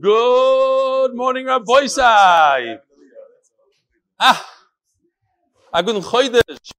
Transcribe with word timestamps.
Good 0.00 1.14
morning, 1.14 1.46
Rabbi 1.46 1.86
Sai. 1.86 2.78
Ah, 4.20 4.46
Agun 5.72 6.02
Chodesh. 6.02 6.72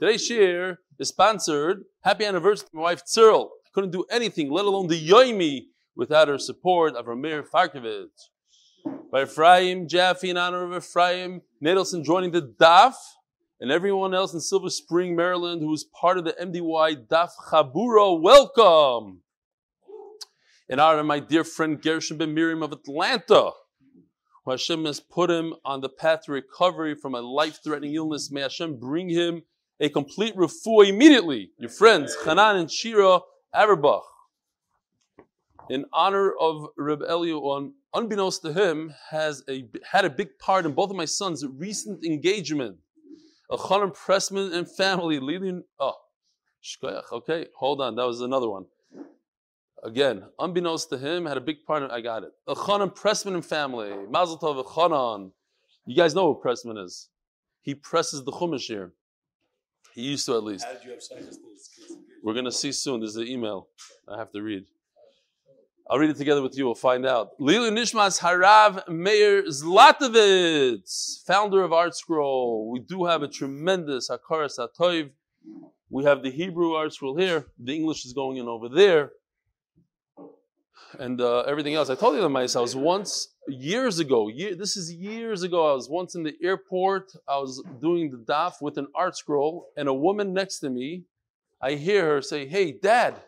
Today's 0.00 0.24
shir 0.24 0.78
is 0.98 1.08
sponsored. 1.08 1.84
Happy 2.00 2.24
anniversary 2.24 2.66
to 2.70 2.76
my 2.76 2.82
wife 2.82 3.02
Cyril. 3.04 3.50
Couldn't 3.72 3.92
do 3.92 4.04
anything, 4.10 4.50
let 4.50 4.64
alone 4.64 4.88
the 4.88 5.00
Yoimi, 5.00 5.66
without 5.94 6.26
her 6.26 6.38
support 6.38 6.96
of 6.96 7.06
Ramir 7.06 7.46
Farkovich. 7.48 8.08
By 9.12 9.22
Ephraim 9.22 9.86
Jaffe 9.86 10.28
in 10.30 10.36
honor 10.36 10.64
of 10.64 10.74
Ephraim 10.74 11.42
Nadelson 11.62 12.02
joining 12.04 12.32
the 12.32 12.42
DAF 12.42 12.94
and 13.60 13.70
everyone 13.70 14.14
else 14.14 14.34
in 14.34 14.40
Silver 14.40 14.70
Spring, 14.70 15.14
Maryland 15.14 15.60
who 15.62 15.72
is 15.72 15.84
part 15.84 16.18
of 16.18 16.24
the 16.24 16.32
MDY 16.32 17.06
DAF 17.06 17.30
Chaburo. 17.50 18.20
Welcome! 18.20 19.22
In 20.70 20.78
honor 20.78 20.98
of 20.98 21.06
my 21.06 21.18
dear 21.18 21.44
friend 21.44 21.80
Gershon 21.80 22.18
Ben 22.18 22.34
Miriam 22.34 22.62
of 22.62 22.72
Atlanta, 22.72 23.52
who 24.44 24.50
Hashem 24.50 24.84
has 24.84 25.00
put 25.00 25.30
him 25.30 25.54
on 25.64 25.80
the 25.80 25.88
path 25.88 26.24
to 26.24 26.32
recovery 26.32 26.94
from 26.94 27.14
a 27.14 27.22
life-threatening 27.22 27.94
illness. 27.94 28.30
May 28.30 28.42
Hashem 28.42 28.78
bring 28.78 29.08
him 29.08 29.44
a 29.80 29.88
complete 29.88 30.36
refuah 30.36 30.88
immediately. 30.88 31.52
Your 31.56 31.70
friends, 31.70 32.14
Hanan 32.22 32.56
and 32.56 32.70
Shira 32.70 33.20
Averbach. 33.54 34.02
In 35.70 35.86
honor 35.90 36.34
of 36.38 36.66
Reb 36.76 37.00
Eliyahu, 37.00 37.70
unbeknownst 37.94 38.42
to 38.42 38.52
him, 38.52 38.92
has 39.10 39.42
a, 39.48 39.66
had 39.90 40.04
a 40.04 40.10
big 40.10 40.38
part 40.38 40.66
in 40.66 40.72
both 40.72 40.90
of 40.90 40.96
my 40.96 41.06
sons' 41.06 41.46
recent 41.46 42.04
engagement. 42.04 42.76
A 43.50 43.56
Chanan 43.56 43.96
Pressman 43.96 44.52
and 44.52 44.70
family 44.70 45.18
leading. 45.18 45.62
Oh. 45.80 45.94
Okay, 47.10 47.46
hold 47.56 47.80
on. 47.80 47.96
That 47.96 48.06
was 48.06 48.20
another 48.20 48.50
one. 48.50 48.66
Again, 49.84 50.24
unbeknownst 50.38 50.90
to 50.90 50.98
him, 50.98 51.26
had 51.26 51.36
a 51.36 51.40
big 51.40 51.64
part 51.64 51.82
in 51.82 51.90
I 51.90 52.00
got 52.00 52.24
it. 52.24 52.32
A 52.46 52.54
Chanan 52.54 52.94
Pressman 52.94 53.44
family. 53.44 53.92
Mazel 54.10 54.38
Tov 54.38 54.64
Chanan. 54.64 55.30
You 55.86 55.96
guys 55.96 56.14
know 56.14 56.32
who 56.32 56.40
Pressman 56.40 56.82
is. 56.84 57.08
He 57.62 57.74
presses 57.74 58.24
the 58.24 58.32
Chumash 58.32 58.66
here. 58.66 58.92
He 59.94 60.02
used 60.02 60.26
to 60.26 60.36
at 60.36 60.42
least. 60.42 60.64
How 60.64 60.72
did 60.72 60.84
you 60.84 60.90
have 60.90 61.02
science? 61.02 61.38
We're 62.22 62.32
going 62.32 62.44
to 62.44 62.52
see 62.52 62.72
soon. 62.72 63.00
There's 63.00 63.16
an 63.16 63.26
email 63.26 63.68
I 64.08 64.18
have 64.18 64.32
to 64.32 64.42
read. 64.42 64.64
I'll 65.90 65.98
read 65.98 66.10
it 66.10 66.16
together 66.16 66.42
with 66.42 66.58
you. 66.58 66.66
We'll 66.66 66.74
find 66.74 67.06
out. 67.06 67.30
Lili 67.38 67.70
Nishmas 67.70 68.20
Harav 68.20 68.86
Meir 68.88 69.44
Zlotowitz, 69.44 71.24
founder 71.24 71.62
of 71.62 71.72
Art 71.72 71.96
Scroll. 71.96 72.70
We 72.70 72.80
do 72.80 73.06
have 73.06 73.22
a 73.22 73.28
tremendous 73.28 74.10
Hakaras 74.10 74.58
Atoiv. 74.58 75.10
We 75.88 76.04
have 76.04 76.22
the 76.22 76.30
Hebrew 76.30 76.72
Art 76.72 76.92
Scroll 76.92 77.16
here. 77.16 77.46
The 77.58 77.74
English 77.74 78.04
is 78.04 78.12
going 78.12 78.36
in 78.36 78.48
over 78.48 78.68
there. 78.68 79.12
And 80.98 81.20
uh, 81.20 81.40
everything 81.40 81.74
else. 81.74 81.90
I 81.90 81.94
told 81.94 82.16
you 82.16 82.22
the 82.22 82.28
mice. 82.28 82.56
I 82.56 82.60
was 82.60 82.74
once 82.74 83.34
years 83.46 83.98
ago. 83.98 84.28
Year, 84.28 84.54
this 84.54 84.76
is 84.76 84.92
years 84.92 85.42
ago. 85.42 85.70
I 85.70 85.74
was 85.74 85.88
once 85.88 86.14
in 86.14 86.22
the 86.22 86.34
airport. 86.42 87.12
I 87.28 87.38
was 87.38 87.62
doing 87.80 88.10
the 88.10 88.18
daf 88.18 88.54
with 88.60 88.78
an 88.78 88.88
art 88.94 89.16
scroll, 89.16 89.68
and 89.76 89.88
a 89.88 89.94
woman 89.94 90.32
next 90.32 90.60
to 90.60 90.70
me. 90.70 91.04
I 91.60 91.72
hear 91.72 92.04
her 92.06 92.22
say, 92.22 92.46
"Hey, 92.46 92.72
Dad." 92.72 93.20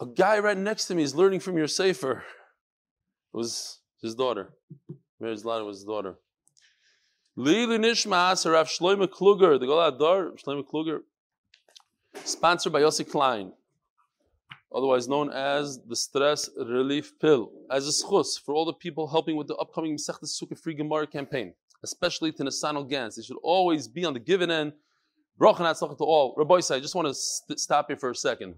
A 0.00 0.06
guy 0.06 0.38
right 0.40 0.56
next 0.56 0.86
to 0.86 0.94
me 0.94 1.02
is 1.02 1.14
learning 1.14 1.40
from 1.40 1.56
your 1.56 1.68
sefer. 1.68 2.24
It 3.32 3.36
was 3.36 3.78
his 4.02 4.14
daughter. 4.14 4.52
Mary 5.20 5.36
Zlata 5.36 5.64
was 5.64 5.78
his 5.78 5.84
daughter. 5.84 6.16
Lili 7.36 7.78
Nishmas, 7.78 8.50
Rav 8.50 8.68
Kluger, 8.68 9.58
the 9.58 9.66
Golad 9.66 9.98
Dar, 9.98 10.30
Kluger, 10.62 11.00
sponsored 12.24 12.72
by 12.72 12.80
Yossi 12.80 13.08
Klein, 13.08 13.52
otherwise 14.74 15.08
known 15.08 15.30
as 15.30 15.78
the 15.88 15.96
Stress 15.96 16.50
Relief 16.56 17.12
Pill, 17.20 17.50
as 17.70 17.86
a 17.86 17.90
schus 17.90 18.40
for 18.40 18.54
all 18.54 18.64
the 18.64 18.72
people 18.72 19.06
helping 19.06 19.36
with 19.36 19.46
the 19.46 19.54
upcoming 19.56 19.96
Masechtas 19.96 20.40
Sukkah 20.40 20.58
Free 20.58 20.74
Gemara 20.74 21.06
campaign, 21.06 21.54
especially 21.82 22.32
to 22.32 22.42
Nasanel 22.42 22.88
Gans. 22.88 23.16
They 23.16 23.22
should 23.22 23.38
always 23.42 23.86
be 23.86 24.04
on 24.04 24.14
the 24.14 24.20
given 24.20 24.50
end. 24.50 24.72
Bracha 25.38 25.60
and 25.60 25.98
to 25.98 26.04
all. 26.04 26.34
Rabbi 26.36 26.56
I 26.56 26.80
just 26.80 26.94
want 26.94 27.08
to 27.08 27.14
st- 27.14 27.58
stop 27.58 27.88
here 27.88 27.96
for 27.96 28.10
a 28.10 28.14
second. 28.14 28.54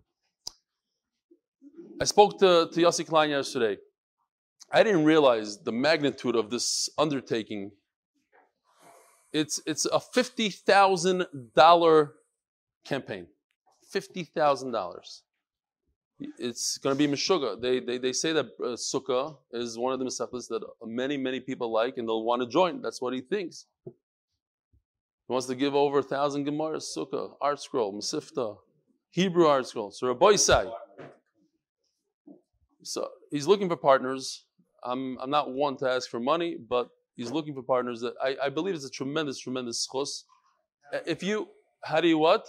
I 2.00 2.04
spoke 2.04 2.38
to, 2.40 2.68
to 2.70 2.80
Yossi 2.80 3.06
Klein 3.06 3.30
yesterday. 3.30 3.78
I 4.70 4.82
didn't 4.82 5.04
realize 5.04 5.58
the 5.58 5.72
magnitude 5.72 6.36
of 6.36 6.50
this 6.50 6.90
undertaking. 6.98 7.70
It's, 9.32 9.60
it's 9.66 9.86
a 9.86 9.98
$50,000 9.98 12.10
campaign. 12.84 13.26
$50,000. 13.94 15.20
It's 16.18 16.78
going 16.78 16.96
to 16.96 16.98
be 16.98 17.12
Meshuggah. 17.12 17.60
They, 17.60 17.80
they, 17.80 17.98
they 17.98 18.12
say 18.12 18.32
that 18.32 18.46
uh, 18.58 18.68
Sukkah 18.76 19.36
is 19.52 19.76
one 19.76 19.92
of 19.92 19.98
the 19.98 20.06
Mesechtas 20.06 20.48
that 20.48 20.62
many, 20.84 21.16
many 21.16 21.40
people 21.40 21.70
like 21.70 21.98
and 21.98 22.08
they'll 22.08 22.24
want 22.24 22.42
to 22.42 22.48
join. 22.48 22.80
That's 22.80 23.02
what 23.02 23.12
he 23.12 23.20
thinks. 23.20 23.66
He 23.84 25.32
wants 25.32 25.46
to 25.48 25.54
give 25.54 25.74
over 25.74 25.98
a 25.98 26.02
thousand 26.02 26.46
Gemaras, 26.46 26.84
Sukkah, 26.96 27.32
Art 27.40 27.60
Scroll, 27.60 27.92
Mesifta, 27.92 28.56
Hebrew 29.10 29.46
Art 29.46 29.66
Scroll. 29.66 29.90
So 29.90 30.06
Rabbi 30.06 30.36
Sai, 30.36 30.70
so 32.82 33.08
he's 33.30 33.46
looking 33.46 33.68
for 33.68 33.76
partners. 33.76 34.44
I'm, 34.84 35.18
I'm 35.18 35.30
not 35.30 35.50
one 35.50 35.76
to 35.78 35.90
ask 35.90 36.08
for 36.08 36.20
money, 36.20 36.56
but 36.56 36.88
he's 37.16 37.32
looking 37.32 37.54
for 37.54 37.62
partners 37.62 38.00
that 38.00 38.14
I, 38.22 38.36
I 38.44 38.48
believe 38.48 38.74
it's 38.74 38.84
a 38.84 38.90
tremendous, 38.90 39.40
tremendous 39.40 39.86
schus. 39.86 40.22
If 41.04 41.24
you, 41.24 41.48
how 41.82 42.00
do 42.00 42.06
you 42.06 42.18
what? 42.18 42.46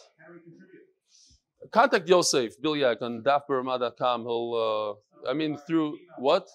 Contact 1.72 2.08
Yosef 2.08 2.62
Bilyak 2.62 3.02
on 3.02 3.24
dafberma.com. 3.24 4.22
He'll, 4.24 4.98
uh, 5.26 5.30
I 5.30 5.34
mean, 5.34 5.58
through 5.58 5.98
what? 6.18 6.48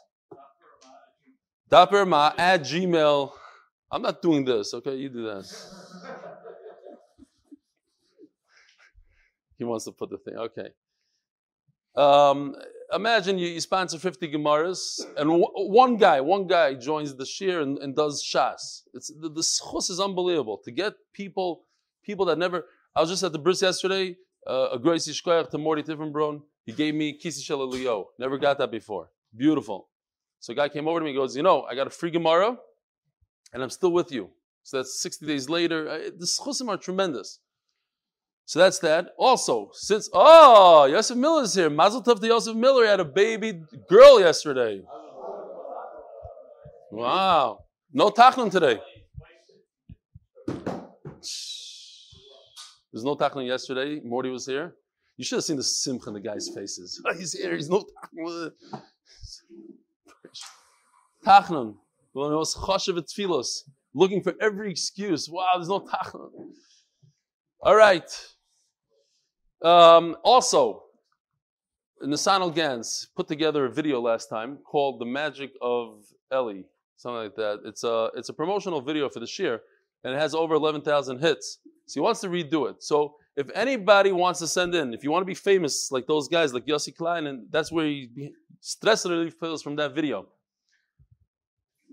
Dafberma 1.71 2.39
at 2.39 2.63
Gmail. 2.63 3.33
I'm 3.91 4.03
not 4.03 4.23
doing 4.23 4.45
this, 4.45 4.73
okay? 4.75 4.95
You 4.97 5.09
do 5.09 5.25
this. 5.25 5.75
he 9.63 9.65
wants 9.65 9.85
to 9.85 9.93
put 9.93 10.11
the 10.11 10.19
thing, 10.19 10.35
okay. 10.37 10.71
Um, 11.95 12.57
imagine 12.93 13.39
you, 13.39 13.49
you, 13.49 13.61
sponsor 13.61 13.99
50 13.99 14.33
Gemaras, 14.33 15.01
and 15.17 15.29
w- 15.29 15.53
one 15.55 15.97
guy, 15.97 16.21
one 16.21 16.47
guy 16.47 16.75
joins 16.75 17.15
the 17.15 17.27
shir 17.27 17.61
and, 17.61 17.79
and 17.79 17.95
does 17.95 18.25
shas. 18.25 18.83
It's, 18.93 19.09
the, 19.09 19.29
the 19.29 19.43
schus 19.43 19.91
is 19.91 20.01
unbelievable. 20.01 20.59
To 20.65 20.71
get 20.71 20.95
people, 21.13 21.63
people 22.03 22.25
that 22.27 22.39
never, 22.39 22.65
I 22.97 23.01
was 23.01 23.11
just 23.11 23.23
at 23.23 23.33
the 23.33 23.39
bris 23.39 23.63
yesterday, 23.63 24.17
uh, 24.47 24.71
a 24.73 24.79
Gracie 24.79 25.13
Shkoyach 25.13 25.51
to 25.51 25.59
Morty 25.59 25.83
Tiffenbron. 25.83 26.43
He 26.65 26.73
gave 26.73 26.95
me 26.95 27.19
Kisi 27.19 27.43
Shalaliyo. 27.43 28.07
Never 28.19 28.39
got 28.39 28.59
that 28.59 28.71
before. 28.71 29.11
Beautiful. 29.37 29.89
So 30.41 30.53
a 30.53 30.57
guy 30.57 30.69
came 30.69 30.89
over 30.89 30.99
to 31.01 31.05
me 31.05 31.11
and 31.11 31.19
goes, 31.19 31.37
You 31.37 31.43
know, 31.43 31.63
I 31.63 31.75
got 31.75 31.87
a 31.87 31.91
free 31.91 32.11
Gemara, 32.11 32.57
and 33.53 33.63
I'm 33.63 33.71
still 33.71 33.93
with 33.93 34.13
you. 34.13 34.31
So 34.63 34.79
that's 34.79 35.01
60 35.01 35.27
days 35.27 35.49
later. 35.49 35.89
Uh, 35.89 35.99
the 36.17 36.27
schusim 36.27 36.69
are 36.69 36.77
tremendous. 36.77 37.41
So 38.45 38.59
that's 38.59 38.79
that. 38.81 39.09
Also, 39.19 39.71
since 39.73 40.11
oh, 40.13 40.85
Yosef 40.87 41.17
Miller 41.17 41.43
is 41.43 41.55
here. 41.55 41.71
Mazel 41.71 42.03
tov 42.03 42.21
to 42.21 42.27
Yosef 42.27 42.57
Miller. 42.57 42.83
He 42.83 42.89
had 42.89 43.01
a 43.01 43.05
baby 43.05 43.63
girl 43.89 44.21
yesterday. 44.21 44.83
Wow. 46.91 47.65
No 47.93 48.11
tachlin 48.11 48.51
today. 48.51 48.81
There's 52.93 53.05
no 53.05 53.17
tachlin 53.17 53.47
yesterday. 53.47 54.01
Morty 54.05 54.31
was 54.31 54.47
here. 54.47 54.75
You 55.17 55.25
should 55.25 55.37
have 55.37 55.45
seen 55.45 55.57
the 55.57 55.63
simcha 55.63 56.09
in 56.09 56.15
the 56.15 56.21
guy's 56.21 56.49
faces. 56.55 57.03
he's 57.17 57.33
here. 57.33 57.55
He's 57.55 57.69
no 57.69 57.85
tachlin. 58.17 58.53
Tachlin. 61.25 61.75
Looking 63.95 64.23
for 64.23 64.35
every 64.41 64.71
excuse. 64.71 65.29
Wow, 65.29 65.47
there's 65.55 65.69
no 65.69 65.81
tachlin. 65.81 66.31
All 67.61 67.77
right. 67.77 68.11
Um, 69.63 70.17
also, 70.25 70.83
Nisanel 72.03 72.55
Gans 72.55 73.09
put 73.15 73.29
together 73.29 73.67
a 73.67 73.71
video 73.71 74.01
last 74.01 74.27
time 74.29 74.59
called 74.65 75.01
"The 75.01 75.07
Magic 75.07 75.53
of 75.63 76.05
Eli," 76.33 76.63
something 76.97 77.23
like 77.23 77.37
that. 77.37 77.61
It's 77.65 77.85
a 77.85 78.11
it's 78.17 78.29
a 78.29 78.33
promotional 78.33 78.81
video 78.81 79.09
for 79.09 79.21
the 79.21 79.27
shir, 79.27 79.61
and 80.03 80.15
it 80.15 80.19
has 80.19 80.35
over 80.35 80.55
eleven 80.55 80.83
thousand 80.83 81.21
hits. 81.21 81.59
So 81.93 82.01
he 82.01 82.05
wants 82.05 82.23
to 82.23 82.29
redo 82.29 82.71
it. 82.71 82.83
So 82.83 83.17
if 83.37 83.51
anybody 83.55 84.13
wants 84.13 84.39
to 84.41 84.49
send 84.49 84.75
in, 84.75 84.95
if 84.95 85.05
you 85.05 85.11
want 85.11 85.21
to 85.21 85.27
be 85.27 85.35
famous 85.35 85.93
like 85.93 86.07
those 86.07 86.27
guys, 86.27 86.55
like 86.55 86.65
Yossi 86.65 86.97
Klein, 86.97 87.27
and 87.27 87.47
that's 87.51 87.71
where 87.71 87.85
he 87.85 88.33
stress 88.61 89.05
relief 89.05 89.35
feels 89.39 89.63
from 89.63 89.77
that 89.77 89.95
video, 89.95 90.27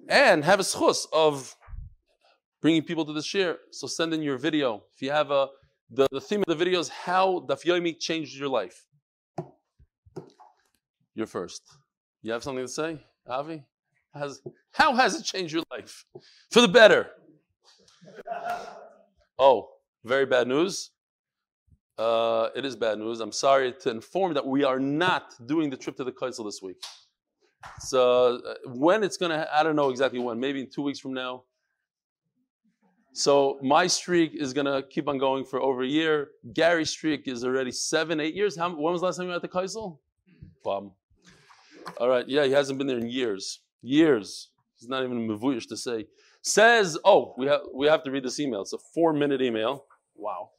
and 0.08 0.46
have 0.46 0.62
a 0.62 0.64
schus 0.64 1.06
of 1.12 1.54
bringing 2.62 2.82
people 2.82 3.04
to 3.04 3.12
the 3.12 3.22
shir. 3.22 3.58
So 3.72 3.88
send 3.88 4.14
in 4.14 4.22
your 4.22 4.38
video. 4.38 4.84
If 4.96 5.02
you 5.02 5.12
have 5.12 5.32
a 5.32 5.50
the, 5.92 6.08
the 6.14 6.22
theme 6.22 6.40
of 6.40 6.46
the 6.46 6.56
video 6.56 6.80
is 6.80 6.88
how 6.88 7.46
Daf 7.50 7.66
Yomi 7.66 8.00
changed 8.00 8.38
your 8.38 8.48
life. 8.48 8.86
You're 11.14 11.28
first. 11.28 11.62
You 12.22 12.32
have 12.32 12.44
something 12.44 12.64
to 12.64 12.72
say, 12.72 13.04
Avi? 13.28 13.66
Has, 14.14 14.42
how 14.72 14.96
has 14.96 15.20
it 15.20 15.24
changed 15.26 15.54
your 15.54 15.64
life? 15.70 16.06
For 16.52 16.62
the 16.62 16.70
better. 16.70 17.08
Oh, 19.42 19.70
very 20.04 20.26
bad 20.26 20.48
news. 20.48 20.92
Uh, 21.98 22.50
it 22.56 22.64
is 22.64 22.76
bad 22.76 22.98
news. 22.98 23.20
I'm 23.20 23.32
sorry 23.32 23.74
to 23.82 23.90
inform 23.90 24.34
that 24.36 24.46
we 24.46 24.64
are 24.64 24.80
not 24.80 25.34
doing 25.46 25.70
the 25.70 25.78
trip 25.78 25.98
to 25.98 26.04
the 26.06 26.14
Kaisel 26.14 26.46
this 26.46 26.62
week. 26.62 26.82
So 27.80 28.36
uh, 28.38 28.54
when 28.68 29.04
it's 29.04 29.18
gonna, 29.18 29.48
I 29.54 29.64
don't 29.64 29.76
know 29.76 29.90
exactly 29.90 30.20
when. 30.20 30.40
Maybe 30.40 30.62
in 30.62 30.70
two 30.70 30.82
weeks 30.82 31.00
from 31.00 31.14
now. 31.14 31.44
So 33.12 33.60
my 33.62 33.88
streak 33.88 34.32
is 34.34 34.54
gonna 34.54 34.82
keep 34.82 35.10
on 35.10 35.18
going 35.18 35.44
for 35.44 35.60
over 35.60 35.82
a 35.84 35.88
year. 35.88 36.30
Gary's 36.54 36.90
streak 36.90 37.28
is 37.28 37.44
already 37.44 37.72
seven, 37.72 38.22
eight 38.22 38.34
years. 38.34 38.58
How, 38.58 38.70
when 38.70 38.94
was 38.94 39.02
the 39.02 39.08
last 39.08 39.18
time 39.18 39.26
you 39.26 39.32
were 39.32 39.36
at 39.36 39.42
the 39.42 39.50
Kaisel? 39.50 39.98
Problem. 40.64 40.94
All 41.98 42.08
right. 42.08 42.28
Yeah, 42.30 42.46
he 42.46 42.52
hasn't 42.52 42.78
been 42.78 42.88
there 42.88 43.00
in 43.00 43.10
years. 43.10 43.60
Years. 43.82 44.52
He's 44.78 44.88
not 44.88 45.04
even 45.04 45.28
mavuyish 45.28 45.68
to 45.68 45.76
say. 45.76 46.06
Says, 46.42 46.98
oh, 47.04 47.36
we 47.38 47.48
have 47.48 47.62
we 47.74 47.88
have 47.88 48.04
to 48.04 48.12
read 48.12 48.24
this 48.24 48.40
email. 48.40 48.62
It's 48.62 48.72
a 48.72 48.78
four 48.94 49.12
minute 49.12 49.42
email. 49.42 49.86
Wow. 50.20 50.50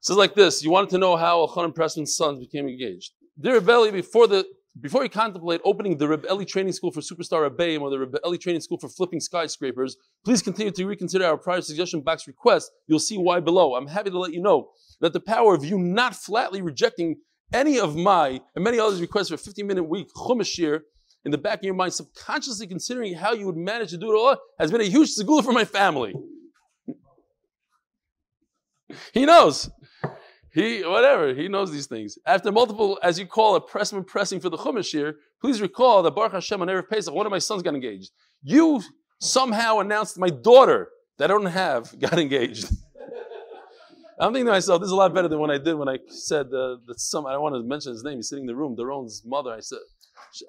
Says 0.00 0.16
like 0.16 0.34
this: 0.34 0.62
You 0.62 0.70
wanted 0.70 0.90
to 0.90 0.98
know 0.98 1.16
how 1.16 1.46
Elchanan 1.46 1.74
Pressman's 1.74 2.16
sons 2.16 2.38
became 2.38 2.68
engaged. 2.68 3.12
Dear 3.40 3.60
Rebelli, 3.60 3.92
before 3.92 4.26
the 4.26 4.46
before 4.80 5.02
you 5.02 5.10
contemplate 5.10 5.60
opening 5.64 5.98
the 5.98 6.06
Rebelli 6.06 6.46
training 6.46 6.72
school 6.72 6.92
for 6.92 7.00
superstar 7.00 7.48
Rebbeim 7.50 7.80
or 7.80 7.90
the 7.90 7.96
Rebelli 7.96 8.40
training 8.40 8.60
school 8.60 8.78
for 8.78 8.88
flipping 8.88 9.18
skyscrapers, 9.18 9.96
please 10.24 10.40
continue 10.40 10.70
to 10.70 10.86
reconsider 10.86 11.24
our 11.24 11.36
prior 11.36 11.60
suggestion 11.60 12.00
box 12.00 12.28
request. 12.28 12.70
You'll 12.86 13.00
see 13.00 13.18
why 13.18 13.40
below. 13.40 13.74
I'm 13.74 13.88
happy 13.88 14.10
to 14.10 14.18
let 14.18 14.32
you 14.32 14.40
know 14.40 14.70
that 15.00 15.12
the 15.12 15.20
power 15.20 15.54
of 15.54 15.64
you 15.64 15.78
not 15.78 16.14
flatly 16.14 16.62
rejecting 16.62 17.16
any 17.52 17.80
of 17.80 17.96
my 17.96 18.40
and 18.54 18.62
many 18.62 18.78
others 18.78 19.00
requests 19.00 19.28
for 19.28 19.34
a 19.34 19.38
15 19.38 19.66
minute 19.66 19.84
week 19.84 20.08
chumash 20.14 20.56
year 20.58 20.84
in 21.24 21.32
the 21.32 21.38
back 21.38 21.58
of 21.58 21.64
your 21.64 21.74
mind, 21.74 21.92
subconsciously 21.92 22.68
considering 22.68 23.14
how 23.14 23.32
you 23.32 23.46
would 23.46 23.56
manage 23.56 23.90
to 23.90 23.96
do 23.96 24.12
it 24.12 24.16
all, 24.16 24.36
has 24.60 24.70
been 24.70 24.80
a 24.80 24.84
huge 24.84 25.14
segula 25.14 25.42
for 25.42 25.52
my 25.52 25.64
family. 25.64 26.14
He 29.12 29.26
knows. 29.26 29.70
He, 30.52 30.82
whatever, 30.82 31.34
he 31.34 31.46
knows 31.46 31.70
these 31.70 31.86
things. 31.86 32.18
After 32.26 32.50
multiple, 32.50 32.98
as 33.02 33.18
you 33.18 33.26
call 33.26 33.56
it, 33.56 33.66
pressman 33.66 34.04
pressing 34.04 34.40
for 34.40 34.48
the 34.48 34.56
Chumash 34.56 34.90
here, 34.90 35.16
please 35.40 35.60
recall 35.60 36.02
that 36.02 36.14
Baruch 36.14 36.32
Hashem 36.32 36.60
on 36.60 36.68
Erev 36.68 36.88
Pesach, 36.88 37.14
one 37.14 37.26
of 37.26 37.30
my 37.30 37.38
sons 37.38 37.62
got 37.62 37.74
engaged. 37.74 38.10
You 38.42 38.82
somehow 39.20 39.78
announced 39.78 40.18
my 40.18 40.30
daughter 40.30 40.88
that 41.18 41.30
I 41.30 41.34
don't 41.34 41.46
have 41.46 41.98
got 42.00 42.18
engaged. 42.18 42.70
I'm 44.20 44.32
thinking 44.32 44.46
to 44.46 44.52
myself, 44.52 44.80
this 44.80 44.88
is 44.88 44.92
a 44.92 44.96
lot 44.96 45.14
better 45.14 45.28
than 45.28 45.38
what 45.38 45.50
I 45.50 45.58
did 45.58 45.74
when 45.74 45.88
I 45.88 45.98
said 46.08 46.46
uh, 46.46 46.78
that 46.86 46.98
some, 46.98 47.24
I 47.24 47.32
don't 47.32 47.42
want 47.42 47.54
to 47.54 47.62
mention 47.62 47.92
his 47.92 48.02
name, 48.02 48.16
he's 48.16 48.28
sitting 48.28 48.44
in 48.44 48.48
the 48.48 48.56
room, 48.56 48.74
Daron's 48.74 49.22
mother. 49.24 49.52
I 49.52 49.60
said, 49.60 49.78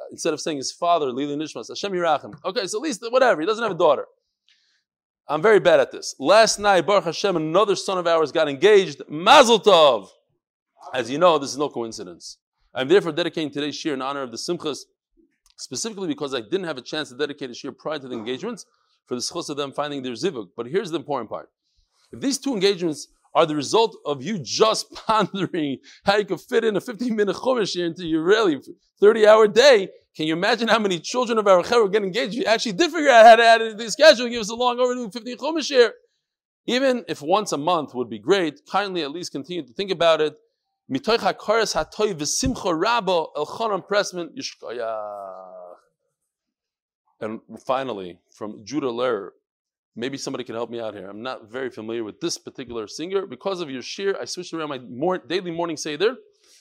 instead 0.09 0.33
of 0.33 0.41
saying 0.41 0.57
his 0.57 0.71
father, 0.71 1.11
Lili 1.11 1.35
Nishmas, 1.35 1.67
Hashem 1.67 1.91
Yirachim. 1.91 2.33
Okay, 2.45 2.65
so 2.65 2.79
at 2.79 2.81
least, 2.81 3.05
whatever, 3.11 3.41
he 3.41 3.45
doesn't 3.45 3.61
have 3.61 3.71
a 3.71 3.77
daughter. 3.77 4.05
I'm 5.29 5.43
very 5.43 5.59
bad 5.59 5.79
at 5.79 5.91
this. 5.91 6.15
Last 6.17 6.57
night, 6.57 6.87
Baruch 6.87 7.03
Hashem, 7.03 7.35
another 7.35 7.75
son 7.75 7.99
of 7.99 8.07
ours 8.07 8.31
got 8.31 8.49
engaged. 8.49 9.03
Mazel 9.07 9.59
Tov! 9.59 10.09
As 10.91 11.11
you 11.11 11.19
know, 11.19 11.37
this 11.37 11.51
is 11.51 11.57
no 11.57 11.69
coincidence. 11.69 12.37
I'm 12.73 12.87
therefore 12.87 13.11
dedicating 13.11 13.51
today's 13.51 13.75
shir 13.75 13.93
in 13.93 14.01
honor 14.01 14.23
of 14.23 14.31
the 14.31 14.37
Simchas, 14.37 14.79
specifically 15.55 16.07
because 16.07 16.33
I 16.33 16.41
didn't 16.41 16.63
have 16.63 16.79
a 16.79 16.81
chance 16.81 17.09
to 17.09 17.15
dedicate 17.15 17.51
a 17.51 17.53
shir 17.53 17.71
prior 17.71 17.99
to 17.99 18.07
the 18.07 18.15
engagements 18.15 18.65
for 19.05 19.13
the 19.13 19.21
schos 19.21 19.51
of 19.51 19.57
them 19.57 19.71
finding 19.71 20.01
their 20.01 20.13
zivug. 20.13 20.49
But 20.57 20.65
here's 20.65 20.89
the 20.89 20.97
important 20.97 21.29
part. 21.29 21.49
If 22.11 22.21
these 22.21 22.39
two 22.39 22.53
engagements 22.53 23.07
are 23.33 23.45
the 23.45 23.55
result 23.55 23.97
of 24.05 24.23
you 24.23 24.39
just 24.39 24.91
pondering 25.07 25.77
how 26.03 26.17
you 26.17 26.25
could 26.25 26.41
fit 26.41 26.63
in 26.63 26.75
a 26.75 26.81
15 26.81 27.15
minute 27.15 27.35
chumash 27.35 27.75
into 27.75 28.05
your 28.05 28.23
really 28.23 28.59
30 28.99 29.27
hour 29.27 29.47
day. 29.47 29.89
Can 30.15 30.27
you 30.27 30.33
imagine 30.33 30.67
how 30.67 30.79
many 30.79 30.99
children 30.99 31.37
of 31.37 31.47
our 31.47 31.57
were 31.57 31.89
get 31.89 32.03
engaged? 32.03 32.33
You 32.33 32.45
actually 32.45 32.73
did 32.73 32.91
figure 32.91 33.09
out 33.09 33.25
how 33.25 33.35
to 33.35 33.43
add 33.43 33.61
it 33.61 33.69
to 33.71 33.75
the 33.75 33.91
schedule 33.91 34.27
give 34.27 34.41
us 34.41 34.49
a 34.49 34.55
long 34.55 34.79
overdue 34.79 35.09
15 35.11 35.37
chumash 35.37 35.67
here. 35.67 35.93
Even 36.65 37.03
if 37.07 37.21
once 37.21 37.51
a 37.51 37.57
month 37.57 37.95
would 37.95 38.09
be 38.09 38.19
great, 38.19 38.61
kindly 38.69 39.01
at 39.01 39.11
least 39.11 39.31
continue 39.31 39.65
to 39.65 39.73
think 39.73 39.91
about 39.91 40.21
it. 40.21 40.35
And 47.21 47.41
finally, 47.65 48.19
from 48.31 48.63
Judah 48.65 48.87
Lehr, 48.87 49.29
Maybe 49.95 50.17
somebody 50.17 50.43
can 50.43 50.55
help 50.55 50.69
me 50.69 50.79
out 50.79 50.93
here. 50.93 51.09
I'm 51.09 51.21
not 51.21 51.49
very 51.49 51.69
familiar 51.69 52.03
with 52.03 52.19
this 52.21 52.37
particular 52.37 52.87
singer. 52.87 53.25
Because 53.25 53.59
of 53.59 53.69
your 53.69 53.81
shir, 53.81 54.15
I 54.21 54.25
switched 54.25 54.53
around 54.53 54.69
my 54.69 54.79
more, 54.79 55.17
daily 55.17 55.51
morning 55.51 55.77
seder 55.77 56.15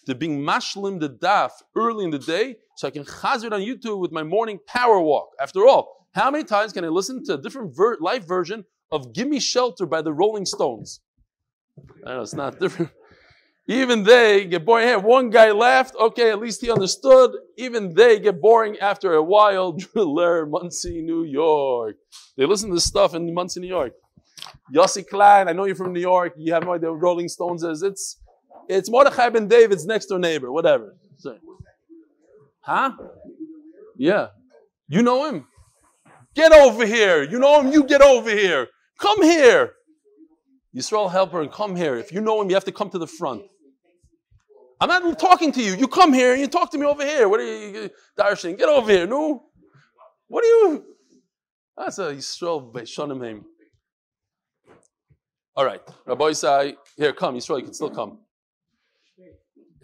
to 0.06 0.14
being 0.14 0.40
mashlim 0.40 0.98
the 1.00 1.10
daf 1.10 1.50
early 1.76 2.04
in 2.04 2.10
the 2.10 2.18
day 2.18 2.56
so 2.76 2.88
I 2.88 2.90
can 2.90 3.04
chazir 3.04 3.52
on 3.52 3.60
YouTube 3.60 3.98
with 3.98 4.12
my 4.12 4.22
morning 4.22 4.58
power 4.66 5.00
walk. 5.00 5.30
After 5.40 5.66
all, 5.66 6.06
how 6.12 6.30
many 6.30 6.44
times 6.44 6.72
can 6.72 6.84
I 6.84 6.88
listen 6.88 7.22
to 7.26 7.34
a 7.34 7.38
different 7.38 7.76
ver- 7.76 7.98
live 8.00 8.26
version 8.26 8.64
of 8.90 9.12
Gimme 9.12 9.40
Shelter 9.40 9.86
by 9.86 10.02
the 10.02 10.12
Rolling 10.12 10.46
Stones? 10.46 11.00
I 12.06 12.14
know 12.14 12.22
it's 12.22 12.34
not 12.34 12.58
different. 12.60 12.90
Even 13.70 14.02
they 14.02 14.46
get 14.46 14.64
boring. 14.64 14.88
Hey, 14.88 14.96
one 14.96 15.28
guy 15.28 15.50
laughed. 15.52 15.94
Okay, 15.94 16.30
at 16.30 16.38
least 16.40 16.62
he 16.62 16.70
understood. 16.70 17.32
Even 17.58 17.94
they 17.94 18.18
get 18.18 18.40
boring 18.40 18.78
after 18.78 19.12
a 19.12 19.22
while. 19.22 19.72
Driller, 19.78 20.46
Monsey, 20.46 21.02
New 21.02 21.22
York. 21.22 21.96
They 22.38 22.46
listen 22.46 22.70
to 22.70 22.80
stuff 22.80 23.14
in 23.14 23.32
Monsey, 23.34 23.60
New 23.60 23.68
York. 23.68 23.92
Yossi 24.74 25.06
Klein, 25.06 25.48
I 25.48 25.52
know 25.52 25.66
you're 25.66 25.74
from 25.74 25.92
New 25.92 26.00
York. 26.00 26.32
You 26.38 26.54
have 26.54 26.64
no 26.64 26.72
idea 26.72 26.90
what 26.90 27.02
Rolling 27.02 27.28
Stones 27.28 27.62
is. 27.62 27.82
It's 27.82 28.18
it's 28.70 28.90
Mordechai 28.90 29.28
ben 29.28 29.48
David's 29.48 29.84
next 29.84 30.06
door 30.06 30.18
neighbor, 30.18 30.50
whatever. 30.50 30.96
Huh? 32.60 32.92
Yeah. 33.96 34.28
You 34.88 35.02
know 35.02 35.28
him? 35.28 35.46
Get 36.34 36.52
over 36.52 36.86
here. 36.86 37.22
You 37.22 37.38
know 37.38 37.60
him? 37.60 37.72
You 37.72 37.84
get 37.84 38.00
over 38.00 38.30
here. 38.30 38.68
Come 38.98 39.22
here. 39.22 39.72
Yisrael 40.74 41.10
helper 41.10 41.40
and 41.42 41.50
come 41.50 41.76
here. 41.76 41.96
If 41.96 42.12
you 42.12 42.20
know 42.20 42.40
him, 42.40 42.48
you 42.48 42.54
have 42.54 42.64
to 42.64 42.72
come 42.72 42.90
to 42.90 42.98
the 42.98 43.06
front. 43.06 43.42
I'm 44.80 44.88
not 44.88 45.18
talking 45.18 45.50
to 45.52 45.62
you. 45.62 45.74
You 45.74 45.88
come 45.88 46.12
here 46.12 46.32
and 46.32 46.40
you 46.40 46.46
talk 46.46 46.70
to 46.70 46.78
me 46.78 46.86
over 46.86 47.04
here. 47.04 47.28
What 47.28 47.40
are 47.40 47.44
you, 47.44 47.90
Darshan? 48.18 48.56
Get 48.56 48.68
over 48.68 48.90
here. 48.90 49.06
No. 49.06 49.44
What 50.28 50.44
are 50.44 50.46
you? 50.46 50.84
That's 51.76 51.98
a 51.98 52.14
Yisrael 52.14 52.72
Beishonim 52.72 53.24
him. 53.24 53.44
All 55.56 55.64
right. 55.64 55.80
Rabbi 56.06 56.32
say, 56.32 56.76
here, 56.96 57.12
come. 57.12 57.34
Yisrael, 57.34 57.58
you 57.58 57.64
can 57.64 57.74
still 57.74 57.90
come. 57.90 58.18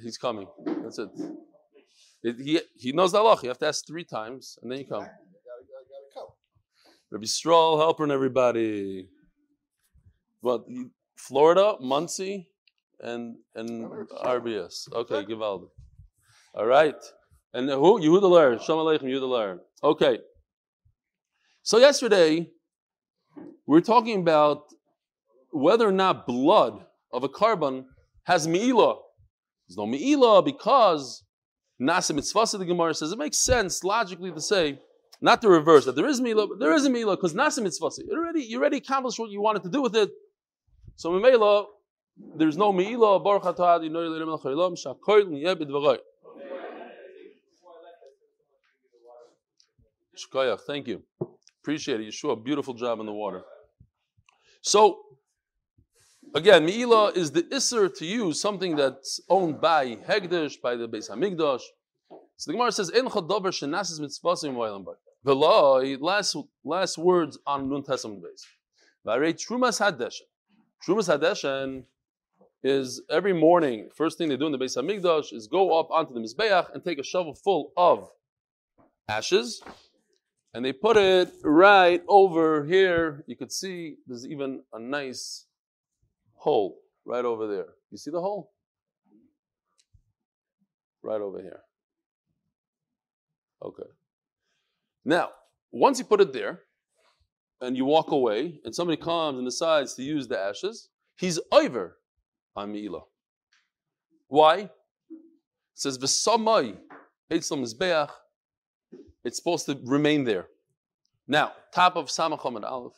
He's 0.01 0.19
coming. 0.19 0.47
That's 0.83 0.99
it. 0.99 1.09
he, 2.23 2.61
he 2.77 2.93
knows 2.93 3.13
the 3.13 3.23
law. 3.23 3.39
You 3.43 3.49
have 3.49 3.59
to 3.59 3.67
ask 3.67 3.87
three 3.87 4.05
times 4.05 4.59
and 4.63 4.71
then 4.71 4.79
you 4.81 4.87
come. 4.87 5.07
Rabbi 7.11 7.27
Stroll, 7.27 7.79
helper 7.79 8.03
and 8.03 8.13
everybody. 8.13 9.09
Well, 10.43 10.67
Florida, 11.17 11.77
Monsey, 11.81 12.49
and 13.01 13.37
and 13.55 13.85
RBS. 14.25 14.93
Okay, 14.93 15.25
Givaldi. 15.25 15.69
All 16.55 16.67
right. 16.67 16.97
And 17.53 17.69
who? 17.69 18.01
Yehuda 18.01 18.23
Lehr. 18.23 18.63
Shalom 18.63 18.87
Aleichem, 18.87 19.09
Yehuda 19.09 19.23
Lehr. 19.23 19.59
Okay. 19.83 20.19
So 21.63 21.79
yesterday, 21.79 22.51
we 23.67 23.79
are 23.79 23.83
talking 23.83 24.21
about 24.21 24.65
whether 25.51 25.89
or 25.89 25.93
not 25.93 26.27
blood 26.27 26.85
of 27.13 27.25
a 27.25 27.29
carbon 27.29 27.87
has 28.25 28.47
mi'ilah. 28.47 28.99
There's 29.69 29.77
no 29.77 29.87
mi'ilah 29.87 30.45
because 30.45 31.23
Nasa 31.81 32.15
Mitzvah, 32.15 32.59
the 32.59 32.65
Gemara 32.65 32.95
says, 32.95 33.13
it 33.13 33.19
makes 33.19 33.39
sense 33.39 33.83
logically 33.85 34.31
to 34.33 34.41
say, 34.41 34.79
not 35.21 35.41
the 35.41 35.49
reverse, 35.49 35.85
that 35.87 35.97
there 35.97 36.07
is 36.07 36.21
mi'ilah, 36.21 36.49
but 36.49 36.59
there 36.59 36.75
is 36.75 36.85
a 36.85 36.91
mi'ilah 36.91 37.17
because 37.17 37.35
Mitzvah, 37.35 37.91
you 37.99 38.13
already, 38.13 38.43
you 38.43 38.59
already 38.59 38.79
accomplished 38.79 39.19
what 39.19 39.31
you 39.31 39.41
wanted 39.41 39.63
to 39.63 39.71
do 39.71 39.81
with 39.81 39.97
it. 39.97 40.11
So 40.97 41.11
Mimela, 41.11 41.67
there's 42.17 42.57
no 42.57 42.73
Meila, 42.73 43.23
Baruch 43.23 43.43
Atah, 43.43 43.81
Yinoy 43.81 44.09
Lerim 44.09 44.29
El 44.29 44.39
Chaylam, 44.39 44.77
Shakoy 44.77 45.25
Niyeh 45.25 45.55
B'dvaroy. 45.55 45.99
Shkoyach, 50.17 50.61
thank 50.61 50.87
you. 50.87 51.03
Appreciate 51.63 52.01
it. 52.01 52.09
Yeshua, 52.09 52.43
beautiful 52.43 52.75
job 52.75 53.01
in 53.01 53.07
the 53.07 53.13
water. 53.13 53.43
So, 54.63 55.01
again, 56.35 56.67
Meila 56.67 57.17
is 57.17 57.33
the 57.33 57.43
Isser 57.43 57.93
to 57.97 58.07
use 58.07 58.41
something 58.41 58.77
that's 58.77 59.21
owned 59.29 59.61
by 59.61 59.97
Hegdish, 59.97 60.61
by 60.61 60.77
the 60.77 60.89
Beis 60.89 61.11
Hamikdash. 61.11 61.63
So 62.37 62.51
the 62.51 62.53
Gemara 62.53 62.73
says, 62.73 62.91
"En 62.91 63.07
chodover 63.07 63.51
shenasis 63.51 64.01
mitzvasim 64.01 64.55
v'aylam 64.55 64.85
bay." 64.85 64.93
The 65.23 65.35
law, 65.35 65.79
last 66.01 66.37
last 66.65 66.99
words 66.99 67.39
on 67.47 67.69
Nun 67.69 67.83
Tesam 67.83 68.21
base. 68.21 68.47
V'arei 69.07 69.35
trumas 69.35 69.81
hadeshen. 69.81 70.23
Trumas 70.87 71.09
Hadeshen 71.09 71.85
is 72.65 73.03
every 73.11 73.35
morning, 73.35 73.91
first 73.95 74.17
thing 74.17 74.31
they 74.31 74.39
do 74.39 74.47
in 74.47 74.53
the 74.53 74.59
Beis 74.59 74.77
Hamikdash 74.77 75.35
is 75.35 75.47
go 75.47 75.79
up 75.79 75.91
onto 75.91 76.15
the 76.15 76.21
Mizbeach 76.21 76.73
and 76.73 76.83
take 76.83 76.99
a 76.99 77.05
shovel 77.05 77.35
full 77.35 77.73
of 77.77 78.09
ashes, 79.07 79.63
and 80.55 80.65
they 80.65 80.73
put 80.73 80.97
it 80.97 81.31
right 81.45 82.03
over 82.09 82.65
here. 82.65 83.23
You 83.27 83.37
could 83.37 83.53
see 83.53 83.97
there's 84.07 84.27
even 84.27 84.63
a 84.73 84.81
nice 84.81 85.45
hole 86.33 86.79
right 87.05 87.25
over 87.25 87.47
there. 87.47 87.67
You 87.91 87.99
see 87.99 88.11
the 88.11 88.21
hole? 88.21 88.51
Right 91.03 91.21
over 91.21 91.43
here. 91.43 91.61
Okay. 93.63 93.91
Now, 95.05 95.31
once 95.71 95.99
you 95.99 96.07
put 96.07 96.23
it 96.23 96.33
there, 96.33 96.63
and 97.61 97.77
you 97.77 97.85
walk 97.85 98.11
away, 98.11 98.61
and 98.65 98.75
somebody 98.75 99.01
comes 99.01 99.39
and 99.39 99.47
decides 99.47 99.95
to 99.95 100.03
use 100.03 100.29
the 100.29 100.39
ashes, 100.39 100.89
he's 101.17 101.39
over 101.53 101.99
on 102.57 102.73
Me'ilah. 102.73 103.03
Why? 104.29 104.57
It 104.59 104.71
says, 105.75 105.99
V'samai, 105.99 106.77
Eitzlam 107.31 107.65
Mizbeach, 107.65 108.11
it's 109.25 109.37
supposed 109.39 109.67
to 109.67 109.79
remain 109.85 110.25
there. 110.25 110.47
Now, 111.27 111.53
top 111.73 111.97
of 111.97 112.07
Samachom 112.07 112.57
and 112.57 112.65
Aleph. 112.65 112.93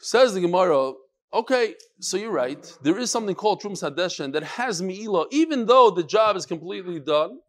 Says 0.00 0.34
the 0.34 0.40
Gemara, 0.40 0.92
okay, 1.32 1.74
so 2.00 2.16
you're 2.16 2.30
right. 2.30 2.78
There 2.82 2.98
is 2.98 3.10
something 3.10 3.34
called 3.34 3.62
Trumas 3.62 3.82
Hadeshen 3.82 4.32
that 4.34 4.42
has 4.42 4.82
Mi'ilah, 4.82 5.26
even 5.30 5.66
though 5.66 5.90
the 5.90 6.04
job 6.04 6.36
is 6.36 6.46
completely 6.46 7.00
done. 7.00 7.40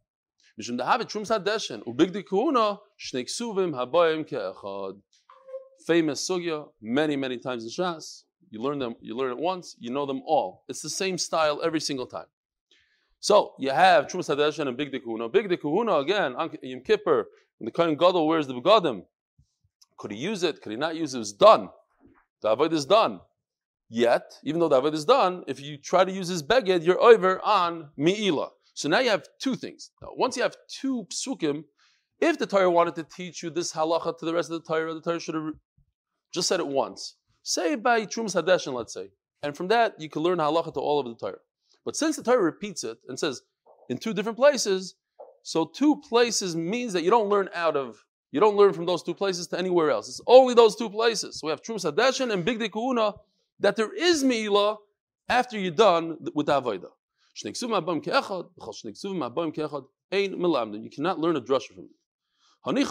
Famous 5.86 6.28
sugya, 6.28 6.70
many, 6.82 7.16
many 7.16 7.38
times 7.38 7.64
in 7.64 7.70
Shas. 7.70 8.24
You 8.50 8.62
learn 8.62 8.80
them, 8.80 8.96
you 9.02 9.16
learn 9.16 9.32
it 9.32 9.38
once, 9.38 9.76
you 9.80 9.92
know 9.92 10.06
them 10.06 10.22
all. 10.26 10.64
It's 10.68 10.82
the 10.82 10.90
same 10.90 11.18
style 11.18 11.62
every 11.64 11.82
single 11.82 12.06
time. 12.06 12.28
So 13.20 13.54
you 13.60 13.72
have 13.72 14.08
Trumas 14.08 14.34
Hadeshen 14.34 14.68
and 14.68 14.78
Bigdei 14.78 15.02
Kehuna. 15.04 15.32
Bigdei 15.32 15.58
Kehuna 15.58 16.02
again, 16.02 16.36
Yom 16.62 16.82
Kippur, 16.82 17.28
when 17.58 17.66
the 17.66 17.72
Kohen 17.72 17.96
Gadol 17.96 18.28
wears 18.28 18.48
the 18.48 18.54
begadim. 18.54 19.04
Could 19.98 20.12
he 20.12 20.18
use 20.18 20.44
it? 20.44 20.62
Could 20.62 20.72
he 20.72 20.78
not 20.78 20.96
use 20.96 21.14
it? 21.14 21.18
It 21.18 21.20
was 21.20 21.34
done. 21.34 21.70
The 22.42 22.50
avoid 22.50 22.72
is 22.74 22.86
done. 22.86 23.20
Yet, 23.90 24.34
even 24.44 24.60
though 24.60 24.70
the 24.70 24.78
avoid 24.78 24.94
is 24.94 25.06
done, 25.06 25.44
if 25.48 25.60
you 25.60 25.78
try 25.78 26.06
to 26.06 26.12
use 26.12 26.28
his 26.28 26.44
beged, 26.44 26.86
you're 26.86 27.02
over 27.02 27.42
on 27.44 27.90
mi'ila. 27.98 28.50
So 28.74 28.88
now 28.90 29.00
you 29.00 29.10
have 29.10 29.24
two 29.42 29.56
things. 29.56 29.90
Now, 30.02 30.10
once 30.16 30.38
you 30.38 30.44
have 30.44 30.56
two 30.70 31.08
psukim, 31.10 31.64
if 32.20 32.38
the 32.38 32.46
Torah 32.46 32.70
wanted 32.70 32.96
to 32.96 33.04
teach 33.04 33.42
you 33.42 33.50
this 33.50 33.74
halacha 33.74 34.18
to 34.20 34.26
the 34.26 34.34
rest 34.34 34.52
of 34.52 34.62
the 34.62 34.68
Torah, 34.68 34.94
the 34.94 35.02
Torah 35.02 35.20
should 35.20 35.36
have 35.36 35.54
just 36.32 36.48
said 36.48 36.60
it 36.60 36.68
once. 36.68 37.16
Say 37.48 37.76
by 37.76 38.06
Trumas 38.06 38.36
Hadeshin, 38.36 38.74
let's 38.74 38.94
say. 38.94 39.10
And 39.42 39.56
from 39.56 39.70
that, 39.70 39.96
you 40.02 40.10
can 40.10 40.22
learn 40.22 40.40
halacha 40.40 40.74
to 40.74 40.82
all 40.82 41.00
of 41.00 41.06
the 41.06 41.16
Torah. 41.16 41.40
But 41.86 41.96
since 41.96 42.18
the 42.18 42.22
Torah 42.22 42.42
repeats 42.42 42.84
it 42.84 42.98
and 43.08 43.18
says 43.18 43.42
in 43.88 43.98
two 43.98 44.14
different 44.14 44.38
places, 44.38 44.96
so 45.44 45.64
two 45.64 45.96
places 46.10 46.58
means 46.58 46.92
that 46.92 47.04
you 47.04 47.10
don't 47.10 47.30
learn 47.30 47.48
out 47.56 47.78
of, 47.78 48.04
you 48.34 48.42
don't 48.42 48.58
learn 48.58 48.74
from 48.74 48.86
those 48.86 49.02
two 49.02 49.14
places 49.14 49.48
to 49.48 49.58
anywhere 49.58 49.90
else. 49.90 50.10
It's 50.10 50.20
only 50.28 50.56
those 50.56 50.76
two 50.76 50.90
places. 50.90 51.40
So 51.40 51.48
we 51.48 51.52
have 51.52 51.62
Trumas 51.62 51.90
Hadeshin 51.90 52.34
and 52.34 52.46
Bigdei 52.46 52.70
Kehuna 52.70 53.18
that 53.62 53.78
there 53.78 53.94
is 53.94 54.26
Mi'ilah 54.26 54.76
after 55.30 55.58
you're 55.58 55.72
done 55.72 56.18
with 56.34 56.48
Avodah. 56.48 56.92
You 57.42 57.54
cannot 57.54 57.88
learn 61.20 61.36
a 61.38 61.42
drasha 61.42 61.68
from 61.68 61.86
it. 61.86 61.92
Another 62.68 62.84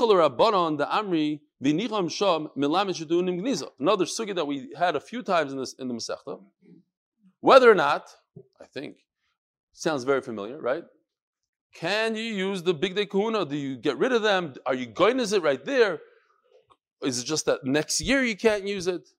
sugi 4.06 4.35
that 4.35 4.47
we 4.47 4.73
had 4.75 4.97
a 4.97 5.00
few 5.00 5.23
times 5.23 5.52
in 5.52 5.59
this 5.59 5.75
in 5.75 5.88
the 5.88 5.92
Masechta. 5.92 6.40
Whether 7.40 7.71
or 7.71 7.75
not, 7.75 8.09
I 8.59 8.64
think, 8.64 8.97
sounds 9.75 10.04
very 10.04 10.23
familiar, 10.23 10.59
right? 10.59 10.85
Can 11.75 12.16
you 12.16 12.23
use 12.23 12.62
the 12.62 12.73
big 12.73 12.95
day 12.95 13.04
kahuna? 13.04 13.45
Do 13.45 13.54
you 13.56 13.76
get 13.76 13.99
rid 13.99 14.12
of 14.12 14.23
them? 14.23 14.54
Are 14.64 14.75
you 14.75 14.87
going 14.87 15.18
to 15.18 15.37
it 15.37 15.42
right 15.42 15.62
there? 15.62 16.00
Is 17.02 17.18
it 17.18 17.26
just 17.26 17.45
that 17.45 17.62
next 17.64 18.00
year 18.00 18.25
you 18.25 18.35
can't 18.35 18.66
use 18.66 18.87
it? 18.87 19.11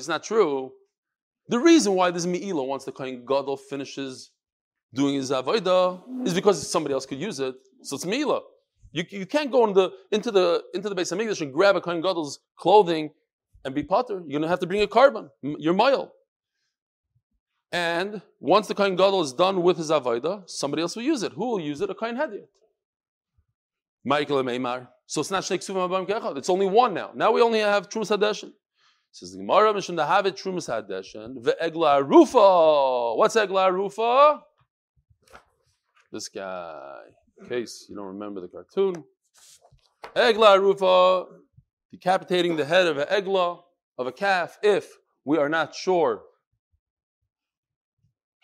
It's 0.00 0.08
not 0.08 0.24
true. 0.24 0.72
The 1.50 1.58
reason 1.58 1.92
why 1.94 2.10
this 2.10 2.24
Mi'ila, 2.24 2.64
once 2.64 2.84
the 2.84 2.92
Kohen 2.92 3.26
Gadol 3.26 3.58
finishes 3.58 4.30
doing 4.94 5.14
his 5.14 5.30
Avodah, 5.30 6.26
is 6.26 6.34
because 6.34 6.70
somebody 6.70 6.94
else 6.94 7.06
could 7.06 7.20
use 7.20 7.40
it. 7.40 7.54
So 7.82 7.96
it's 7.96 8.06
Mi'ila. 8.06 8.40
You, 8.92 9.04
you 9.10 9.26
can't 9.26 9.52
go 9.52 9.66
in 9.66 9.74
the, 9.74 9.90
into 10.10 10.30
the 10.30 10.62
into 10.74 10.88
the 10.88 10.94
base 10.94 11.12
of 11.12 11.20
English 11.20 11.40
and 11.40 11.52
grab 11.52 11.76
a 11.76 11.80
Kohen 11.80 12.00
Gadol's 12.00 12.40
clothing 12.56 13.10
and 13.64 13.74
be 13.74 13.82
potter. 13.82 14.22
You're 14.26 14.40
to 14.40 14.48
have 14.48 14.60
to 14.60 14.66
bring 14.66 14.82
a 14.82 14.86
carbon. 14.86 15.28
You're 15.42 15.74
mile. 15.74 16.12
And 17.70 18.22
once 18.40 18.66
the 18.66 18.74
Kohen 18.74 18.96
Gadol 18.96 19.22
is 19.22 19.34
done 19.34 19.62
with 19.62 19.76
his 19.76 19.90
Avodah, 19.90 20.48
somebody 20.48 20.80
else 20.82 20.96
will 20.96 21.02
use 21.02 21.22
it. 21.22 21.32
Who 21.32 21.50
will 21.50 21.60
use 21.60 21.82
it? 21.82 21.90
A 21.90 21.94
Kohen 21.94 22.16
Hediot. 22.16 22.48
Michael 24.04 24.38
and 24.38 24.48
Meimar. 24.48 24.88
So 25.04 25.20
it's 25.20 25.30
not 25.30 25.42
Shnei 25.42 25.58
Ksuvim 25.58 25.86
Abam 25.88 26.08
Kechad. 26.08 26.38
It's 26.38 26.48
only 26.48 26.66
one 26.66 26.94
now. 26.94 27.10
Now 27.14 27.32
we 27.32 27.42
only 27.42 27.60
have 27.60 27.90
Trumas 27.90 28.16
Hadeshin. 28.16 28.52
Says 29.10 29.32
the 29.32 29.38
Gemara, 29.38 29.72
Mishum 29.74 29.96
to 29.96 30.06
have 30.06 30.24
it 30.24 30.36
Trumas 30.36 30.68
Hadeshin. 30.68 31.42
Ve'egla 31.42 32.06
Rufa. 32.06 33.16
What's 33.16 33.36
Egla 33.36 33.70
Rufa? 33.70 34.42
This 36.12 36.28
guy. 36.28 37.00
In 37.40 37.48
case 37.48 37.86
you 37.88 37.96
don't 37.96 38.06
remember 38.06 38.40
the 38.40 38.48
cartoon. 38.48 39.04
Egla 40.16 40.60
Rufa. 40.60 41.24
Decapitating 41.90 42.56
the 42.56 42.66
head 42.66 42.86
of 42.86 42.98
an 42.98 43.06
Egla, 43.06 43.60
of 43.96 44.06
a 44.06 44.12
calf, 44.12 44.58
if 44.62 44.98
we 45.24 45.38
are 45.38 45.48
not 45.48 45.74
sure 45.74 46.22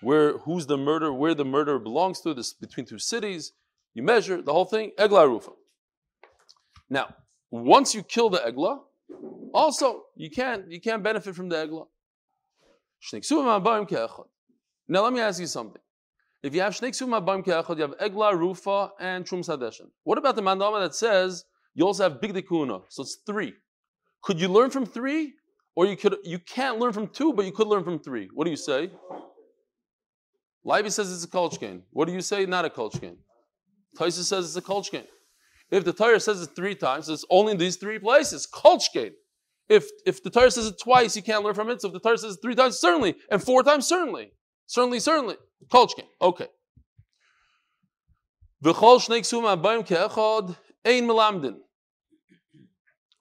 where 0.05 0.39
who's 0.39 0.67
the 0.67 0.77
murder, 0.77 1.13
where 1.13 1.35
the 1.35 1.45
murder 1.45 1.79
belongs 1.79 2.21
to, 2.21 2.35
this 2.35 2.53
between 2.53 2.87
two 2.87 2.99
cities. 2.99 3.53
You 3.95 4.03
measure 4.03 4.43
the 4.43 4.53
whole 4.53 4.65
thing, 4.65 4.93
egla 4.99 5.27
rufa. 5.27 5.53
Now, 6.91 7.15
once 7.51 7.95
you 7.95 8.03
kill 8.03 8.29
the 8.29 8.39
egla, 8.39 8.81
also 9.53 10.03
you 10.17 10.31
can't 10.31 10.71
you 10.71 10.81
can't 10.81 11.03
benefit 11.03 11.35
from 11.35 11.49
the 11.49 11.57
egla. 11.57 11.87
Now 14.89 15.03
let 15.05 15.13
me 15.13 15.21
ask 15.21 15.41
you 15.41 15.47
something. 15.47 15.81
If 16.45 16.55
you 16.55 16.61
have 16.61 16.75
shnei 16.75 16.91
ksuvim 16.91 17.43
ke'echad, 17.43 17.77
you 17.77 17.83
have 17.83 17.97
egla 17.99 18.39
rufa 18.39 18.91
and 19.01 19.25
trum 19.25 19.41
sadeshin. 19.41 19.89
What 20.03 20.19
about 20.19 20.37
the 20.37 20.43
mandama 20.43 20.79
that 20.81 20.95
says 20.95 21.47
you 21.75 21.87
also 21.87 22.03
have 22.03 22.21
bigdei 22.21 22.45
kehuna? 22.45 22.83
So 22.91 23.03
it's 23.03 23.17
three. 23.27 23.55
Could 24.23 24.39
you 24.39 24.49
learn 24.49 24.69
from 24.69 24.85
three, 24.85 25.33
or 25.75 25.87
you 25.87 25.97
could 25.97 26.17
you 26.23 26.39
can't 26.39 26.79
learn 26.79 26.93
from 26.93 27.09
two, 27.09 27.33
but 27.33 27.47
you 27.47 27.53
could 27.53 27.67
learn 27.67 27.83
from 27.83 27.99
three? 27.99 28.29
What 28.35 28.45
do 28.45 28.51
you 28.51 28.59
say? 28.59 28.91
Leiby 30.67 30.93
says 30.93 31.11
it's 31.11 31.25
a 31.25 31.29
kolchkin. 31.29 31.81
What 31.93 32.09
do 32.09 32.13
you 32.13 32.21
say? 32.21 32.45
Not 32.45 32.67
a 32.67 32.69
kolchkin. 32.69 33.17
Taisa 33.99 34.23
says 34.23 34.45
it's 34.45 34.57
a 34.57 34.71
kolchkin. 34.71 35.07
If 35.71 35.87
the 35.87 35.95
Torah 35.95 36.21
says 36.21 36.43
it 36.43 36.51
three 36.55 36.75
times, 36.75 37.09
it's 37.09 37.25
only 37.31 37.53
in 37.53 37.59
these 37.59 37.77
three 37.77 37.99
places. 37.99 38.47
Kolchkin. 38.47 39.13
If 39.71 39.87
if 40.05 40.23
the 40.23 40.29
Torah 40.29 40.51
says 40.51 40.67
it 40.67 40.79
twice, 40.79 41.17
you 41.17 41.23
can't 41.23 41.43
learn 41.43 41.55
from 41.55 41.71
it. 41.71 41.81
So 41.81 41.89
if 41.89 41.95
the 41.95 42.01
Torah 42.01 42.19
says 42.19 42.35
it 42.35 42.41
three 42.43 42.55
times, 42.55 42.79
certainly, 42.79 43.17
and 43.31 43.43
four 43.43 43.63
times, 43.63 43.87
certainly, 43.87 44.33
certainly, 44.67 45.01
certainly, 45.01 45.37
kolchkin. 45.69 46.07
Okay. 46.21 46.49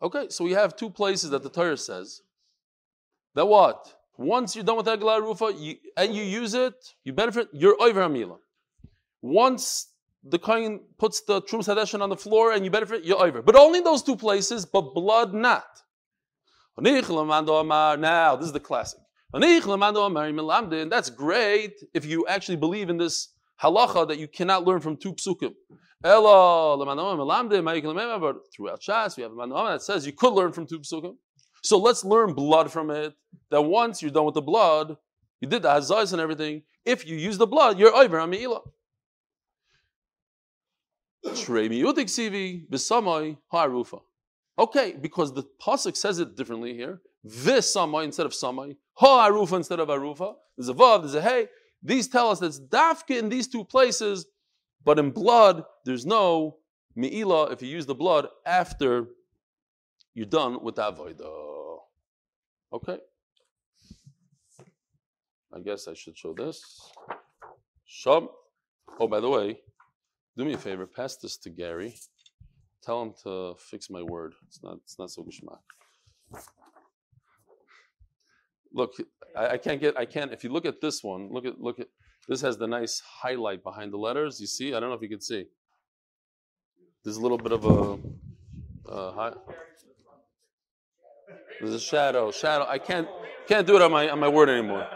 Okay, 0.01 0.29
so 0.29 0.43
we 0.43 0.51
have 0.51 0.75
two 0.75 0.89
places 0.89 1.29
that 1.29 1.43
the 1.43 1.49
Torah 1.49 1.77
says 1.77 2.21
that 3.35 3.45
what 3.45 3.93
once 4.17 4.55
you're 4.55 4.63
done 4.63 4.77
with 4.77 4.87
Eglah 4.87 5.21
Rufa 5.21 5.53
you, 5.57 5.75
and 5.97 6.13
you 6.13 6.23
use 6.23 6.53
it, 6.53 6.75
you 7.03 7.13
benefit, 7.13 7.47
you're 7.51 7.75
over 7.81 8.01
Amila. 8.01 8.37
Once 9.21 9.89
the 10.23 10.39
Kohen 10.39 10.81
puts 10.97 11.21
the 11.21 11.41
Trumas 11.41 11.67
Hadeshen 11.67 12.01
on 12.01 12.09
the 12.09 12.15
floor 12.15 12.53
and 12.53 12.63
you 12.63 12.71
benefit, 12.71 13.03
you're 13.03 13.21
over. 13.21 13.41
But 13.41 13.55
only 13.55 13.81
those 13.81 14.03
two 14.03 14.15
places, 14.15 14.65
but 14.65 14.93
blood 14.93 15.33
not. 15.33 15.65
Now, 16.77 18.35
this 18.35 18.45
is 18.47 18.53
the 18.53 18.59
classic. 18.59 18.99
That's 19.33 21.09
great 21.09 21.73
if 21.93 22.05
you 22.05 22.27
actually 22.27 22.57
believe 22.57 22.89
in 22.89 22.97
this 22.97 23.29
halacha 23.61 24.07
that 24.07 24.19
you 24.19 24.27
cannot 24.27 24.65
learn 24.65 24.79
from 24.79 24.95
two 24.95 25.13
psukim. 25.13 25.53
But 26.03 26.19
throughout 28.55 28.81
Shas, 28.81 29.17
we 29.17 29.23
have 29.23 29.31
a 29.31 29.47
that 29.47 29.81
says 29.81 30.05
you 30.05 30.13
could 30.13 30.33
learn 30.33 30.51
from 30.51 30.67
two 30.67 30.79
psukim. 30.79 31.15
So 31.63 31.77
let's 31.79 32.03
learn 32.03 32.33
blood 32.33 32.71
from 32.71 32.91
it. 32.91 33.15
That 33.49 33.61
once 33.61 34.01
you're 34.01 34.11
done 34.11 34.25
with 34.25 34.35
the 34.35 34.41
blood, 34.41 34.97
you 35.39 35.47
did 35.47 35.61
the 35.63 35.69
hazais 35.69 36.11
and 36.11 36.21
everything. 36.21 36.63
If 36.85 37.07
you 37.07 37.15
use 37.15 37.37
the 37.37 37.47
blood, 37.47 37.79
you're 37.79 37.95
over 37.95 38.19
on 38.19 38.31
meila. 38.31 38.61
Okay, 44.59 44.95
because 45.01 45.33
the 45.33 45.43
pasuk 45.65 45.95
says 45.95 46.19
it 46.19 46.35
differently 46.35 46.73
here. 46.73 47.01
This 47.23 47.73
samai 47.73 48.03
instead 48.03 48.25
of 48.25 48.33
samai, 48.33 48.75
ha 48.95 49.29
arufa 49.29 49.57
instead 49.57 49.79
of 49.79 49.89
arufa. 49.89 50.35
There's 50.57 50.69
a 50.69 50.73
vav, 50.73 51.01
there's 51.01 51.15
a 51.15 51.21
hey. 51.21 51.47
These 51.81 52.07
tell 52.07 52.29
us 52.29 52.39
that's 52.39 52.59
dafka 52.59 53.17
in 53.17 53.29
these 53.29 53.47
two 53.47 53.65
places, 53.65 54.25
but 54.83 54.99
in 54.99 55.11
blood 55.11 55.63
there's 55.85 56.05
no 56.05 56.57
meila 56.97 57.51
if 57.51 57.61
you 57.61 57.67
use 57.67 57.85
the 57.85 57.95
blood 57.95 58.27
after 58.45 59.07
you're 60.13 60.25
done 60.25 60.63
with 60.63 60.75
the 60.75 60.83
avodah. 60.83 61.77
Okay. 62.71 62.99
I 65.55 65.59
guess 65.59 65.87
I 65.87 65.93
should 65.93 66.17
show 66.17 66.33
this. 66.33 66.63
Shom. 67.87 68.27
Oh, 68.99 69.07
by 69.07 69.19
the 69.19 69.29
way, 69.29 69.59
do 70.37 70.45
me 70.45 70.53
a 70.53 70.57
favor, 70.57 70.87
pass 70.87 71.17
this 71.17 71.37
to 71.37 71.49
Gary. 71.49 71.95
Tell 72.81 73.01
him 73.01 73.13
to 73.23 73.55
fix 73.59 73.89
my 73.89 74.01
word. 74.01 74.33
It's 74.47 74.61
not 74.63 74.77
it's 74.83 74.97
not 74.99 75.09
so 75.09 75.23
geschmack. 75.23 75.61
Look, 78.73 78.93
I, 79.35 79.49
I, 79.49 79.57
can't 79.57 79.79
get 79.79 79.97
I 79.97 80.05
can't 80.05 80.31
if 80.31 80.43
you 80.43 80.51
look 80.51 80.65
at 80.65 80.81
this 80.81 81.03
one, 81.03 81.29
look 81.31 81.45
at 81.45 81.59
look 81.59 81.79
at 81.79 81.87
this 82.27 82.41
has 82.41 82.57
the 82.57 82.67
nice 82.67 83.01
highlight 83.21 83.63
behind 83.63 83.93
the 83.93 83.97
letters. 83.97 84.39
You 84.39 84.47
see? 84.47 84.73
I 84.73 84.79
don't 84.79 84.89
know 84.89 84.95
if 84.95 85.01
you 85.01 85.09
can 85.09 85.21
see. 85.21 85.45
There's 87.03 87.17
a 87.17 87.21
little 87.21 87.37
bit 87.37 87.51
of 87.51 87.65
a 87.65 87.99
Uh, 88.89 89.11
hi. 89.11 89.31
There's 91.59 91.73
a 91.73 91.79
shadow. 91.79 92.31
Shadow. 92.31 92.65
I 92.67 92.77
can't 92.77 93.07
can't 93.47 93.65
do 93.67 93.75
it 93.75 93.81
on 93.81 93.91
my 93.91 94.09
on 94.09 94.19
my 94.19 94.27
word 94.27 94.49
anymore. 94.49 94.87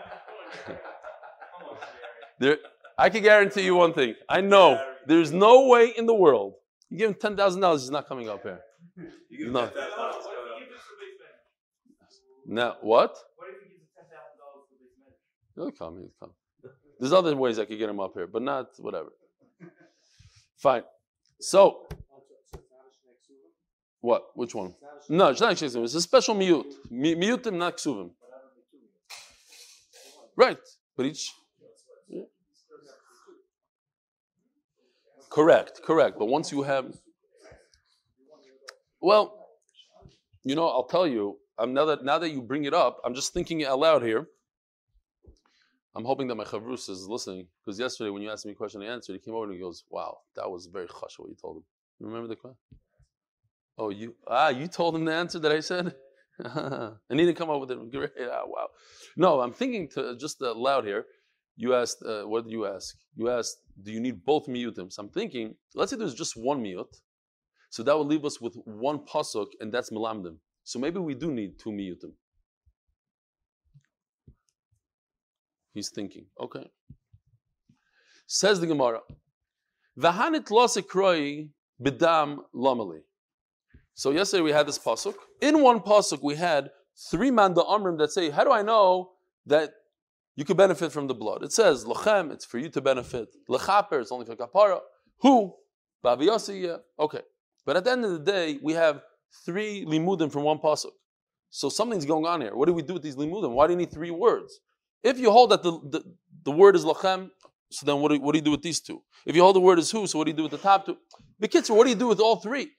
there, 2.40 2.58
I 2.98 3.10
can 3.10 3.22
guarantee 3.24 3.64
you 3.64 3.76
one 3.76 3.94
thing. 3.94 4.16
I 4.28 4.42
know 4.42 4.82
there's 5.06 5.32
no 5.32 5.68
way 5.68 5.94
in 5.98 6.06
the 6.06 6.16
world 6.16 6.54
you 6.90 6.98
give 6.98 7.10
him 7.10 7.16
ten 7.16 7.36
thousand 7.36 7.62
dollars, 7.62 7.82
he's 7.82 7.92
not 7.92 8.08
coming 8.08 8.30
up 8.30 8.44
here. 8.44 8.62
No. 9.32 9.70
Now 12.46 12.78
what? 12.82 13.18
He'll 15.58 15.72
come. 15.72 15.98
He'll 15.98 16.12
come. 16.20 16.32
There's 17.00 17.14
other 17.14 17.36
ways 17.36 17.58
I 17.60 17.66
could 17.66 17.80
get 17.80 17.90
him 17.90 18.00
up 18.00 18.14
here, 18.14 18.28
but 18.28 18.44
not 18.44 18.70
whatever. 18.78 19.10
Fine. 20.58 20.84
So, 21.40 21.88
what? 24.02 24.28
Which 24.36 24.54
one? 24.56 24.76
No, 25.10 25.30
it's 25.30 25.42
not. 25.42 25.62
It's 25.62 25.76
a 25.76 26.02
special 26.02 26.36
miyut. 26.36 26.72
Miyutim, 26.92 27.54
not 27.54 27.78
ksuvim. 27.78 28.12
Right. 30.36 30.60
But 30.96 31.08
each. 31.08 31.34
Correct, 35.30 35.82
correct. 35.84 36.18
But 36.18 36.28
once 36.28 36.52
you 36.52 36.64
have. 36.64 36.96
Well, 39.02 39.48
you 40.44 40.56
know, 40.56 40.68
I'll 40.68 40.88
tell 40.88 41.06
you, 41.06 41.38
I'm 41.58 41.74
now 41.74 41.86
that 41.86 42.04
now 42.04 42.18
that 42.20 42.30
you 42.30 42.42
bring 42.42 42.66
it 42.66 42.74
up, 42.74 43.02
I'm 43.04 43.14
just 43.14 43.34
thinking 43.34 43.62
it 43.62 43.70
aloud 43.70 44.04
here. 44.04 44.28
I'm 45.98 46.06
hoping 46.06 46.28
that 46.28 46.36
my 46.36 46.44
chavrus 46.44 46.90
is 46.90 47.08
listening 47.08 47.48
because 47.66 47.80
yesterday 47.80 48.12
when 48.12 48.22
you 48.22 48.30
asked 48.30 48.46
me 48.46 48.52
a 48.52 48.56
question, 48.56 48.84
I 48.84 48.86
answered. 48.86 49.14
He 49.14 49.20
came 49.20 49.34
over 49.34 49.46
and 49.46 49.54
he 49.54 49.60
goes, 49.60 49.84
"Wow, 49.90 50.20
that 50.36 50.48
was 50.48 50.68
very 50.68 50.86
hush 50.88 51.18
what 51.18 51.28
you 51.28 51.36
told 51.36 51.58
him." 51.58 51.64
You 52.00 52.06
remember 52.06 52.28
the 52.28 52.36
question? 52.36 52.60
Oh, 53.80 53.90
you 53.90 54.16
ah, 54.28 54.50
you 54.50 54.68
told 54.68 54.96
him 54.96 55.06
the 55.06 55.14
answer 55.14 55.40
that 55.40 55.52
I 55.52 55.60
said, 55.60 55.96
and 56.40 57.20
he 57.20 57.26
didn't 57.26 57.38
come 57.38 57.50
up 57.50 57.60
with 57.60 57.72
it. 57.72 57.92
Great, 57.92 58.12
ah, 58.32 58.44
wow. 58.46 58.68
No, 59.16 59.42
I'm 59.42 59.54
thinking 59.54 59.90
to 59.96 60.16
just 60.16 60.40
uh, 60.40 60.54
loud 60.54 60.86
here. 60.86 61.06
You 61.56 61.74
asked, 61.74 62.04
uh, 62.06 62.22
what 62.26 62.44
did 62.44 62.52
you 62.52 62.68
ask? 62.68 62.96
You 63.16 63.32
asked, 63.32 63.58
do 63.82 63.92
you 63.92 64.00
need 64.00 64.24
both 64.24 64.46
miyutim? 64.46 64.94
So 64.94 65.02
I'm 65.02 65.10
thinking, 65.10 65.56
let's 65.74 65.90
say 65.90 65.98
there's 65.98 66.14
just 66.14 66.38
one 66.38 66.62
miyut, 66.62 66.94
so 67.72 67.82
that 67.82 67.98
would 67.98 68.06
leave 68.06 68.24
us 68.24 68.40
with 68.40 68.56
one 68.66 69.00
pasuk, 69.00 69.48
and 69.60 69.74
that's 69.74 69.90
melamdim. 69.90 70.38
So 70.64 70.78
maybe 70.78 71.00
we 71.00 71.16
do 71.16 71.32
need 71.32 71.58
two 71.58 71.72
miyutim. 71.72 72.14
He's 75.78 75.90
thinking, 75.90 76.26
okay. 76.40 76.68
Says 78.26 78.60
the 78.60 78.66
Gemara, 78.66 79.02
V'hanit 79.96 80.46
losekroi 80.46 81.50
bidam 81.80 82.40
lamali. 82.56 83.02
So 83.94 84.10
yesterday 84.10 84.42
we 84.42 84.52
had 84.52 84.68
this 84.68 84.80
pasuk. 84.80 85.14
In 85.40 85.62
one 85.62 85.82
pasuk 85.82 86.24
we 86.24 86.34
had 86.34 86.72
three 87.12 87.30
manda 87.30 87.62
amrim 87.62 88.00
that 88.00 88.12
say, 88.12 88.32
how 88.32 88.44
do 88.44 88.52
I 88.52 88.64
know 88.64 89.12
that 89.46 89.70
you 90.36 90.46
could 90.46 90.58
benefit 90.58 90.92
from 90.92 91.06
the 91.06 91.14
blood? 91.14 91.44
It 91.44 91.54
says, 91.54 91.86
lachem, 91.86 92.32
it's 92.32 92.44
for 92.44 92.58
you 92.58 92.70
to 92.70 92.82
benefit. 92.82 93.28
Lechaper, 93.48 94.02
it's 94.02 94.12
only 94.12 94.26
for 94.26 94.36
kapara. 94.36 94.80
Who? 95.20 95.54
Baviyasi, 96.04 96.76
Okay. 96.98 97.22
But 97.68 97.78
at 97.78 97.84
the 97.84 97.92
end 97.92 98.04
of 98.04 98.14
the 98.14 98.32
day, 98.32 98.58
we 98.64 98.74
have 98.74 99.04
three 99.46 99.86
limudim 99.86 100.32
from 100.32 100.42
one 100.42 100.58
pasuk. 100.58 100.94
So 101.52 101.70
something's 101.70 102.06
going 102.06 102.26
on 102.26 102.42
here. 102.42 102.56
What 102.56 102.66
do 102.66 102.74
we 102.74 102.82
do 102.82 102.94
with 102.94 103.04
these 103.04 103.16
limudim? 103.16 103.52
Why 103.52 103.68
do 103.68 103.74
you 103.74 103.78
need 103.78 103.92
three 103.92 104.10
words? 104.10 104.60
If 105.04 105.20
you 105.20 105.32
hold 105.32 105.52
that 105.52 105.64
the, 105.64 105.72
the, 105.72 106.04
the 106.44 106.52
word 106.52 106.76
is 106.76 106.86
lachem, 106.86 107.30
so 107.72 107.86
then 107.86 108.00
what 108.02 108.12
do, 108.12 108.20
what 108.20 108.34
do 108.34 108.40
you 108.40 108.46
do 108.46 108.52
with 108.52 108.62
these 108.62 108.80
two? 108.80 109.02
If 109.26 109.36
you 109.36 109.42
hold 109.42 109.56
the 109.56 109.62
word 109.62 109.80
is 109.80 109.92
who, 109.92 110.08
so 110.08 110.18
what 110.18 110.26
do 110.26 110.32
you 110.32 110.38
do 110.38 110.44
with 110.44 110.54
the 110.54 110.58
top 110.58 110.86
two? 110.86 110.98
Bekitzer, 111.42 111.76
what 111.76 111.84
do 111.84 111.90
you 111.90 111.96
do 111.96 112.08
with 112.08 112.20
all 112.20 112.38
three? 112.38 112.72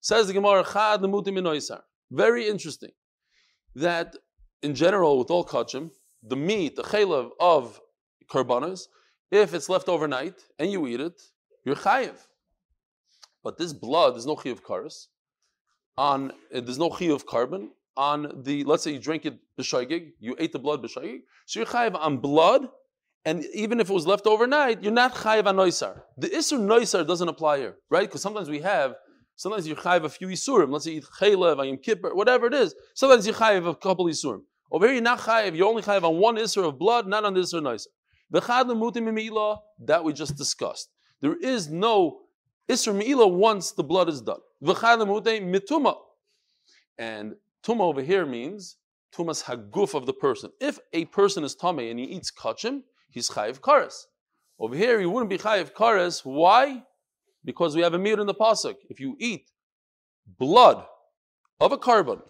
Says 0.00 0.26
the 0.28 0.32
Gemara, 0.32 0.64
Chad 0.64 1.00
lemutim 1.00 1.80
Very 2.10 2.48
interesting. 2.48 2.90
That 3.74 4.16
in 4.62 4.74
general, 4.74 5.18
with 5.18 5.30
all 5.30 5.44
kachim, 5.44 5.90
the 6.22 6.36
meat, 6.36 6.76
the 6.76 6.82
chaylev 6.82 7.30
of 7.38 7.80
karbanas, 8.30 8.82
if 9.30 9.54
it's 9.54 9.68
left 9.68 9.88
overnight 9.88 10.34
and 10.58 10.72
you 10.72 10.86
eat 10.86 11.00
it, 11.00 11.20
you're 11.64 11.76
chayiv. 11.76 12.14
But 13.44 13.58
this 13.58 13.72
blood, 13.72 14.14
there's 14.14 14.26
no 14.26 14.36
chiyuv 14.36 14.62
karas. 14.62 15.06
On 15.96 16.32
there's 16.50 16.78
no 16.78 16.90
chiyuv 16.90 17.26
carbon 17.26 17.70
on 17.98 18.42
the, 18.44 18.62
let's 18.64 18.84
say 18.84 18.92
you 18.92 19.00
drink 19.00 19.26
it 19.26 19.36
b'shaygig, 19.58 20.12
you 20.20 20.36
ate 20.38 20.52
the 20.52 20.58
blood 20.58 20.80
b'shaygig, 20.82 21.22
so 21.46 21.58
you're 21.58 21.66
chayiv 21.66 21.96
on 21.96 22.18
blood, 22.18 22.68
and 23.24 23.44
even 23.52 23.80
if 23.80 23.90
it 23.90 23.92
was 23.92 24.06
left 24.06 24.26
overnight, 24.26 24.82
you're 24.82 24.92
not 24.92 25.12
chayiv 25.12 25.46
on 25.46 25.56
noisar. 25.56 26.00
The 26.16 26.28
isur 26.28 26.60
noisar 26.60 27.04
doesn't 27.04 27.28
apply 27.28 27.58
here, 27.58 27.74
right? 27.90 28.08
Because 28.08 28.22
sometimes 28.22 28.48
we 28.48 28.60
have, 28.60 28.94
sometimes 29.34 29.66
you're 29.66 29.76
chayiv 29.76 30.04
a 30.04 30.08
few 30.08 30.28
isurim, 30.28 30.70
let's 30.70 30.84
say 30.84 30.92
you 30.92 30.98
eat 30.98 31.04
chaylev, 31.20 31.56
ayim 31.56 31.82
kippur, 31.82 32.14
whatever 32.14 32.46
it 32.46 32.54
is, 32.54 32.72
sometimes 32.94 33.26
you're 33.26 33.34
chayiv 33.34 33.68
a 33.68 33.74
couple 33.74 34.06
isurim. 34.06 34.42
Over 34.70 34.86
here 34.86 34.94
you're 34.94 35.02
not 35.02 35.18
chayiv, 35.18 35.56
you're 35.56 35.68
only 35.68 35.82
chayiv 35.82 36.04
on 36.04 36.18
one 36.18 36.36
isur 36.36 36.64
of 36.68 36.78
blood, 36.78 37.08
not 37.08 37.24
on 37.24 37.34
the 37.34 37.40
isur 37.40 37.60
noisar. 37.60 37.88
V'chad 38.32 38.68
l'mutim 38.68 39.12
The 39.12 39.56
that 39.86 40.04
we 40.04 40.12
just 40.12 40.36
discussed. 40.36 40.88
There 41.20 41.34
is 41.34 41.68
no 41.68 42.20
isur 42.68 42.94
me'ila 42.94 43.26
once 43.26 43.72
the 43.72 43.82
blood 43.82 44.08
is 44.08 44.20
done. 44.20 44.40
V'chad 44.62 45.00
l'mutim 45.00 45.52
mituma. 45.52 45.96
And 46.96 47.34
Tuma 47.68 47.82
over 47.82 48.00
here 48.00 48.24
means 48.24 48.76
tumas 49.14 49.44
haguf 49.44 49.92
of 49.92 50.06
the 50.06 50.14
person. 50.14 50.50
If 50.58 50.78
a 50.94 51.04
person 51.06 51.44
is 51.44 51.54
tame 51.54 51.80
and 51.80 51.98
he 51.98 52.06
eats 52.06 52.30
kachim, 52.30 52.82
he's 53.10 53.28
chayiv 53.28 53.60
kares. 53.60 54.06
Over 54.58 54.74
here, 54.74 54.98
he 54.98 55.04
wouldn't 55.04 55.28
be 55.28 55.36
chayiv 55.36 55.72
kares. 55.74 56.24
Why? 56.24 56.82
Because 57.44 57.76
we 57.76 57.82
have 57.82 57.92
a 57.92 57.98
mir 57.98 58.18
in 58.18 58.26
the 58.26 58.34
pasuk. 58.34 58.76
If 58.88 59.00
you 59.00 59.16
eat 59.18 59.50
blood 60.38 60.86
of 61.60 61.72
a 61.72 61.78
carbon, 61.78 62.20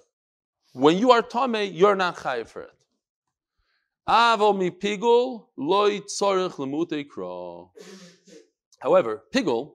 when 0.73 0.99
you 0.99 1.13
are 1.13 1.23
tame, 1.23 1.73
you're 1.73 1.95
not 1.95 2.17
chayiv 2.17 2.49
for 2.49 2.63
it. 2.63 2.75
However, 8.81 9.23
pigul 9.33 9.75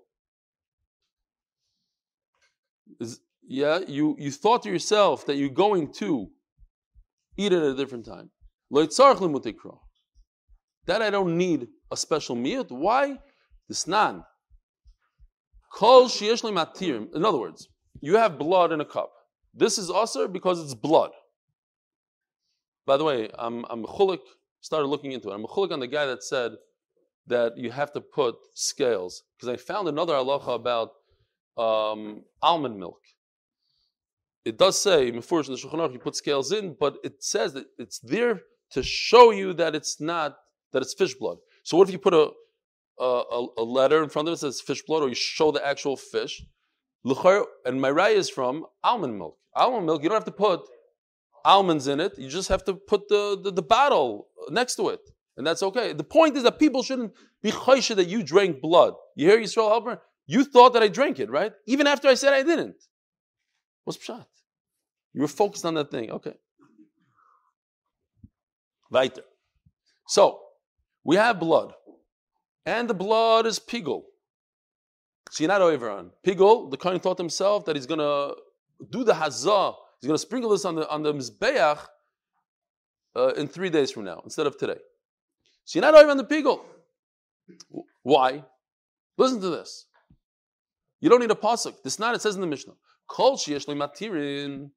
is 3.00 3.22
yeah, 3.48 3.80
you, 3.88 4.16
you 4.20 4.32
thought 4.32 4.64
to 4.64 4.70
yourself 4.70 5.26
that 5.26 5.36
you're 5.36 5.50
going 5.50 5.92
to 5.94 6.28
eat 7.38 7.52
it 7.52 7.58
at 7.58 7.64
a 7.64 7.76
different 7.76 8.06
time. 8.06 8.30
That 10.86 11.02
I 11.02 11.10
don't 11.10 11.38
need 11.38 11.68
a 11.92 11.98
special 11.98 12.36
meal. 12.36 12.66
Why? 12.70 13.20
The 13.68 13.74
snan. 13.74 14.24
In 15.82 17.26
other 17.26 17.38
words, 17.38 17.68
you 18.02 18.16
have 18.18 18.38
blood 18.38 18.72
in 18.72 18.82
a 18.82 18.86
cup. 18.86 19.12
This 19.54 19.78
is 19.78 19.90
also 19.90 20.28
because 20.28 20.62
it's 20.62 20.74
blood. 20.74 21.12
By 22.86 22.98
the 22.98 23.04
way, 23.04 23.30
I'm, 23.38 23.66
I'm 23.70 23.84
chulik, 23.84 24.20
started 24.62 24.88
looking 24.88 25.12
into 25.14 25.30
it. 25.30 25.34
I'm 25.34 25.46
a 25.46 25.48
chulik 25.48 25.72
on 25.72 25.80
the 25.80 25.88
guy 25.88 26.06
that 26.06 26.24
said 26.24 26.54
that 27.28 27.58
you 27.58 27.72
have 27.72 27.94
to 27.94 28.02
put 28.02 28.36
scales. 28.54 29.24
Because 29.38 29.50
I 29.54 29.58
found 29.58 29.88
another 29.88 30.14
halacha 30.14 30.56
about 30.56 30.92
um, 31.58 32.24
almond 32.42 32.78
milk 32.78 33.00
it 34.46 34.58
does 34.58 34.82
say, 34.82 35.08
in 35.08 35.16
the 35.16 35.22
Shulchan 35.22 35.74
Aruch, 35.74 35.94
you 35.94 36.00
put 36.00 36.16
scales 36.16 36.52
in, 36.52 36.76
but 36.80 36.98
it 37.04 37.24
says 37.24 37.54
that 37.54 37.66
it's 37.78 38.00
there 38.00 38.42
to 38.72 38.84
show 38.84 39.32
you 39.32 39.54
that 39.54 39.76
it's 39.76 40.02
not, 40.02 40.38
that 40.72 40.82
it's 40.82 40.94
fish 40.94 41.14
blood. 41.16 41.38
So 41.64 41.78
what 41.78 41.88
if 41.88 41.94
you 41.94 42.00
put 42.00 42.14
a, 42.14 42.32
a, 43.00 43.46
a 43.58 43.64
letter 43.64 44.04
in 44.04 44.10
front 44.10 44.28
of 44.28 44.34
it 44.34 44.40
that 44.42 44.54
says 44.54 44.62
fish 44.62 44.84
blood, 44.84 45.04
or 45.04 45.10
you 45.10 45.16
show 45.16 45.52
the 45.52 45.66
actual 45.66 45.96
fish? 45.96 46.44
And 47.66 47.82
my 47.82 47.90
rai 47.90 48.14
is 48.16 48.30
from 48.30 48.66
almond 48.84 49.18
milk. 49.18 49.38
Almond 49.56 49.86
milk, 49.86 50.04
you 50.04 50.10
don't 50.10 50.18
have 50.18 50.26
to 50.26 50.32
put 50.32 50.62
almonds 51.46 51.88
in 51.88 52.00
it, 52.00 52.18
you 52.18 52.30
just 52.30 52.50
have 52.50 52.64
to 52.64 52.74
put 52.74 53.10
the, 53.10 53.40
the, 53.44 53.52
the 53.52 53.62
bottle 53.62 54.28
next 54.50 54.76
to 54.76 54.90
it. 54.90 55.02
And 55.36 55.46
that's 55.46 55.64
okay. 55.64 55.94
The 55.94 56.04
point 56.04 56.38
is 56.38 56.44
that 56.44 56.60
people 56.60 56.84
shouldn't 56.84 57.14
be 57.42 57.52
chaysha 57.52 57.96
that 57.96 58.08
you 58.08 58.24
drank 58.24 58.62
blood. 58.62 58.94
You 59.16 59.30
hear 59.30 59.40
Yisrael 59.40 59.70
Helper? 59.70 60.02
You 60.26 60.44
thought 60.44 60.74
that 60.74 60.84
I 60.84 60.88
drank 60.88 61.20
it, 61.20 61.30
right? 61.30 61.52
Even 61.66 61.88
after 61.88 62.08
I 62.08 62.14
said 62.14 62.34
I 62.34 62.44
didn't. 62.44 62.76
What's 63.84 63.98
pshat? 63.98 64.26
You 65.14 65.22
were 65.22 65.28
focused 65.28 65.66
on 65.66 65.76
that 65.76 65.92
thing. 65.92 66.12
Okay. 66.12 66.34
Weiter. 68.90 69.24
So, 70.08 70.40
we 71.04 71.16
have 71.16 71.40
blood. 71.40 71.74
And 72.66 72.90
the 72.90 72.94
blood 72.94 73.46
is 73.46 73.60
pigul. 73.60 74.04
So 75.32 75.44
you're 75.44 75.50
not 75.50 75.62
over 75.62 75.90
on. 75.90 76.12
Pigul, 76.26 76.70
the 76.70 76.78
Kohen 76.78 77.00
thought 77.00 77.18
himself 77.18 77.66
that 77.66 77.76
he's 77.76 77.86
going 77.86 78.00
to 78.00 78.36
do 78.90 79.04
the 79.04 79.14
hazah. 79.14 79.76
He's 80.00 80.08
going 80.08 80.16
to 80.16 80.22
sprinkle 80.22 80.52
this 80.52 80.66
on 80.66 80.76
the, 80.76 80.90
on 80.90 81.04
the 81.04 81.14
Mizbeach 81.14 81.80
uh, 83.16 83.34
in 83.36 83.48
three 83.48 83.70
days 83.70 83.92
from 83.92 84.06
now 84.06 84.22
instead 84.24 84.48
of 84.48 84.58
today. 84.58 84.78
So 85.66 85.80
you're 85.80 85.92
not 85.92 86.00
over 86.00 86.12
on 86.12 86.18
the 86.18 86.26
pigul. 86.26 86.62
Why? 88.04 88.44
Listen 89.18 89.42
to 89.42 89.50
this. 89.50 89.86
You 91.00 91.10
don't 91.10 91.20
need 91.20 91.32
a 91.32 91.36
pasuk. 91.36 91.82
This 91.84 92.00
not, 92.00 92.16
it 92.16 92.22
says 92.22 92.36
in 92.36 92.42
the 92.42 92.48
Mishnah. 92.48 92.74
Kol 93.08 93.38
matirin. 93.38 94.72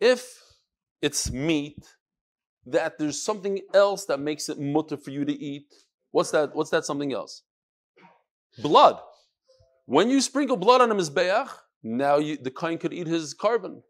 If 0.00 0.42
it's 1.00 1.30
meat, 1.30 1.78
that 2.66 2.98
there's 2.98 3.22
something 3.22 3.60
else 3.72 4.06
that 4.06 4.20
makes 4.20 4.48
it 4.48 4.58
mutter 4.58 4.96
for 4.96 5.10
you 5.10 5.24
to 5.24 5.32
eat. 5.32 5.72
What's 6.10 6.30
that? 6.32 6.54
What's 6.54 6.70
that 6.70 6.84
something 6.84 7.12
else? 7.12 7.42
Blood. 8.58 8.98
When 9.86 10.10
you 10.10 10.20
sprinkle 10.20 10.56
blood 10.56 10.80
on 10.80 10.90
a 10.90 10.94
mizbeach, 10.94 11.48
Now 11.82 12.18
you, 12.18 12.36
the 12.36 12.50
Kain 12.50 12.78
could 12.78 12.92
eat 12.92 13.06
his 13.06 13.32
carbon. 13.32 13.82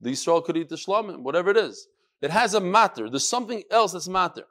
The 0.00 0.10
Israel 0.10 0.42
could 0.42 0.56
eat 0.56 0.68
the 0.68 0.76
shlamim, 0.76 1.22
whatever 1.22 1.50
it 1.50 1.56
is. 1.56 1.86
It 2.20 2.30
has 2.30 2.54
a 2.54 2.60
matter. 2.60 3.08
There's 3.08 3.28
something 3.28 3.62
else 3.70 3.92
that's 3.92 4.08
matter. 4.08 4.44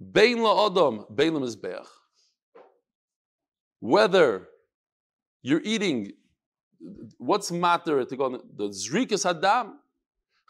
Bein 0.00 0.38
la'adam, 0.38 1.14
bein 1.14 1.34
mizbeach. 1.34 1.86
Whether 3.80 4.48
you're 5.42 5.62
eating, 5.64 6.12
what's 7.18 7.50
matter 7.50 8.04
to 8.04 8.16
go 8.16 8.24
on 8.24 8.40
the 8.56 8.68
zrikas 8.68 9.24
hadam, 9.24 9.72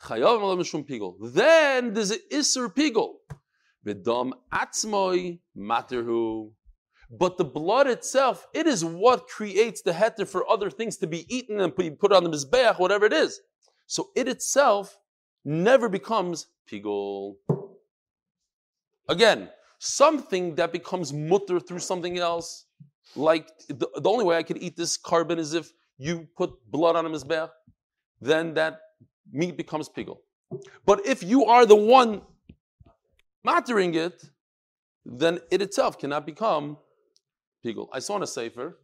chayav 0.05 0.41
mishum 0.59 0.87
pigol. 0.89 1.17
Then 1.33 1.95
there's 1.95 2.11
an 2.11 2.19
iser 2.33 2.69
pigol. 2.69 3.15
V'dam 3.87 4.33
atzmoi 4.53 5.41
materhu. 5.57 6.53
But 7.11 7.39
the 7.39 7.45
blood 7.45 7.89
itself, 7.89 8.47
it 8.55 8.67
is 8.67 8.85
what 8.85 9.27
creates 9.27 9.83
the 9.83 9.91
heter 9.93 10.29
for 10.29 10.49
other 10.49 10.71
things 10.71 10.97
to 10.99 11.09
be 11.09 11.27
eaten 11.35 11.61
and 11.61 11.75
put, 11.75 11.99
put 11.99 12.13
on 12.13 12.23
the 12.23 12.31
mizbeach, 12.31 12.79
whatever 12.79 13.05
it 13.07 13.13
is. 13.13 13.41
So 13.87 14.11
it 14.15 14.29
itself 14.29 14.97
never 15.45 15.89
becomes 15.89 16.47
pigol. 16.71 17.35
Again, 19.09 19.49
something 19.81 20.55
that 20.55 20.73
becomes 20.73 21.13
mutter 21.13 21.59
through 21.59 21.81
something 21.81 22.19
else, 22.19 22.67
like 23.17 23.49
the, 23.69 23.89
the, 23.97 24.09
only 24.09 24.25
way 24.25 24.37
I 24.37 24.43
could 24.43 24.63
eat 24.63 24.77
this 24.77 24.97
carbon 24.97 25.39
is 25.39 25.55
if 25.55 25.73
you 25.99 26.29
put 26.37 26.51
blood 26.71 26.97
on 26.97 27.07
a 27.07 27.11
mizbeach, 27.11 27.51
then 28.21 28.55
that 28.55 28.81
meat 29.33 29.57
becomes 29.57 29.89
pigul. 29.89 30.19
But 30.85 31.07
if 31.07 31.23
you 31.23 31.45
are 31.47 31.67
the 31.67 31.77
one 31.77 32.23
mattering 33.45 33.95
it, 33.95 34.23
then 35.05 35.41
it 35.51 35.63
itself 35.63 35.99
cannot 35.99 36.27
become 36.27 36.77
pigul. 37.65 37.89
I 37.93 37.99
saw 38.01 38.17
in 38.17 38.23
a 38.23 38.27
sefer, 38.27 38.79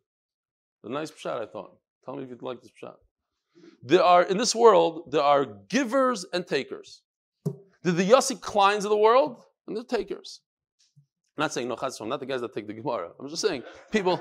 a 0.85 0.89
nice 0.89 1.11
pshat 1.11 1.41
I 1.41 1.47
thought. 1.47 1.77
Tell 2.05 2.17
me 2.17 2.25
if 2.25 2.31
you'd 2.31 2.43
like 2.43 2.63
this 2.63 2.71
pshat. 2.83 2.95
There 3.83 4.03
are, 4.03 4.23
in 4.23 4.37
this 4.37 4.55
world, 4.55 5.11
there 5.11 5.23
are 5.23 5.47
givers 5.69 6.25
and 6.33 6.47
takers. 6.47 7.03
The, 7.83 7.93
the 7.93 8.11
Yossi 8.11 8.39
Kleins 8.39 8.85
of 8.85 8.91
the 8.91 8.97
world, 8.97 9.43
and 9.67 9.77
the 9.77 9.85
takers. 9.85 10.41
I'm 11.37 11.43
not 11.43 11.53
saying 11.53 11.69
no 11.69 11.77
chazal, 11.77 12.09
not 12.09 12.21
the 12.21 12.27
guys 12.27 12.41
that 12.41 12.55
take 12.55 12.67
the 12.67 12.73
Gemara. 12.73 13.11
I'm 13.21 13.29
just 13.29 13.43
saying 13.43 13.63
people. 13.93 14.17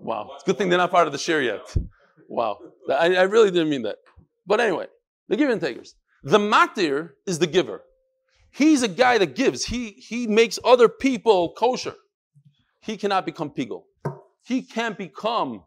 wow, 0.00 0.30
it's 0.34 0.42
a 0.42 0.46
good 0.46 0.56
thing 0.56 0.70
they're 0.70 0.78
not 0.78 0.90
part 0.90 1.06
of 1.06 1.12
the 1.12 1.18
share 1.18 1.42
yet. 1.42 1.76
Wow, 2.26 2.58
I, 2.88 3.16
I 3.16 3.22
really 3.24 3.50
didn't 3.50 3.68
mean 3.68 3.82
that. 3.82 3.96
But 4.46 4.60
anyway, 4.60 4.86
the 5.28 5.36
giver 5.36 5.52
and 5.52 5.60
takers. 5.60 5.94
The 6.22 6.38
matir 6.38 7.10
is 7.26 7.38
the 7.38 7.46
giver. 7.46 7.82
He's 8.50 8.82
a 8.82 8.88
guy 8.88 9.18
that 9.18 9.34
gives. 9.34 9.66
He 9.66 9.90
he 9.90 10.26
makes 10.26 10.58
other 10.64 10.88
people 10.88 11.52
kosher. 11.52 11.94
He 12.80 12.96
cannot 12.96 13.26
become 13.26 13.50
pigul. 13.50 13.82
He 14.42 14.62
can't 14.62 14.96
become. 14.96 15.64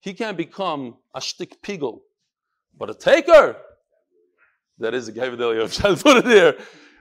He 0.00 0.12
can't 0.12 0.36
become 0.36 0.98
a 1.14 1.20
shtik 1.20 1.62
pigul. 1.62 2.00
But 2.76 2.90
a 2.90 2.94
taker, 2.94 3.56
that 4.78 4.94
is 4.94 5.08
a 5.08 5.12
guy 5.12 5.28
with 5.28 5.40
Elio. 5.40 5.68
Try 5.68 5.94
to 5.94 6.02
put 6.02 6.18
it 6.18 6.24
there. 6.24 6.54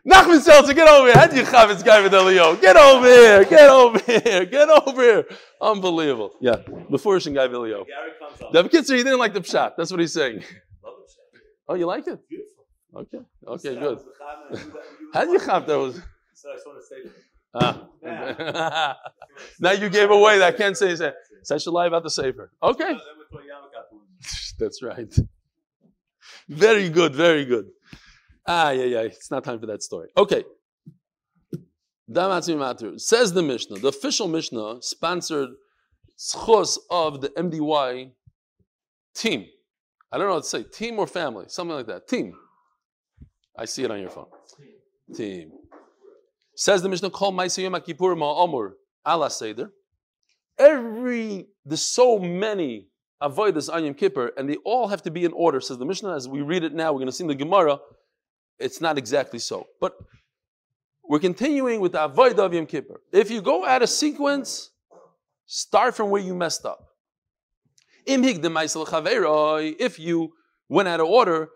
Nachman 0.05 0.41
Seltzer, 0.41 0.73
get 0.73 0.87
over 0.87 1.07
here. 1.07 1.15
How 1.15 1.27
do 1.27 1.37
you 1.37 1.45
have 1.45 1.69
this 1.69 1.81
guy 1.81 2.01
with 2.01 2.13
Elio? 2.13 2.57
Get 2.57 2.75
over 2.75 3.07
here. 3.07 3.45
Get 3.45 3.69
over 3.69 3.99
here. 3.99 4.45
Get 4.45 4.69
over 4.69 5.01
here. 5.01 5.25
Unbelievable. 5.61 6.31
Yeah. 6.41 6.57
Before 6.91 7.19
Shin 7.19 7.33
guy 7.33 7.45
Elio. 7.45 7.85
The 8.51 8.63
Kitzer, 8.63 8.97
he 8.97 9.03
didn't 9.03 9.19
like 9.19 9.33
the 9.33 9.41
pshat. 9.41 9.73
That's 9.77 9.91
what 9.91 10.01
he's 10.01 10.13
saying. 10.13 10.43
Oh, 11.69 11.75
you 11.75 11.85
like 11.85 12.05
it? 12.07 12.19
Okay. 12.95 13.19
Okay, 13.47 13.75
good. 13.75 13.99
How 15.13 15.25
did 15.25 15.31
you 15.31 15.39
have 15.39 15.65
those? 15.65 16.01
Ah. 17.55 17.87
now 19.59 19.71
you 19.71 19.87
gave 19.87 20.09
away 20.09 20.39
that. 20.39 20.55
I 20.55 20.57
can't 20.57 20.75
say 20.75 20.95
that. 20.95 21.13
So 21.43 21.53
I 21.53 21.57
should 21.59 21.71
lie 21.71 21.85
about 21.85 22.01
the 22.01 22.09
safer. 22.09 22.51
Okay. 22.63 22.97
That's 24.59 24.81
right. 24.81 25.15
Very 26.49 26.89
good, 26.89 27.15
very 27.15 27.45
good. 27.45 27.65
Ah, 28.47 28.71
yeah, 28.71 28.83
yeah. 28.83 29.01
It's 29.01 29.31
not 29.31 29.43
time 29.43 29.59
for 29.59 29.65
that 29.67 29.83
story. 29.83 30.09
Okay. 30.17 30.43
Says 32.09 33.33
the 33.33 33.43
Mishnah, 33.43 33.79
the 33.79 33.87
official 33.87 34.27
Mishnah 34.27 34.81
sponsored 34.81 35.49
schos 36.19 36.77
of 36.89 37.21
the 37.21 37.29
MDY 37.29 38.11
team. 39.15 39.45
I 40.11 40.17
don't 40.17 40.27
know 40.27 40.35
what 40.35 40.43
to 40.43 40.49
say, 40.49 40.63
team 40.63 40.99
or 40.99 41.07
family, 41.07 41.45
something 41.47 41.75
like 41.75 41.87
that. 41.87 42.07
Team. 42.07 42.35
I 43.57 43.65
see 43.65 43.83
it 43.83 43.91
on 43.91 43.99
your 43.99 44.09
phone. 44.09 44.27
Team. 45.15 45.51
Says 46.55 46.81
the 46.81 46.89
Mishnah, 46.89 47.09
call 47.09 47.31
Maisayim 47.31 47.83
Kippur 47.83 48.15
Ma'amur 48.15 48.73
ala 49.07 49.29
Seder. 49.29 49.71
Every, 50.59 51.47
there's 51.65 51.81
so 51.81 52.19
many 52.19 52.89
avoid 53.23 53.55
this 53.55 53.69
on 53.69 53.83
Yom 53.85 53.95
Kippur, 53.95 54.31
and 54.37 54.47
they 54.47 54.57
all 54.57 54.89
have 54.89 55.01
to 55.03 55.11
be 55.11 55.25
in 55.25 55.33
order, 55.33 55.59
says 55.59 55.79
the 55.79 55.85
Mishnah. 55.85 56.13
As 56.15 56.27
we 56.27 56.41
read 56.41 56.63
it 56.63 56.73
now, 56.73 56.91
we're 56.91 56.99
going 56.99 57.07
to 57.07 57.13
see 57.13 57.23
in 57.23 57.29
the 57.29 57.35
Gemara, 57.35 57.79
it's 58.59 58.79
not 58.81 58.97
exactly 58.99 59.39
so. 59.39 59.65
But 59.81 59.93
we're 61.03 61.19
continuing 61.19 61.79
with 61.79 61.93
the 61.93 62.03
avoid 62.03 62.37
of 62.39 62.53
Yom 62.53 62.67
Kippur. 62.67 63.01
If 63.11 63.31
you 63.31 63.41
go 63.41 63.65
out 63.65 63.81
of 63.81 63.89
sequence, 63.89 64.69
start 65.45 65.95
from 65.95 66.09
where 66.09 66.21
you 66.21 66.35
messed 66.35 66.65
up. 66.65 66.79
If 68.05 69.99
you 69.99 70.33
went 70.69 70.87
out 70.89 70.99
of 70.99 71.07
order, 71.07 71.49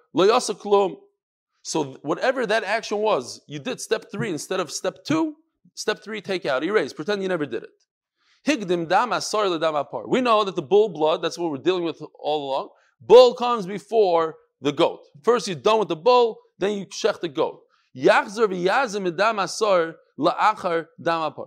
so 1.64 1.84
whatever 2.02 2.46
that 2.46 2.64
action 2.64 3.00
was, 3.00 3.42
you 3.48 3.60
did 3.60 3.82
step 3.82 4.06
three 4.12 4.30
instead 4.30 4.62
of 4.62 4.72
step 4.72 5.04
two, 5.06 5.36
step 5.74 6.02
three, 6.02 6.22
take 6.22 6.46
out, 6.46 6.64
erase, 6.64 6.94
pretend 6.94 7.22
you 7.22 7.28
never 7.28 7.46
did 7.46 7.64
it. 7.64 7.70
Higdim 8.46 8.88
dama 8.88 8.88
dam 8.88 9.14
asar 9.14 9.46
apar. 9.46 10.08
We 10.08 10.22
know 10.22 10.44
that 10.44 10.56
the 10.56 10.62
bull 10.62 10.90
blood, 10.90 11.22
that's 11.22 11.38
what 11.38 11.52
we're 11.52 11.58
dealing 11.58 11.84
with 11.84 12.02
all 12.20 12.50
along. 12.50 12.70
Bull 13.02 13.34
comes 13.34 13.66
before 13.66 14.36
the 14.62 14.72
goat. 14.72 15.00
First 15.24 15.48
you're 15.48 15.56
done 15.56 15.80
with 15.80 15.88
the 15.88 15.96
bull, 15.96 16.38
then 16.60 16.78
you 16.78 16.86
shech 16.88 17.20
the 17.20 17.30
goat. 17.30 17.62
Yachzer 17.96 18.48
v'yazim 18.48 19.06
la'achar. 20.20 20.86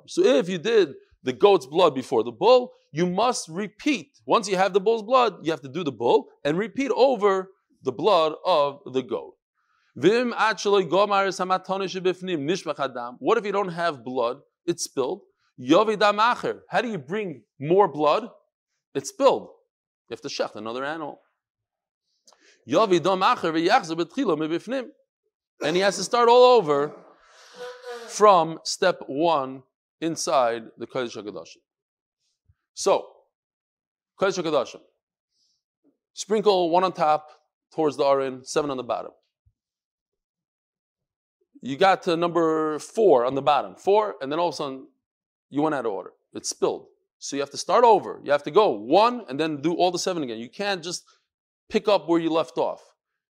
So 0.07 0.22
if 0.24 0.48
you 0.48 0.59
did 0.59 0.94
the 1.22 1.33
goat's 1.33 1.66
blood 1.66 1.94
before 1.94 2.24
the 2.24 2.33
bull, 2.33 2.72
you 2.92 3.07
must 3.07 3.48
repeat. 3.48 4.09
Once 4.26 4.48
you 4.48 4.57
have 4.57 4.72
the 4.72 4.81
bull's 4.81 5.03
blood, 5.03 5.35
you 5.42 5.50
have 5.53 5.61
to 5.62 5.68
do 5.68 5.85
the 5.85 5.92
bull 5.92 6.29
and 6.44 6.59
repeat 6.59 6.90
over 6.94 7.50
the 7.83 7.92
blood 7.92 8.35
of 8.44 8.81
the 8.92 9.03
goat. 9.03 9.35
What 9.94 10.12
if 13.38 13.44
you 13.44 13.53
don't 13.53 13.68
have 13.68 14.05
blood? 14.05 14.38
It's 14.66 14.85
spilled. 14.85 15.22
How 15.62 16.81
do 16.81 16.88
you 16.88 16.99
bring 16.99 17.42
more 17.59 17.87
blood? 17.87 18.31
It's 18.94 19.11
spilled. 19.11 19.49
You 20.09 20.14
have 20.14 20.23
to 20.23 20.29
shech 20.29 20.57
another 20.57 20.85
animal. 20.85 21.20
And 25.62 25.77
he 25.77 25.83
has 25.83 25.96
to 25.96 26.05
start 26.05 26.29
all 26.29 26.44
over 26.57 26.92
from 28.09 28.59
step 28.64 29.03
one 29.07 29.62
inside 30.01 30.62
the 30.79 30.87
Kodesh 30.87 31.16
HaKadoshim. 31.16 31.59
So, 32.73 33.07
Kodesh 34.18 34.42
HaKadoshim. 34.42 34.81
Sprinkle 36.14 36.70
one 36.70 36.85
on 36.85 36.92
top 36.92 37.29
towards 37.75 37.99
the 37.99 38.05
Arin, 38.05 38.46
seven 38.46 38.70
on 38.70 38.79
the 38.79 38.83
bottom. 38.83 39.12
You 41.61 41.77
got 41.77 42.03
to 42.05 42.16
number 42.16 42.79
four 42.79 43.27
on 43.27 43.35
the 43.35 43.42
bottom. 43.42 43.75
Four, 43.77 44.16
and 44.23 44.33
then 44.33 44.38
all 44.38 44.49
of 44.49 44.55
a 44.55 44.57
sudden 44.57 44.87
you 45.50 45.62
went 45.62 45.74
out 45.74 45.86
of 45.86 45.92
order. 45.92 46.12
It's 46.32 46.48
spilled. 46.48 46.86
So 47.18 47.36
you 47.36 47.42
have 47.42 47.50
to 47.50 47.58
start 47.58 47.84
over. 47.84 48.20
You 48.24 48.32
have 48.32 48.44
to 48.44 48.50
go 48.50 48.70
one 48.70 49.24
and 49.28 49.38
then 49.38 49.60
do 49.60 49.74
all 49.74 49.90
the 49.90 49.98
seven 49.98 50.22
again. 50.22 50.38
You 50.38 50.48
can't 50.48 50.82
just 50.82 51.04
pick 51.68 51.86
up 51.86 52.08
where 52.08 52.18
you 52.20 52.30
left 52.30 52.56
off. 52.56 52.82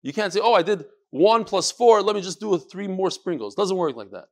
You 0.02 0.12
can't 0.12 0.33
say, 0.33 0.40
oh, 0.42 0.54
I 0.54 0.62
did 0.62 0.85
one 1.11 1.44
plus 1.44 1.72
four, 1.72 2.02
let 2.02 2.14
me 2.14 2.22
just 2.22 2.38
do 2.38 2.56
three 2.56 2.87
more 2.87 3.11
sprinkles. 3.11 3.54
Doesn't 3.54 3.76
work 3.76 3.96
like 3.96 4.12
that. 4.12 4.26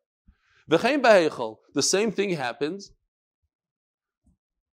The 0.68 1.82
same 1.82 2.12
thing 2.12 2.30
happens 2.30 2.92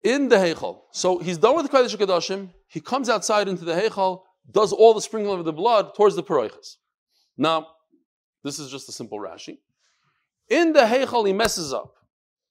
in 0.03 0.29
the 0.29 0.37
Heichal. 0.37 0.81
So 0.92 1.18
he's 1.18 1.38
done 1.38 1.57
with 1.57 1.70
the 1.70 1.77
Kodesh 1.77 1.96
Kadashim, 1.96 2.50
he 2.68 2.81
comes 2.81 3.09
outside 3.09 3.48
into 3.48 3.64
the 3.64 3.72
Heichal, 3.72 4.22
does 4.50 4.72
all 4.72 4.92
the 4.92 5.00
sprinkling 5.00 5.38
of 5.38 5.44
the 5.46 5.53
blood 5.53 5.94
towards 5.94 6.14
the 6.14 6.22
Paroichas. 6.22 6.77
Now, 7.38 7.68
this 8.42 8.59
is 8.59 8.70
just 8.70 8.88
a 8.88 8.92
simple 8.92 9.18
Rashi. 9.18 9.59
In 10.50 10.74
the 10.74 10.81
Heichal, 10.81 11.27
he 11.27 11.33
messes 11.33 11.72
up. 11.72 11.94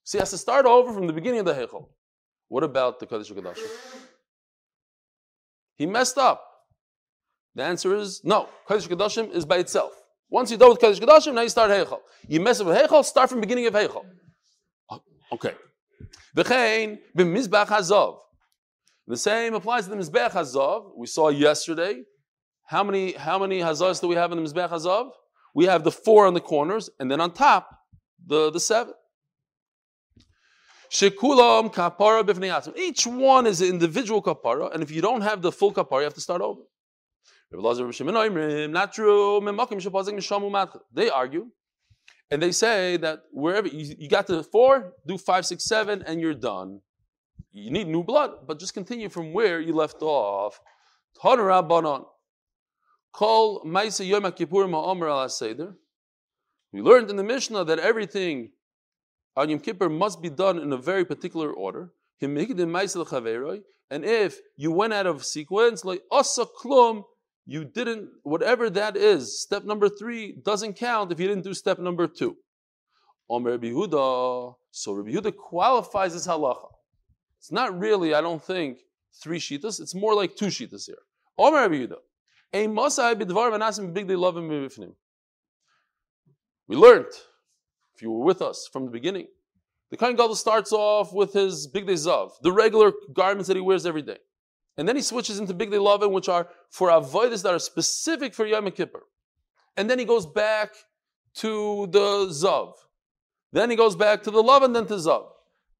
So 0.04 0.18
he 0.18 0.20
has 0.20 0.30
to 0.30 0.38
start 0.38 0.66
over 0.66 0.92
from 0.92 1.06
the 1.06 1.12
beginning 1.12 1.40
of 1.40 1.46
the 1.46 1.54
Heichel. 1.54 1.88
What 2.48 2.62
about 2.62 3.00
the 3.00 3.06
Kodesh 3.06 3.32
HaKadoshim? 3.32 3.68
He 5.76 5.86
messed 5.86 6.18
up. 6.18 6.44
The 7.54 7.64
answer 7.64 7.94
is 7.96 8.20
no. 8.22 8.48
Kodesh 8.68 8.86
HaKadoshim 8.88 9.34
is 9.34 9.44
by 9.44 9.56
itself. 9.58 9.92
Once 10.30 10.50
you're 10.50 10.58
done 10.58 10.70
with 10.70 10.78
Kodesh 10.78 11.00
HaKadoshim, 11.00 11.34
now 11.34 11.40
you 11.40 11.48
start 11.48 11.70
Heichel. 11.70 12.00
You 12.28 12.40
mess 12.40 12.60
up 12.60 12.66
with 12.66 12.76
Heichel, 12.76 13.04
start 13.04 13.30
from 13.30 13.40
the 13.40 13.46
beginning 13.46 13.66
of 13.66 13.74
Heichel. 13.74 14.04
Oh, 14.90 15.02
okay. 15.32 15.54
V'chein 16.36 16.98
b'mizbach 17.16 17.66
hazov. 17.66 18.18
The 19.06 19.16
same 19.16 19.54
applies 19.54 19.84
to 19.84 19.90
the 19.90 19.96
Mizbech 19.96 20.30
Hazov. 20.30 20.92
We 20.96 21.06
saw 21.06 21.28
yesterday. 21.28 22.02
How 22.66 22.82
many, 22.82 23.12
how 23.12 23.38
many 23.38 23.60
Hazovs 23.60 24.00
do 24.00 24.08
we 24.08 24.14
have 24.14 24.32
in 24.32 24.42
the 24.42 24.50
Mizbech 24.50 24.70
Hazov? 24.70 25.10
We 25.54 25.66
have 25.66 25.84
the 25.84 25.90
four 25.90 26.26
on 26.26 26.32
the 26.34 26.40
corners, 26.40 26.88
and 26.98 27.10
then 27.10 27.20
on 27.20 27.32
top, 27.32 27.68
the, 28.26 28.50
the 28.50 28.58
seven. 28.58 28.94
Shekulam 30.94 31.74
kapara 31.74 32.22
b'fnei 32.22 32.78
Each 32.78 33.04
one 33.04 33.48
is 33.48 33.60
an 33.60 33.68
individual 33.68 34.22
kapara, 34.22 34.72
and 34.72 34.80
if 34.80 34.92
you 34.92 35.02
don't 35.02 35.22
have 35.22 35.42
the 35.42 35.50
full 35.50 35.72
kapara, 35.72 35.98
you 35.98 36.04
have 36.04 36.14
to 36.14 36.20
start 36.20 36.40
over. 36.40 36.60
They 40.92 41.10
argue, 41.10 41.46
and 42.30 42.40
they 42.40 42.52
say 42.52 42.96
that 42.98 43.22
wherever 43.32 43.66
you, 43.66 43.96
you 43.98 44.08
got 44.08 44.28
to 44.28 44.44
four, 44.44 44.92
do 45.04 45.18
five, 45.18 45.44
six, 45.44 45.64
seven, 45.64 46.04
and 46.06 46.20
you're 46.20 46.32
done. 46.32 46.80
You 47.50 47.72
need 47.72 47.88
new 47.88 48.04
blood, 48.04 48.46
but 48.46 48.60
just 48.60 48.72
continue 48.72 49.08
from 49.08 49.32
where 49.32 49.60
you 49.60 49.74
left 49.74 50.00
off. 50.00 50.60
Call. 53.12 53.62
We 56.72 56.82
learned 56.82 57.10
in 57.10 57.16
the 57.16 57.24
Mishnah 57.24 57.64
that 57.64 57.78
everything 57.80 58.50
on 59.36 59.50
Yom 59.50 59.58
Kippur 59.60 59.88
must 59.88 60.22
be 60.22 60.30
done 60.30 60.58
in 60.58 60.72
a 60.72 60.76
very 60.76 61.04
particular 61.04 61.52
order. 61.52 61.90
And 62.20 62.38
if 64.04 64.38
you 64.56 64.72
went 64.72 64.92
out 64.92 65.06
of 65.06 65.24
sequence, 65.24 65.84
like 65.84 66.02
Klum, 66.10 67.04
you 67.46 67.64
didn't, 67.64 68.08
whatever 68.22 68.70
that 68.70 68.96
is, 68.96 69.42
step 69.42 69.64
number 69.64 69.88
three 69.88 70.32
doesn't 70.44 70.74
count 70.74 71.12
if 71.12 71.20
you 71.20 71.28
didn't 71.28 71.44
do 71.44 71.52
step 71.52 71.78
number 71.78 72.06
two. 72.06 72.36
So 73.28 73.38
Rabbi 73.40 73.68
Yehuda 73.68 75.36
qualifies 75.36 76.14
as 76.14 76.26
halacha. 76.26 76.68
It's 77.38 77.52
not 77.52 77.78
really, 77.78 78.14
I 78.14 78.20
don't 78.20 78.42
think, 78.42 78.78
three 79.22 79.38
shitas, 79.38 79.80
it's 79.80 79.94
more 79.94 80.14
like 80.14 80.36
two 80.36 80.46
shitas 80.46 80.86
here. 80.86 81.02
Omer 81.38 81.68
Rabbi 81.68 81.86
Yehuda, 81.86 81.96
we 86.66 86.76
learned, 86.76 87.06
if 87.94 88.02
you 88.02 88.10
were 88.10 88.24
with 88.24 88.42
us 88.42 88.68
from 88.72 88.84
the 88.84 88.90
beginning, 88.90 89.26
the 89.90 89.96
Kohen 89.96 90.16
Gadol 90.16 90.34
starts 90.34 90.72
off 90.72 91.12
with 91.12 91.32
his 91.32 91.68
bigdei 91.72 91.94
zav, 91.94 92.32
the 92.42 92.52
regular 92.52 92.92
garments 93.12 93.48
that 93.48 93.56
he 93.56 93.60
wears 93.60 93.86
every 93.86 94.02
day. 94.02 94.18
And 94.76 94.88
then 94.88 94.96
he 94.96 95.02
switches 95.02 95.38
into 95.38 95.54
bigdei 95.54 95.80
lavin, 95.80 96.12
which 96.12 96.28
are 96.28 96.48
for 96.70 96.88
avoiders 96.88 97.42
that 97.44 97.54
are 97.54 97.58
specific 97.60 98.34
for 98.34 98.44
Yom 98.44 98.70
Kippur. 98.72 99.04
And 99.76 99.88
then 99.88 99.98
he 99.98 100.04
goes 100.04 100.26
back 100.26 100.70
to 101.36 101.86
the 101.90 102.26
zav. 102.26 102.72
Then 103.52 103.70
he 103.70 103.76
goes 103.76 103.94
back 103.94 104.22
to 104.24 104.30
the 104.30 104.42
love 104.42 104.62
and 104.62 104.74
then 104.74 104.86
to 104.86 104.94
zav. 104.94 105.26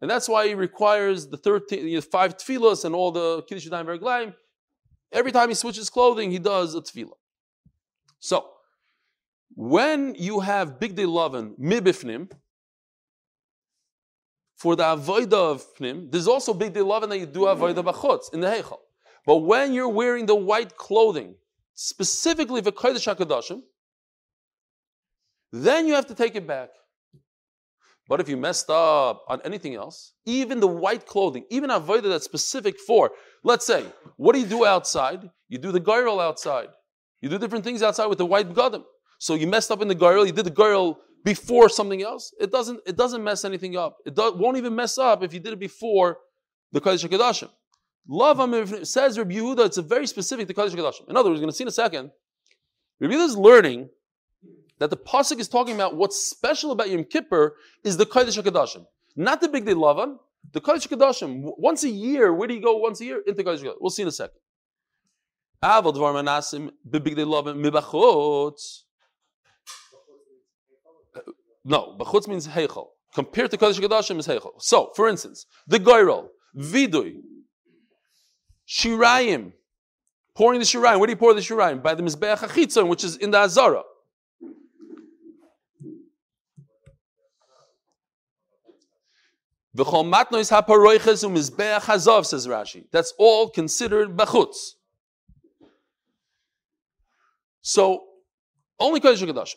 And 0.01 0.11
that's 0.11 0.29
why 0.29 0.47
he 0.47 0.55
requires 0.55 1.29
the 1.29 1.37
13, 1.37 2.01
five 2.03 2.37
tefillas 2.37 2.85
and 2.85 2.95
all 2.95 3.11
the 3.11 3.43
Kiddush 3.49 3.67
Verglaim 3.67 4.35
Every 5.13 5.33
time 5.33 5.49
he 5.49 5.55
switches 5.55 5.89
clothing, 5.91 6.31
he 6.31 6.39
does 6.39 6.75
a 6.75 6.81
tefillah. 6.81 7.17
So, 8.19 8.49
when 9.55 10.15
you 10.17 10.41
have 10.41 10.79
bigdei 10.79 11.07
lavin 11.07 11.55
mibifnim, 11.61 12.31
for 14.57 14.77
the 14.77 14.83
avoida 14.83 15.35
of 15.35 15.65
pnim, 15.77 16.11
there's 16.11 16.29
also 16.29 16.55
bigdei 16.55 16.85
lavin 16.87 17.09
that 17.11 17.19
you 17.19 17.27
do 17.27 17.41
avoida 17.41 17.85
bachutz 17.85 18.33
in 18.33 18.41
the 18.41 18.47
heichal. 18.47 18.79
But 19.27 19.39
when 19.39 19.73
you're 19.73 19.89
wearing 19.89 20.27
the 20.27 20.35
white 20.35 20.77
clothing, 20.77 21.35
specifically 21.75 22.63
for 22.63 22.73
kodesh 22.73 23.07
hakadashim, 23.15 23.63
then 25.53 25.87
you 25.87 25.95
have 25.95 26.07
to 26.07 26.15
take 26.15 26.35
it 26.35 26.47
back. 26.47 26.71
But 28.09 28.21
if 28.21 28.29
you 28.29 28.37
messed 28.37 28.69
up 28.69 29.25
on 29.29 29.41
anything 29.45 29.75
else, 29.75 30.13
even 30.27 30.61
the 30.61 30.67
white 30.67 31.07
clothing, 31.07 31.47
even 31.49 31.71
avoida 31.71 32.03
that's 32.03 32.25
specific 32.25 32.79
for, 32.79 33.13
let's 33.43 33.65
say, 33.65 33.85
what 34.17 34.35
do 34.35 34.41
you 34.41 34.47
do 34.47 34.67
outside? 34.67 35.31
You 35.49 35.59
do 35.59 35.73
the 35.73 35.81
girl 35.81 36.21
outside. 36.21 36.69
You 37.21 37.29
do 37.31 37.39
different 37.39 37.65
things 37.65 37.83
outside 37.83 38.07
with 38.07 38.19
the 38.19 38.27
white 38.27 38.53
gadim. 38.53 38.85
So 39.19 39.35
you 39.35 39.47
messed 39.47 39.71
up 39.71 39.81
in 39.83 39.89
the 39.89 39.95
girl, 39.95 40.27
you 40.27 40.33
did 40.33 40.47
the 40.47 40.51
girl 40.51 41.01
before 41.25 41.69
something 41.69 42.03
else. 42.03 42.35
It 42.39 42.53
doesn't, 42.53 42.81
it 42.87 42.97
doesn't 42.97 43.25
mess 43.25 43.45
anything 43.45 43.77
up. 43.77 43.99
It 44.05 44.15
do, 44.15 44.35
won't 44.37 44.57
even 44.57 44.75
mess 44.75 44.99
up 44.99 45.23
if 45.23 45.33
you 45.33 45.41
did 45.41 45.53
it 45.55 45.61
before 45.61 46.19
the 46.73 46.81
Kodesh 46.81 47.07
HaKadoshim. 47.07 47.49
Love 48.07 48.87
says 48.87 49.19
Rabbi 49.19 49.35
Yehuda, 49.35 49.67
it's 49.67 49.79
a 49.79 49.83
very 49.83 50.07
specific 50.07 50.47
to 50.49 50.55
Kodesh 50.55 50.75
HaKadoshim. 50.75 51.09
In 51.09 51.17
other 51.17 51.31
words, 51.31 51.39
we're 51.39 51.45
going 51.45 51.51
to 51.51 51.57
see 51.57 51.65
in 51.65 51.69
a 51.69 51.73
second, 51.73 52.11
Rabbi 53.01 53.15
Yehuda 53.15 53.25
is 53.27 53.37
learning 53.37 53.89
that 54.79 54.91
the 54.91 54.97
pasuk 54.97 55.39
is 55.39 55.49
talking 55.49 55.75
about 55.75 55.97
what's 55.97 56.29
special 56.29 56.73
about 56.73 56.91
Yom 56.91 57.05
Kippur 57.05 57.57
is 57.85 57.97
the 57.97 58.07
Kodesh 58.07 58.41
Hakadoshim, 58.41 58.85
not 59.17 59.41
the 59.41 59.49
Bigdei 59.49 59.75
Lavan. 59.75 60.19
The 60.53 60.61
Kodesh 60.61 60.87
Hakadoshim. 60.87 61.53
Once 61.57 61.85
a 61.85 61.89
year, 61.89 62.35
where 62.35 62.47
do 62.47 62.53
you 62.53 62.61
go? 62.61 62.77
Once 62.77 63.01
a 63.01 63.05
year 63.07 63.23
into 63.27 63.43
Kodesh 63.43 63.61
Hakadoshim. 63.61 63.77
We'll 63.81 63.91
see 63.91 64.03
in 64.03 64.09
a 64.09 64.13
second. 64.13 64.37
No, 71.65 71.97
Bachutz 71.99 72.29
means 72.29 72.47
Heichel. 72.47 72.89
Compared 73.15 73.51
to 73.53 73.57
Kodesh 73.57 73.81
Hakadoshim 73.81 74.19
is 74.19 74.27
Heichel. 74.27 74.61
So, 74.61 74.91
for 74.95 75.09
instance, 75.09 75.47
the 75.67 75.79
Goyrol, 75.79 76.29
Vidui, 76.57 77.21
Shirayim, 78.69 79.53
pouring 80.35 80.59
the 80.59 80.67
Shirayim. 80.67 80.99
Where 80.99 81.07
do 81.07 81.13
you 81.13 81.17
pour 81.17 81.33
the 81.33 81.41
Shirayim? 81.41 81.83
By 81.83 81.95
the 81.95 82.03
Mizbeach 82.03 82.39
Achitzon, 82.39 82.89
which 82.89 83.05
is 83.05 83.17
in 83.17 83.31
the 83.31 83.39
Azara. 83.39 83.83
That's 92.93 93.13
all 93.19 93.51
considered 93.51 94.17
bachutz. 94.17 94.75
So, 97.61 98.05
only 98.79 99.01
Kodesh 99.01 99.27
HaKadosh. 99.27 99.55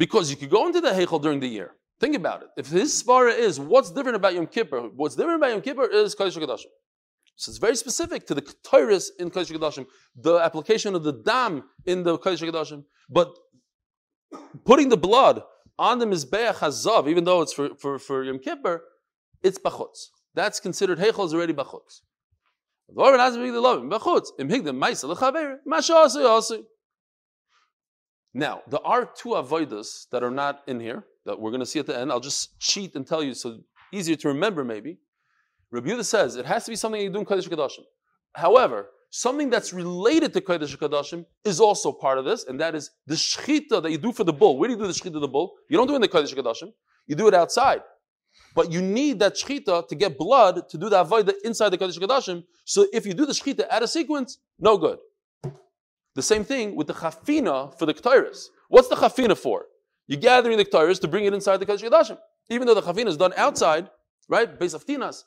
Because 0.00 0.30
you 0.30 0.36
could 0.38 0.48
go 0.48 0.66
into 0.66 0.80
the 0.80 0.92
Heichel 0.98 1.20
during 1.20 1.40
the 1.40 1.46
year. 1.46 1.72
Think 2.00 2.16
about 2.16 2.40
it. 2.42 2.48
If 2.56 2.68
his 2.68 2.90
svara 3.02 3.36
is, 3.36 3.60
what's 3.60 3.90
different 3.90 4.16
about 4.16 4.32
Yom 4.32 4.46
Kippur? 4.46 4.80
What's 4.96 5.14
different 5.14 5.36
about 5.40 5.50
Yom 5.50 5.60
Kippur 5.60 5.86
is 5.90 6.14
Kodesh 6.14 6.38
HaKadosh. 6.38 6.64
So 7.36 7.50
it's 7.50 7.58
very 7.58 7.76
specific 7.76 8.26
to 8.28 8.34
the 8.34 8.40
Torahs 8.40 9.08
in 9.18 9.30
Kodesh 9.30 9.52
HaKadoshim, 9.52 9.84
the 10.16 10.36
application 10.38 10.94
of 10.94 11.02
the 11.02 11.12
dam 11.12 11.64
in 11.84 12.02
the 12.02 12.18
Kodesh 12.18 12.40
HaKadoshim. 12.42 12.82
But 13.10 13.28
putting 14.64 14.88
the 14.88 14.96
blood 14.96 15.42
on 15.78 15.98
the 15.98 16.06
Mizbeach 16.06 16.54
Hazav, 16.54 17.06
even 17.06 17.24
though 17.24 17.42
it's 17.42 17.52
for, 17.52 17.68
for, 17.78 17.98
for 17.98 18.24
Yom 18.24 18.38
Kippur, 18.38 18.82
it's 19.42 19.58
bachutz. 19.58 20.06
That's 20.34 20.60
considered 20.60 20.98
heichel 20.98 21.26
is 21.26 21.34
already 21.34 21.52
bachutz. 21.52 22.00
Now, 28.32 28.62
there 28.68 28.84
are 28.84 29.04
two 29.04 29.30
avoidas 29.30 30.08
that 30.10 30.22
are 30.22 30.30
not 30.30 30.62
in 30.66 30.78
here 30.78 31.04
that 31.26 31.40
we're 31.40 31.50
going 31.50 31.60
to 31.60 31.66
see 31.66 31.80
at 31.80 31.86
the 31.86 31.98
end. 31.98 32.12
I'll 32.12 32.20
just 32.20 32.58
cheat 32.60 32.94
and 32.94 33.06
tell 33.06 33.22
you 33.22 33.34
so 33.34 33.60
easier 33.92 34.16
to 34.16 34.28
remember 34.28 34.64
maybe. 34.64 34.98
Yehuda 35.74 36.04
says 36.04 36.36
it 36.36 36.46
has 36.46 36.64
to 36.64 36.70
be 36.70 36.76
something 36.76 37.00
you 37.00 37.10
do 37.10 37.20
in 37.20 37.24
Kodesh 37.24 37.48
Kadashim. 37.48 37.84
However, 38.34 38.88
something 39.10 39.50
that's 39.50 39.72
related 39.72 40.32
to 40.34 40.40
Kodesh 40.40 40.76
Kadashim 40.76 41.24
is 41.44 41.60
also 41.60 41.92
part 41.92 42.18
of 42.18 42.24
this, 42.24 42.44
and 42.44 42.60
that 42.60 42.74
is 42.74 42.90
the 43.06 43.14
shechita 43.14 43.82
that 43.82 43.90
you 43.90 43.98
do 43.98 44.12
for 44.12 44.24
the 44.24 44.32
bull. 44.32 44.58
Where 44.58 44.68
do 44.68 44.74
you 44.74 44.80
do 44.80 44.86
the 44.86 44.92
shechita 44.92 45.14
of 45.14 45.20
the 45.20 45.28
bull? 45.28 45.54
You 45.68 45.76
don't 45.76 45.86
do 45.86 45.92
it 45.92 45.96
in 45.96 46.02
the 46.02 46.08
Kodesh 46.08 46.34
Kadashim. 46.34 46.72
You 47.06 47.16
do 47.16 47.28
it 47.28 47.34
outside. 47.34 47.82
But 48.54 48.72
you 48.72 48.80
need 48.80 49.18
that 49.20 49.34
shechita 49.34 49.88
to 49.88 49.94
get 49.94 50.16
blood 50.18 50.68
to 50.68 50.78
do 50.78 50.88
the 50.88 51.04
avodah 51.04 51.34
inside 51.44 51.70
the 51.70 51.78
Kodesh 51.78 51.98
Kodashim. 51.98 52.44
So 52.64 52.86
if 52.92 53.06
you 53.06 53.14
do 53.14 53.26
the 53.26 53.32
shechita 53.32 53.68
out 53.70 53.82
of 53.82 53.90
sequence, 53.90 54.38
no 54.58 54.76
good. 54.76 54.98
The 56.14 56.22
same 56.22 56.44
thing 56.44 56.74
with 56.74 56.86
the 56.86 56.94
chafina 56.94 57.78
for 57.78 57.86
the 57.86 57.94
ketairis. 57.94 58.46
What's 58.68 58.88
the 58.88 58.96
chafina 58.96 59.36
for? 59.36 59.66
You're 60.06 60.20
gathering 60.20 60.56
the 60.58 60.64
ketairis 60.64 61.00
to 61.02 61.08
bring 61.08 61.24
it 61.24 61.34
inside 61.34 61.58
the 61.58 61.66
Kodesh. 61.66 62.16
Even 62.48 62.66
though 62.66 62.74
the 62.74 62.82
chafina 62.82 63.06
is 63.06 63.16
done 63.16 63.32
outside, 63.36 63.88
right, 64.28 64.58
base 64.58 64.74
of 64.74 64.84
tinas, 64.84 65.24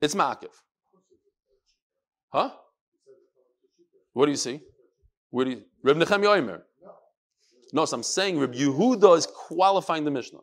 it's 0.00 0.14
ma'akiv. 0.14 0.50
Huh? 2.30 2.50
What 4.12 4.26
do 4.26 4.30
you 4.30 4.36
see? 4.36 4.60
Where 5.30 5.44
do 5.44 5.50
you, 5.50 5.62
Reb 5.82 5.96
Nechem 5.96 6.22
Yoimer? 6.22 6.62
No, 7.72 7.84
so 7.84 7.96
I'm 7.96 8.02
saying 8.02 8.38
Reb 8.38 8.54
Yehuda 8.54 9.18
is 9.18 9.26
qualifying 9.26 10.04
the 10.04 10.10
Mishnah. 10.10 10.38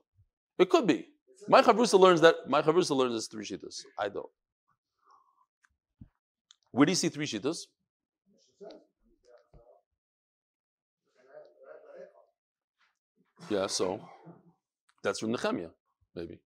It 0.60 0.70
could 0.70 0.86
be. 0.86 1.08
My 1.48 1.62
chavrusa 1.62 2.00
learns 2.00 2.22
that. 2.22 2.36
My 2.48 2.62
chavrusa 2.62 2.96
learns 2.96 3.14
this 3.16 3.28
three 3.28 3.46
shitas. 3.46 3.82
I 3.98 4.10
don't. 4.10 4.30
Where 6.72 6.86
do 6.86 6.92
you 6.92 6.96
see 6.96 7.10
three 7.10 7.26
shitas? 7.26 7.66
Yeah, 13.50 13.68
so 13.68 14.00
that's 15.04 15.20
from 15.20 15.32
Nehemiah, 15.32 15.70
maybe. 16.16 16.40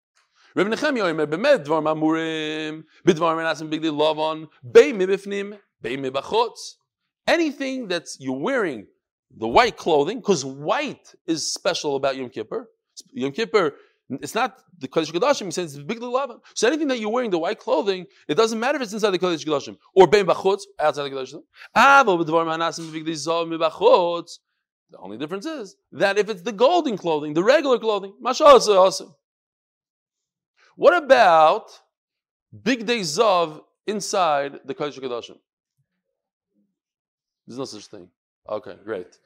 Reb 0.55 0.67
Nehemiah 0.67 1.05
omer 1.05 1.27
bemed 1.27 1.65
dvar 1.65 1.81
mamurim 1.84 2.84
bidvar 3.05 3.36
menasim 3.36 3.69
bigdi 3.69 3.91
lavon 3.91 4.47
bei 4.63 4.91
mibifnim 4.93 5.58
bei 5.81 5.97
mibachotz. 5.97 6.75
Anything 7.27 7.88
that 7.89 8.08
you're 8.19 8.39
wearing 8.39 8.88
the 9.38 9.47
white 9.47 9.77
clothing 9.77 10.19
because 10.19 10.45
white 10.45 11.13
is 11.27 11.51
special 11.53 11.95
about 11.95 12.15
Yom 12.15 12.29
Kippur. 12.29 12.69
Yom 13.13 13.31
Kippur 13.31 13.73
it's 14.10 14.36
not 14.36 14.62
the 14.77 14.88
Kodesh 14.88 15.12
Kodashim, 15.12 15.45
he 15.45 15.51
says 15.51 15.75
it's 15.75 15.84
big 15.84 15.99
lava. 16.01 16.38
So 16.53 16.67
anything 16.67 16.88
that 16.89 16.99
you're 16.99 17.10
wearing, 17.10 17.31
the 17.31 17.39
white 17.39 17.58
clothing, 17.58 18.05
it 18.27 18.36
doesn't 18.36 18.60
matter 18.60 18.75
if 18.75 18.84
it's 18.84 18.93
inside 18.93 19.10
the 19.12 19.19
Kodesh 19.19 19.43
Kodashim 19.45 19.77
or 19.95 20.08
bein 20.08 20.25
bachutz, 20.25 20.62
outside 20.79 21.03
the 21.03 21.10
Kodesh 21.10 21.34
Kodashim. 21.34 21.41
Ah, 21.73 22.03
The 24.91 24.98
only 25.00 25.17
difference 25.17 25.45
is 25.45 25.76
that 25.93 26.17
if 26.17 26.30
it's 26.30 26.41
the 26.41 26.52
golden 26.52 26.98
clothing, 26.98 27.34
the 27.34 27.43
regular 27.43 27.80
clothing, 27.80 28.13
mashal 28.24 28.45
awesome. 28.45 29.15
What 30.76 30.95
about 31.04 31.71
big 32.63 32.86
day 32.86 33.00
Zav 33.00 33.62
inside 33.88 34.60
the 34.65 34.76
Kodesh 34.76 35.00
Kodashim? 35.00 35.38
There's 37.48 37.58
no 37.58 37.65
such 37.65 37.88
thing. 37.88 38.10
Okay, 38.50 38.76
great. 38.84 39.17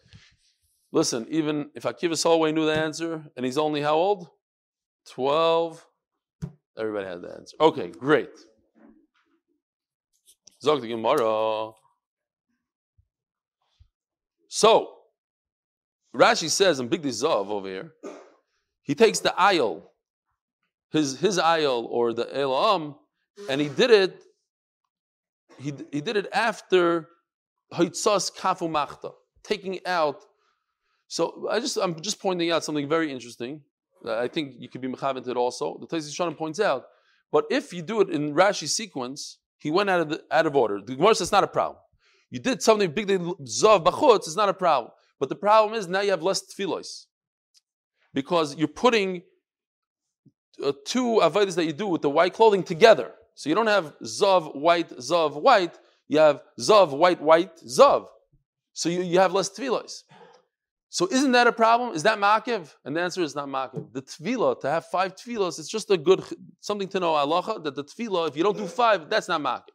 Listen, 0.91 1.27
even 1.29 1.69
if 1.75 1.83
Akiva 1.83 2.17
Solway 2.17 2.51
knew 2.51 2.65
the 2.65 2.75
answer, 2.75 3.23
and 3.35 3.45
he's 3.45 3.57
only 3.57 3.81
how 3.81 3.95
old? 3.95 4.29
12. 5.11 5.85
Everybody 6.77 7.05
had 7.05 7.21
the 7.21 7.31
answer. 7.33 7.57
Okay, 7.59 7.89
great. 7.89 8.29
Zog 10.61 10.81
the 10.81 10.87
Gemara. 10.87 11.71
So, 14.47 14.98
Rashi 16.15 16.49
says 16.49 16.79
in 16.79 16.87
Big 16.87 17.03
Zav 17.03 17.47
over 17.47 17.67
here, 17.67 17.93
he 18.81 18.95
takes 18.95 19.19
the 19.19 19.37
aisle, 19.39 19.91
his 20.91 21.19
his 21.19 21.37
aisle 21.37 21.87
or 21.89 22.13
the 22.13 22.27
elam, 22.35 22.95
and 23.49 23.61
he 23.61 23.69
did 23.69 23.91
it. 23.91 24.23
He, 25.59 25.73
he 25.91 26.01
did 26.01 26.15
it 26.15 26.27
after 26.33 27.09
Haitzas 27.73 28.33
Kafu 28.35 28.69
Machta, 28.69 29.11
taking 29.43 29.79
out. 29.85 30.25
So 31.07 31.47
I 31.49 31.59
just 31.59 31.77
I'm 31.77 31.99
just 32.01 32.19
pointing 32.19 32.49
out 32.51 32.63
something 32.63 32.89
very 32.89 33.11
interesting. 33.11 33.61
I 34.07 34.27
think 34.27 34.55
you 34.57 34.69
could 34.69 34.81
be 34.81 34.87
mechavent 34.87 35.27
it 35.27 35.37
also. 35.37 35.77
The 35.79 35.87
Taisis 35.87 36.15
Shalom 36.15 36.35
points 36.35 36.59
out, 36.59 36.85
but 37.31 37.45
if 37.51 37.73
you 37.73 37.81
do 37.81 38.01
it 38.01 38.09
in 38.09 38.33
Rashi 38.33 38.67
sequence, 38.67 39.37
he 39.57 39.69
went 39.69 39.89
out 39.89 40.01
of 40.01 40.09
the, 40.09 40.23
out 40.31 40.45
of 40.45 40.55
order. 40.55 40.81
The 40.81 40.95
Gemara 40.95 41.15
says 41.15 41.27
it's 41.27 41.31
not 41.31 41.43
a 41.43 41.47
problem. 41.47 41.77
You 42.31 42.39
did 42.39 42.61
something 42.61 42.91
big 42.91 43.07
zav 43.07 43.83
bachutz, 43.83 44.19
it's 44.19 44.35
not 44.35 44.49
a 44.49 44.53
problem. 44.53 44.91
But 45.19 45.29
the 45.29 45.35
problem 45.35 45.77
is 45.77 45.87
now 45.87 46.01
you 46.01 46.11
have 46.11 46.23
less 46.23 46.41
tefillos 46.41 47.05
because 48.13 48.55
you're 48.55 48.67
putting 48.67 49.23
uh, 50.63 50.71
two 50.85 51.19
avodas 51.21 51.55
that 51.55 51.65
you 51.65 51.73
do 51.73 51.87
with 51.87 52.01
the 52.01 52.09
white 52.09 52.33
clothing 52.33 52.63
together. 52.63 53.11
So 53.35 53.49
you 53.49 53.55
don't 53.55 53.67
have 53.67 53.93
zav 54.03 54.55
white 54.55 54.89
zav 54.97 55.41
white. 55.41 55.77
You 56.07 56.19
have 56.19 56.41
zav 56.59 56.89
white 56.89 57.21
white 57.21 57.57
zav. 57.57 58.07
So 58.73 58.89
you, 58.89 59.01
you 59.01 59.19
have 59.19 59.33
less 59.33 59.49
tefillos. 59.49 60.03
So 60.89 61.07
isn't 61.11 61.33
that 61.33 61.45
a 61.45 61.51
problem? 61.51 61.93
Is 61.93 62.03
that 62.03 62.17
makiv? 62.17 62.73
And 62.83 62.95
the 62.95 63.01
answer 63.01 63.21
is 63.21 63.35
not 63.35 63.47
makiv. 63.47 63.93
The 63.93 64.01
tefillah, 64.01 64.59
to 64.61 64.69
have 64.69 64.85
five 64.87 65.15
tefillahs, 65.15 65.59
it's 65.59 65.69
just 65.69 65.91
a 65.91 65.97
good 65.97 66.23
something 66.59 66.87
to 66.89 66.99
know 66.99 67.13
halacha 67.13 67.63
that 67.63 67.75
the 67.75 67.83
tefillah, 67.83 68.27
if 68.29 68.35
you 68.35 68.43
don't 68.43 68.57
do 68.57 68.65
five, 68.65 69.09
that's 69.09 69.27
not 69.27 69.41
makiv. 69.41 69.73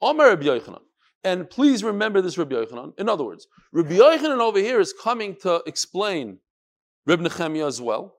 Omer 0.00 0.28
Rabbi 0.28 0.44
Yochanan. 0.44 0.80
And 1.24 1.48
please 1.48 1.82
remember 1.82 2.20
this 2.20 2.36
Rabbi 2.36 2.54
Yochanan. 2.54 2.92
In 2.98 3.08
other 3.08 3.24
words, 3.24 3.46
Rabbi 3.72 3.94
Yochanan 3.94 4.40
over 4.40 4.58
here 4.58 4.78
is 4.78 4.92
coming 4.92 5.34
to 5.42 5.62
explain 5.66 6.38
Reb 7.06 7.20
Nechemia 7.20 7.66
as 7.66 7.80
well. 7.80 8.16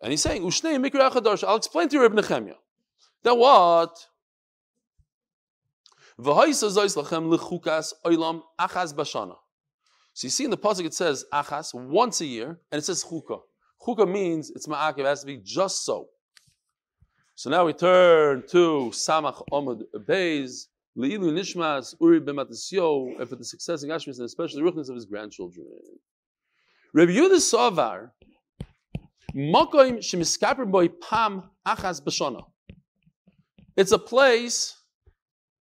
And 0.00 0.12
he's 0.12 0.22
saying, 0.22 0.42
Ushnei 0.42 0.78
Mikra 0.78 1.10
Achadarsh, 1.10 1.44
I'll 1.46 1.56
explain 1.56 1.88
to 1.88 1.96
you 1.96 2.02
Reb 2.02 2.12
Nechemia. 2.12 2.54
That 3.24 3.36
what? 3.36 4.06
So 6.22 6.44
you 10.22 10.30
see 10.30 10.44
in 10.44 10.50
the 10.50 10.58
pasuk 10.58 10.84
it 10.84 10.94
says 10.94 11.24
achas 11.32 11.74
once 11.74 12.20
a 12.20 12.26
year, 12.26 12.60
and 12.70 12.78
it 12.78 12.84
says 12.84 13.02
chukah. 13.04 13.40
Chukah 13.86 14.10
means 14.10 14.50
it's 14.50 14.66
ma'akiv, 14.66 14.98
it 14.98 15.06
has 15.06 15.20
to 15.20 15.26
be 15.26 15.38
just 15.38 15.84
so. 15.84 16.08
So 17.36 17.48
now 17.48 17.64
we 17.64 17.72
turn 17.72 18.42
to 18.50 18.90
Samach 18.92 19.42
Omud 19.50 19.82
Beis, 20.06 20.66
Le'ilu 20.98 21.32
Nishmas, 21.32 21.94
Uri 22.00 22.20
B'matasyo, 22.20 23.18
and 23.18 23.28
for 23.28 23.36
the 23.36 23.44
success 23.44 23.82
of 23.82 23.90
Gashmis, 23.90 24.18
and 24.18 24.26
especially 24.26 24.60
the 24.60 24.64
richness 24.64 24.88
of 24.88 24.96
his 24.96 25.04
grandchildren. 25.04 25.66
Rabbi 26.92 27.12
Yehuda 27.12 27.36
Savar, 27.36 28.10
Mokoim 29.34 29.98
Shemiskaper 29.98 30.68
Boy 30.68 30.88
Pam 30.88 31.44
Achas 31.66 32.02
B'Shona. 32.02 32.44
It's 33.76 33.92
a 33.92 33.98
place 33.98 34.76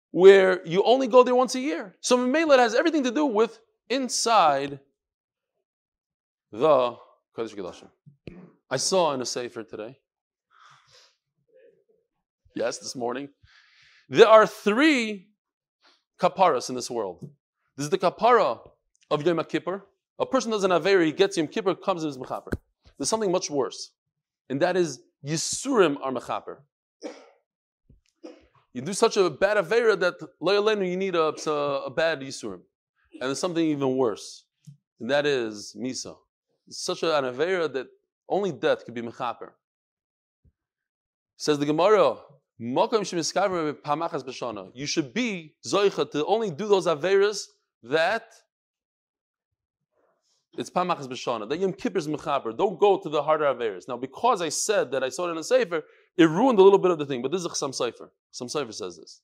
where 0.09 0.65
you 0.67 0.83
only 0.83 1.07
go 1.07 1.23
there 1.23 1.35
once 1.35 1.55
a 1.55 1.59
year. 1.59 1.95
So 2.01 2.17
Mamela 2.17 2.57
has 2.57 2.75
everything 2.75 3.03
to 3.03 3.11
do 3.11 3.25
with 3.25 3.59
inside 3.89 4.79
the 6.51 6.97
Kodesh 7.37 7.55
Kodashim. 7.55 7.89
I 8.69 8.77
saw 8.77 9.13
in 9.13 9.21
a 9.21 9.25
Sefer 9.25 9.63
today. 9.63 9.97
Yes, 12.55 12.79
this 12.79 12.95
morning. 12.95 13.29
There 14.11 14.27
are 14.27 14.45
three 14.45 15.29
kaparas 16.19 16.67
in 16.67 16.75
this 16.75 16.91
world. 16.91 17.29
This 17.77 17.85
is 17.85 17.89
the 17.89 17.97
kapara 17.97 18.59
of 19.09 19.25
Yom 19.25 19.41
Kippur. 19.45 19.85
A 20.19 20.25
person 20.25 20.51
does 20.51 20.65
an 20.65 20.73
Aver, 20.73 20.99
he 20.99 21.13
gets 21.13 21.37
Yom 21.37 21.47
Kippur, 21.47 21.75
comes 21.75 22.03
in 22.03 22.07
his 22.09 22.17
Mechaper. 22.17 22.51
There's 22.97 23.07
something 23.07 23.31
much 23.31 23.49
worse, 23.49 23.91
and 24.49 24.61
that 24.61 24.75
is 24.75 24.99
Yisurim 25.25 25.95
are 26.03 26.11
Mechaper. 26.11 26.57
You 28.73 28.81
do 28.81 28.91
such 28.91 29.15
a 29.15 29.29
bad 29.29 29.55
Avera 29.55 29.97
that 30.01 30.85
you 30.85 30.97
need 30.97 31.15
a, 31.15 31.33
a, 31.49 31.85
a 31.85 31.89
bad 31.89 32.19
Yisurim. 32.19 32.59
And 33.13 33.21
there's 33.21 33.39
something 33.39 33.65
even 33.65 33.95
worse, 33.95 34.43
and 34.99 35.09
that 35.09 35.25
is 35.25 35.73
Misa. 35.79 36.17
It's 36.67 36.83
such 36.83 37.03
an 37.03 37.23
Avera 37.23 37.71
that 37.71 37.87
only 38.27 38.51
death 38.51 38.83
could 38.83 38.93
be 38.93 39.01
Mechaper. 39.01 39.51
Says 41.37 41.59
the 41.59 41.65
Gemara, 41.65 42.17
you 42.61 42.89
should 44.85 45.13
be 45.15 45.55
zoicha 45.65 46.11
to 46.11 46.23
only 46.27 46.51
do 46.51 46.67
those 46.67 46.85
averas 46.85 47.47
that 47.81 48.27
it's 50.55 50.69
pamachas 50.69 51.07
b'shana. 51.07 51.49
That 51.49 51.59
Yom 51.59 51.73
Kippur's 51.73 52.07
mechaper. 52.07 52.55
Don't 52.55 52.79
go 52.79 52.99
to 52.99 53.09
the 53.09 53.23
harder 53.23 53.45
averas. 53.45 53.87
Now, 53.87 53.97
because 53.97 54.43
I 54.43 54.49
said 54.49 54.91
that 54.91 55.03
I 55.03 55.09
saw 55.09 55.27
it 55.27 55.31
in 55.31 55.39
a 55.39 55.43
sefer, 55.43 55.81
it 56.15 56.25
ruined 56.25 56.59
a 56.59 56.61
little 56.61 56.77
bit 56.77 56.91
of 56.91 56.99
the 56.99 57.05
thing. 57.07 57.23
But 57.23 57.31
this 57.31 57.39
is 57.39 57.47
a 57.47 57.55
some 57.55 57.73
sefer. 57.73 58.11
Some 58.29 58.47
sefer 58.47 58.71
says 58.71 58.95
this, 58.95 59.21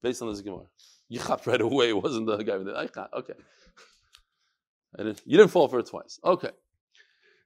based 0.00 0.22
on 0.22 0.30
this 0.30 0.40
gemara. 0.40 0.64
You 1.10 1.18
chapped 1.18 1.46
right 1.46 1.60
away. 1.60 1.90
It 1.90 2.02
wasn't 2.02 2.26
the 2.26 2.38
guy 2.38 2.56
with 2.56 2.68
the 2.68 2.74
I 2.74 2.88
Okay. 3.18 3.34
You 5.26 5.36
didn't 5.36 5.48
fall 5.48 5.68
for 5.68 5.80
it 5.80 5.86
twice. 5.86 6.18
Okay. 6.24 6.52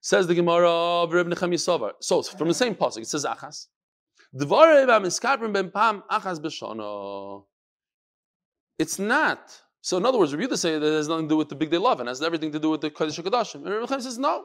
Says 0.01 0.29
the 0.29 0.35
Gemara 0.37 0.71
of 0.71 1.13
Reb 1.13 1.27
Necham 1.27 1.59
So 2.01 2.23
from 2.23 2.47
the 2.47 2.55
same 2.55 2.77
pasuk, 2.77 2.99
it 2.99 3.09
says 3.09 3.25
achas. 3.25 3.67
It's 8.79 8.99
not. 8.99 9.63
So 9.81 9.97
in 9.97 10.05
other 10.05 10.19
words, 10.19 10.35
Rabbi 10.35 10.55
say 10.55 10.79
that 10.79 10.87
it 10.87 10.93
has 10.93 11.09
nothing 11.09 11.25
to 11.27 11.29
do 11.31 11.37
with 11.37 11.49
the 11.49 11.57
bigdei 11.57 11.81
lavan 11.81 12.09
has 12.09 12.21
everything 12.21 12.53
to 12.53 12.59
do 12.59 12.69
with 12.71 12.83
the 12.83 12.91
Kodesh 12.91 13.19
HaKadoshim. 13.19 13.65
And 13.65 13.75
Rabbi 13.75 13.99
says 14.01 14.19
no. 14.19 14.45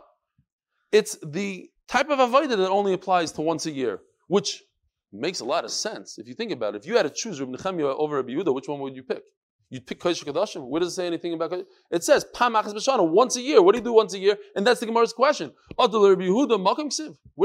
It's 0.93 1.17
the 1.25 1.69
type 1.89 2.09
of 2.09 2.19
avodah 2.19 2.49
that 2.49 2.69
only 2.69 2.93
applies 2.93 3.33
to 3.33 3.41
once 3.41 3.65
a 3.65 3.71
year, 3.71 3.99
which 4.27 4.63
makes 5.11 5.41
a 5.41 5.45
lot 5.45 5.65
of 5.65 5.71
sense 5.71 6.17
if 6.17 6.27
you 6.29 6.33
think 6.33 6.51
about 6.53 6.75
it. 6.75 6.81
If 6.81 6.87
you 6.87 6.95
had 6.95 7.03
to 7.03 7.09
choose 7.09 7.41
Rabbi 7.41 7.57
Nechemia 7.57 7.93
over 7.97 8.15
Rabbi 8.15 8.31
Yehuda, 8.31 8.53
which 8.53 8.69
one 8.69 8.79
would 8.79 8.95
you 8.95 9.03
pick? 9.03 9.23
You'd 9.69 9.85
pick 9.85 9.99
Kodesh 9.99 10.23
HaKadoshim. 10.23 10.65
Where 10.69 10.79
does 10.79 10.93
it 10.93 10.95
say 10.95 11.07
anything 11.07 11.33
about 11.33 11.51
Kodesh? 11.51 11.65
It 11.91 12.05
says 12.05 12.25
Pam 12.33 12.53
Achas 12.53 13.09
once 13.09 13.35
a 13.35 13.41
year. 13.41 13.61
What 13.61 13.73
do 13.73 13.79
you 13.79 13.83
do 13.83 13.93
once 13.93 14.13
a 14.13 14.19
year? 14.19 14.37
And 14.55 14.65
that's 14.65 14.79
the 14.79 14.85
Gemara's 14.85 15.11
question. 15.11 15.51
What 15.75 15.91
did 15.91 15.97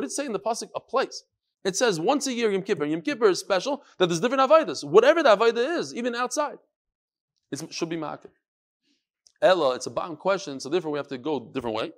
it 0.05 0.11
say 0.12 0.27
in 0.27 0.33
the 0.33 0.38
pasuk? 0.38 0.68
A 0.77 0.81
place. 0.81 1.24
It 1.69 1.77
says 1.77 2.01
once 2.01 2.27
a 2.27 2.33
year 2.33 2.51
Yom 2.51 2.63
Kippur. 2.63 2.87
Yom 2.87 3.03
Kippur 3.03 3.29
is 3.29 3.41
special 3.41 3.85
that 3.99 4.07
there's 4.07 4.21
different 4.21 4.41
avodas. 4.41 4.83
Whatever 4.83 5.23
the 5.23 5.37
avodah 5.37 5.79
is, 5.79 5.95
even 5.95 6.15
outside, 6.15 6.57
it 7.53 7.61
should 7.71 7.91
be 7.91 7.97
makir. 7.99 8.31
Ella, 9.43 9.75
it's 9.75 9.85
a 9.85 9.91
bottom 9.91 10.17
question, 10.17 10.59
so 10.61 10.71
therefore 10.71 10.91
we 10.93 10.99
have 10.99 11.09
to 11.09 11.19
go 11.19 11.37
a 11.37 11.53
different 11.53 11.77
way. 11.77 11.93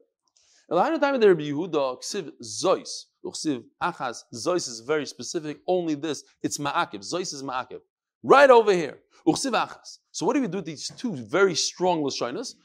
Achas. 3.80 4.24
Zois 4.34 4.68
is 4.68 4.80
very 4.84 5.06
specific. 5.06 5.60
Only 5.68 5.94
this. 5.94 6.24
It's 6.42 6.58
ma'akiv. 6.58 7.08
Zois 7.08 7.32
is 7.32 7.44
ma'akiv. 7.44 7.78
Right 8.24 8.50
over 8.50 8.72
here. 8.72 8.98
Uchsiv 9.24 9.52
achas. 9.52 9.98
So 10.10 10.26
what 10.26 10.34
do 10.34 10.40
we 10.40 10.48
do 10.48 10.58
with 10.58 10.66
these 10.66 10.90
two 10.96 11.14
very 11.14 11.54
strong 11.54 12.02
lemu'ute. 12.02 12.58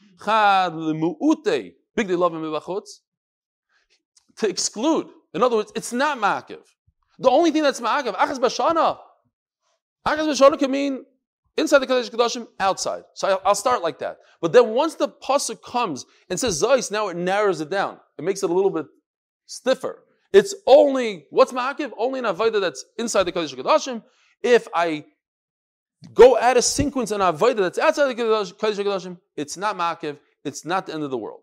Bigdei 1.96 2.18
lavan 2.18 2.82
To 4.38 4.50
exclude. 4.50 5.08
In 5.36 5.44
other 5.44 5.58
words, 5.58 5.72
it's 5.76 5.94
not 5.94 6.18
ma'akiv. 6.18 6.66
The 7.20 7.30
only 7.30 7.52
thing 7.52 7.64
that's 7.64 7.82
ma'agav, 7.82 8.16
achas 8.16 8.40
bashana. 8.40 8.98
Achas 10.08 10.28
bashana 10.28 10.60
can 10.60 10.72
mean 10.72 11.06
inside 11.58 11.80
the 11.80 11.88
Kodesh 11.88 12.10
Kodashim, 12.10 12.48
outside. 12.60 13.04
So 13.14 13.40
I'll 13.46 13.56
start 13.56 13.82
like 13.82 14.00
that. 14.00 14.18
But 14.42 14.54
then 14.54 14.70
once 14.70 14.96
the 14.96 15.08
pasuk 15.08 15.62
comes 15.64 16.06
and 16.30 16.40
says 16.40 16.62
Zais, 16.62 16.92
now 16.92 17.08
it 17.08 17.18
narrows 17.18 17.62
it 17.62 17.70
down. 17.70 18.00
It 18.18 18.24
makes 18.24 18.44
it 18.44 18.50
a 18.50 18.54
little 18.54 18.72
bit 18.72 18.86
stiffer. 19.46 20.04
It's 20.34 20.54
only, 20.68 21.26
what's 21.30 21.54
ma'akiv? 21.54 21.92
Only 21.98 22.20
an 22.20 22.26
avodah 22.26 22.60
that's 22.60 22.84
inside 22.98 23.24
the 23.24 23.32
Kodesh 23.32 23.56
Kodashim. 23.56 24.04
If 24.44 24.68
I 24.74 25.06
go 26.14 26.38
add 26.38 26.58
a 26.58 26.62
sequence 26.62 27.12
and 27.12 27.24
avodah 27.24 27.58
that's 27.58 27.80
outside 27.80 28.08
the 28.08 28.22
Kodesh 28.22 28.54
Kodashim, 28.54 29.18
it's 29.38 29.56
not 29.56 29.78
ma'akiv. 29.78 30.18
It's 30.44 30.66
not 30.66 30.88
the 30.88 30.94
end 30.94 31.04
of 31.04 31.10
the 31.10 31.18
world. 31.18 31.42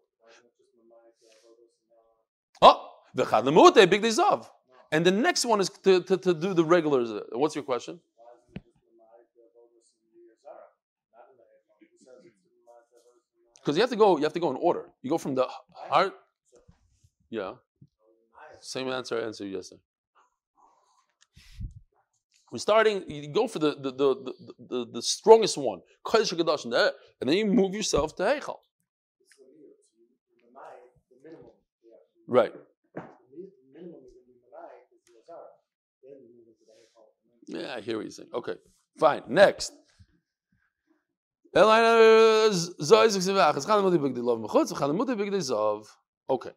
Oh, 2.60 2.90
the 3.14 3.86
big 3.90 4.02
dizav. 4.02 4.46
And 4.92 5.06
the 5.06 5.10
next 5.10 5.46
one 5.46 5.58
is 5.60 5.70
to, 5.70 6.02
to, 6.02 6.16
to 6.18 6.34
do 6.34 6.52
the 6.52 6.64
regulars. 6.64 7.10
What's 7.32 7.54
your 7.54 7.64
question? 7.64 7.98
Because 13.60 13.76
you 13.76 13.80
have 13.80 13.90
to 13.90 13.96
go, 13.96 14.18
you 14.18 14.24
have 14.24 14.32
to 14.34 14.40
go 14.40 14.50
in 14.50 14.56
order. 14.56 14.90
You 15.02 15.08
go 15.08 15.18
from 15.18 15.34
the 15.34 15.46
heart. 15.88 16.12
Yeah. 17.30 17.54
Same 18.60 18.88
answer 18.88 19.18
I 19.18 19.26
answered 19.26 19.46
yesterday. 19.46 19.80
We're 22.50 22.58
starting, 22.58 23.10
you 23.10 23.28
go 23.28 23.48
for 23.48 23.60
the, 23.60 23.70
the, 23.70 23.92
the, 23.92 24.14
the, 24.14 24.54
the, 24.68 24.86
the 24.92 25.02
strongest 25.02 25.56
one, 25.56 25.80
and 26.12 27.28
then 27.28 27.36
you 27.36 27.46
move 27.46 27.74
yourself 27.74 28.14
to 28.16 28.24
Heichal. 28.24 28.58
Right. 32.28 32.52
Yeah, 37.60 37.74
I 37.76 37.80
hear 37.80 37.96
what 37.96 38.02
you're 38.04 38.10
saying. 38.10 38.30
Okay, 38.34 38.54
fine. 38.98 39.22
Next. 39.28 39.72
Okay. 46.30 46.50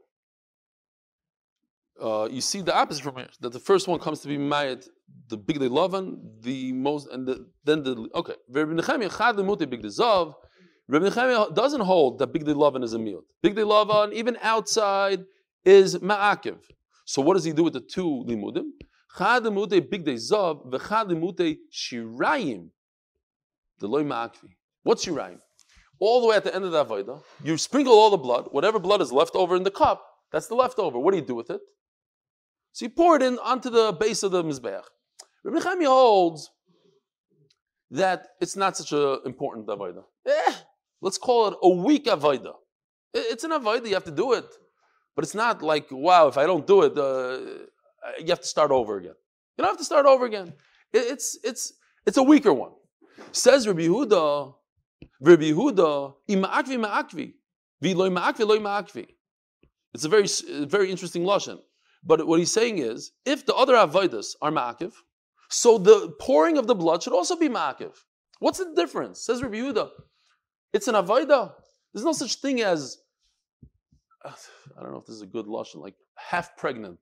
Uh, 2.02 2.28
you 2.32 2.42
see 2.42 2.62
the 2.62 2.76
opposite 2.76 3.04
from 3.04 3.16
here. 3.18 3.28
That 3.42 3.52
the 3.54 3.60
first 3.60 3.88
one 3.88 4.00
comes 4.00 4.20
to 4.22 4.28
be 4.28 4.38
Mayat, 4.38 4.88
the 5.30 5.38
bigdei 5.38 5.70
lavan, 5.70 6.18
the 6.42 6.72
most, 6.74 7.08
and 7.12 7.28
the, 7.28 7.46
then 7.66 7.84
the 7.84 8.08
okay. 8.16 8.36
Rabbi 8.50 8.72
Nechemia 8.72 9.70
big 9.70 9.84
zav. 9.84 10.34
Rabbi 10.88 11.10
Nechemia 11.10 11.54
doesn't 11.54 11.82
hold 11.82 12.20
that 12.20 12.32
bigdei 12.34 12.54
lavan 12.56 12.84
is 12.84 12.94
a 12.94 13.00
meal. 13.00 13.22
Bigdei 13.44 13.66
lavan, 13.66 14.14
even 14.14 14.38
outside, 14.42 15.26
is 15.66 15.98
ma'akiv. 15.98 16.58
So 17.06 17.22
what 17.22 17.34
does 17.34 17.44
he 17.44 17.52
do 17.52 17.64
with 17.64 17.74
the 17.74 17.82
two 17.82 18.24
limudim? 18.28 18.72
Chad 19.18 19.44
limute 19.44 19.82
bigdei 19.82 20.16
zav, 20.16 20.66
v'chad 20.72 21.10
limute 21.10 21.58
shirayim. 21.72 22.70
The 23.80 23.88
loy 23.88 24.04
ma'akvi. 24.04 24.56
What's 24.84 25.06
shirayim? 25.06 25.40
All 26.00 26.22
the 26.22 26.28
way 26.28 26.36
at 26.36 26.44
the 26.44 26.54
end 26.54 26.66
of 26.66 26.72
the 26.72 26.84
avodah, 26.84 27.22
you 27.44 27.58
sprinkle 27.58 27.94
all 27.94 28.10
the 28.10 28.18
blood. 28.18 28.48
Whatever 28.52 28.80
blood 28.80 29.02
is 29.02 29.12
left 29.12 29.36
over 29.36 29.56
in 29.56 29.64
the 29.64 29.72
cup, 29.72 30.06
that's 30.32 30.48
the 30.48 30.56
leftover. 30.56 31.00
What 31.00 31.12
do 31.12 31.18
you 31.18 31.26
do 31.26 31.36
with 31.36 31.50
it? 31.50 31.62
So 32.74 32.86
you 32.86 32.90
pour 32.90 33.16
it 33.16 33.22
in 33.22 33.40
onto 33.40 33.70
the 33.70 33.94
base 33.94 34.24
of 34.24 34.32
the 34.32 34.44
mizbeach. 34.44 34.84
Rabbi 35.46 35.64
Chaim 35.64 35.86
holds 35.86 36.50
that 37.92 38.28
it's 38.42 38.58
not 38.58 38.76
such 38.76 38.92
an 38.92 39.20
important 39.26 39.68
avodah. 39.68 40.04
Eh, 40.28 40.54
let's 41.02 41.18
call 41.18 41.48
it 41.48 41.58
a 41.64 41.70
weak 41.70 42.06
avodah. 42.06 42.56
It's 43.14 43.46
an 43.46 43.52
avodah, 43.52 43.88
you 43.88 43.94
have 43.94 44.04
to 44.04 44.12
do 44.12 44.34
it. 44.34 44.46
But 45.16 45.24
it's 45.24 45.36
not 45.36 45.62
like, 45.62 45.88
wow, 45.92 46.28
if 46.28 46.38
I 46.38 46.46
don't 46.46 46.68
do 46.68 46.82
it, 46.82 46.98
uh, 46.98 47.68
Uh, 48.06 48.12
you 48.20 48.28
have 48.28 48.42
to 48.42 48.48
start 48.48 48.72
over 48.72 48.98
again. 48.98 49.16
You 49.58 49.64
don't 49.64 49.72
have 49.72 49.78
to 49.78 49.86
start 49.86 50.06
over 50.06 50.26
again. 50.26 50.54
It's, 50.94 51.38
it's, 51.44 51.74
it's 52.06 52.18
a 52.18 52.24
weaker 52.24 52.54
one. 52.54 52.72
Says 53.32 53.68
Rabbi 53.68 53.82
Yehuda, 53.82 54.54
Rabbi 55.22 55.44
Yehuda, 55.44 56.14
ima'akvi 56.30 56.78
ma'akvi, 56.86 57.34
v'loi 57.84 58.12
ma'akvi 58.12 58.48
loi 58.48 58.58
ma'akvi. 58.60 59.08
It's 59.94 60.06
a 60.06 60.10
very, 60.10 60.28
very 60.66 60.92
interesting 60.92 61.24
lashon. 61.24 61.60
But 62.04 62.28
what 62.28 62.40
he's 62.40 62.52
saying 62.52 62.80
is, 62.80 63.12
if 63.26 63.46
the 63.46 63.56
other 63.56 63.74
avodas 63.74 64.36
are 64.42 64.52
ma'akiv, 64.52 64.94
so 65.50 65.78
the 65.78 66.14
pouring 66.20 66.58
of 66.58 66.68
the 66.68 66.76
blood 66.76 67.02
should 67.02 67.14
also 67.14 67.36
be 67.36 67.50
ma'akiv. 67.50 67.94
What's 68.40 68.60
the 68.60 68.74
difference? 68.76 69.26
Says 69.26 69.42
Rabbi 69.42 69.56
Yehuda. 69.56 69.90
It's 70.74 70.88
an 70.88 70.96
avodah. 70.96 71.54
There's 71.94 72.06
no 72.06 72.12
such 72.12 72.36
thing 72.36 72.62
as 72.62 72.98
I 74.26 74.82
don't 74.82 74.92
know 74.92 74.98
if 74.98 75.06
this 75.06 75.16
is 75.16 75.22
a 75.22 75.28
good 75.28 75.46
lashon, 75.46 75.82
like 75.82 75.96
half 76.18 76.58
pregnant. 76.58 77.00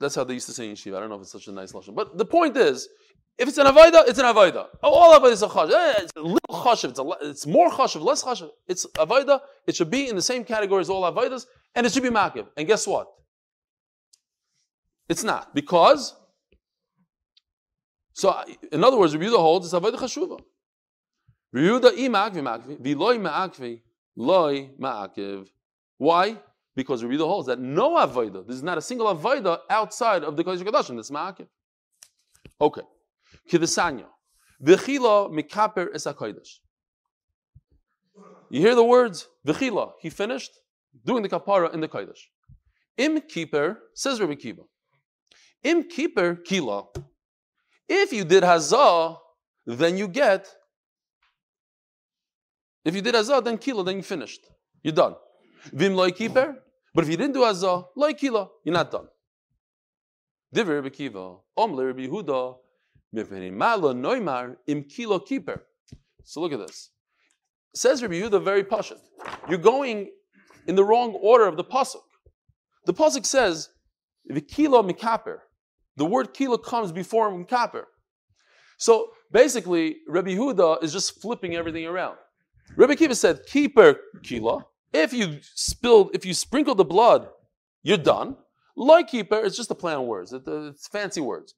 That's 0.00 0.14
how 0.14 0.24
they 0.24 0.34
used 0.34 0.46
to 0.46 0.52
say 0.52 0.68
in 0.68 0.74
Shiva. 0.74 0.96
I 0.96 1.00
don't 1.00 1.08
know 1.08 1.16
if 1.16 1.22
it's 1.22 1.32
such 1.32 1.46
a 1.48 1.52
nice 1.52 1.74
lesson. 1.74 1.94
But 1.94 2.18
the 2.18 2.24
point 2.24 2.56
is, 2.56 2.88
if 3.38 3.48
it's 3.48 3.58
an 3.58 3.66
avodah, 3.66 4.08
it's 4.08 4.18
an 4.18 4.26
avodah. 4.26 4.66
All 4.82 5.18
avodah 5.18 5.32
is 5.32 5.42
a. 5.42 5.46
Eh, 5.46 6.02
it's 6.02 6.12
a 6.16 6.20
little 6.20 6.38
chashav. 6.50 6.90
It's, 6.90 7.00
it's 7.22 7.46
more 7.46 7.70
chashav, 7.70 8.02
less 8.02 8.22
chashav. 8.22 8.50
It's 8.66 8.86
avodah. 8.96 9.40
It 9.66 9.76
should 9.76 9.90
be 9.90 10.08
in 10.08 10.16
the 10.16 10.22
same 10.22 10.44
category 10.44 10.80
as 10.80 10.90
all 10.90 11.02
avodas, 11.10 11.46
and 11.74 11.86
it 11.86 11.92
should 11.92 12.02
be 12.02 12.10
makiv. 12.10 12.46
And 12.56 12.66
guess 12.66 12.86
what? 12.86 13.08
It's 15.08 15.24
not 15.24 15.54
because. 15.54 16.14
So, 18.14 18.44
in 18.70 18.84
other 18.84 18.98
words, 18.98 19.14
Yehuda 19.14 19.36
holds 19.36 19.72
it's 19.72 19.74
avodah 19.74 19.98
chashuva. 19.98 20.40
Yehuda 21.54 21.92
i 21.96 22.08
ma'akvi 22.08 22.42
ma'akvi, 22.42 22.80
v'loi 22.80 23.18
ma'akvi 23.18 23.80
loy 24.16 24.70
ma'akiv. 24.80 25.48
Why? 25.98 26.38
Because 26.74 27.04
Rabbi 27.04 27.16
holds 27.16 27.48
that 27.48 27.58
no 27.58 27.96
avodah, 27.96 28.46
this 28.46 28.56
is 28.56 28.62
not 28.62 28.78
a 28.78 28.82
single 28.82 29.14
avodah 29.14 29.58
outside 29.68 30.24
of 30.24 30.36
the 30.36 30.44
kodesh 30.44 30.62
kadashim. 30.62 30.96
That's 30.96 31.10
ma'akiv. 31.10 31.46
Okay. 32.60 32.82
Kivesanya. 33.50 34.06
V'chila 34.64 35.30
mikaper 35.30 35.88
es 35.94 36.06
HaKodesh. 36.06 36.60
You 38.50 38.60
hear 38.60 38.74
the 38.74 38.84
words 38.84 39.28
v'chila. 39.46 39.92
He 40.00 40.08
finished 40.08 40.52
doing 41.04 41.22
the 41.22 41.28
kapara 41.28 41.72
in 41.74 41.80
the 41.80 41.88
kodesh. 41.88 42.20
Im 42.96 43.20
keeper 43.22 43.78
says 43.94 44.20
Rabbi 44.20 44.34
Kiva. 44.34 44.62
Im 45.62 45.84
keeper 45.84 46.36
kila. 46.36 46.84
If 47.88 48.12
you 48.12 48.24
did 48.24 48.42
hazah, 48.42 49.18
then 49.66 49.96
you 49.96 50.08
get. 50.08 50.48
If 52.84 52.94
you 52.94 53.02
did 53.02 53.14
hazah, 53.14 53.44
then 53.44 53.58
kila, 53.58 53.84
then 53.84 53.96
you 53.96 54.02
finished. 54.02 54.40
You're 54.82 54.94
done. 54.94 55.14
Vim 55.72 55.94
loy 55.94 56.10
keeper. 56.10 56.61
But 56.94 57.04
if 57.04 57.10
you 57.10 57.16
didn't 57.16 57.34
do 57.34 57.40
hazah, 57.40 57.86
loy 57.96 58.12
kila, 58.12 58.48
you're 58.64 58.74
not 58.74 58.90
done. 58.90 59.08
Diver 60.52 60.74
Rabbi 60.74 60.90
Kiva. 60.90 61.36
Om 61.56 61.74
le 61.74 61.86
Rabbi 61.86 62.06
Huda. 62.06 62.56
So 66.24 66.40
look 66.40 66.52
at 66.52 66.58
this. 66.58 66.90
Says 67.74 68.02
Rabbi 68.02 68.14
Yehuda 68.14 68.42
very 68.42 68.64
pashut. 68.64 68.98
You're 69.48 69.58
going 69.58 70.10
in 70.66 70.76
the 70.76 70.84
wrong 70.84 71.12
order 71.14 71.46
of 71.46 71.56
the 71.56 71.64
pasuk. 71.64 72.02
The 72.86 72.94
pasuk 72.94 73.26
says 73.26 73.68
the 74.26 74.40
kilo 74.40 74.82
mikaper. 74.82 75.38
The 75.96 76.06
word 76.06 76.32
kilo 76.32 76.56
comes 76.56 76.90
before 76.90 77.30
mikaper. 77.30 77.84
So 78.78 79.10
basically, 79.30 79.98
Rabbi 80.08 80.30
Yehuda 80.30 80.82
is 80.82 80.92
just 80.92 81.20
flipping 81.20 81.54
everything 81.54 81.86
around. 81.86 82.16
Rabbi 82.76 82.94
Kiva 82.94 83.14
said 83.14 83.44
keeper 83.46 83.96
kilo. 84.22 84.68
If 84.92 85.12
you 85.12 85.38
spilled, 85.54 86.10
if 86.14 86.24
you 86.24 86.34
sprinkle 86.34 86.74
the 86.74 86.84
blood, 86.84 87.28
you're 87.82 87.96
done. 87.96 88.36
Like 88.76 89.08
keeper, 89.08 89.40
it's 89.40 89.56
just 89.56 89.70
a 89.70 89.74
play 89.74 89.94
on 89.94 90.06
words. 90.06 90.32
Uh, 90.32 90.40
it's 90.70 90.88
fancy 90.88 91.20
words. 91.20 91.54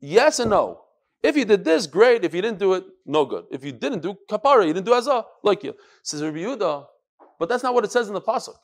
Yes 0.00 0.38
and 0.38 0.50
no. 0.50 0.80
If 1.22 1.36
you 1.36 1.44
did 1.44 1.64
this, 1.64 1.86
great. 1.86 2.24
If 2.24 2.34
you 2.34 2.42
didn't 2.42 2.58
do 2.58 2.74
it, 2.74 2.84
no 3.06 3.24
good. 3.24 3.44
If 3.50 3.64
you 3.64 3.72
didn't 3.72 4.00
do 4.00 4.16
kapara, 4.28 4.66
you 4.66 4.72
didn't 4.72 4.86
do 4.86 4.92
azah, 4.92 5.24
like 5.42 5.62
you. 5.62 5.74
Says 6.02 6.22
Rabbi 6.22 6.38
Yehuda, 6.38 6.86
but 7.38 7.48
that's 7.48 7.62
not 7.62 7.74
what 7.74 7.84
it 7.84 7.92
says 7.92 8.08
in 8.08 8.14
the 8.14 8.20
pasuk. 8.20 8.54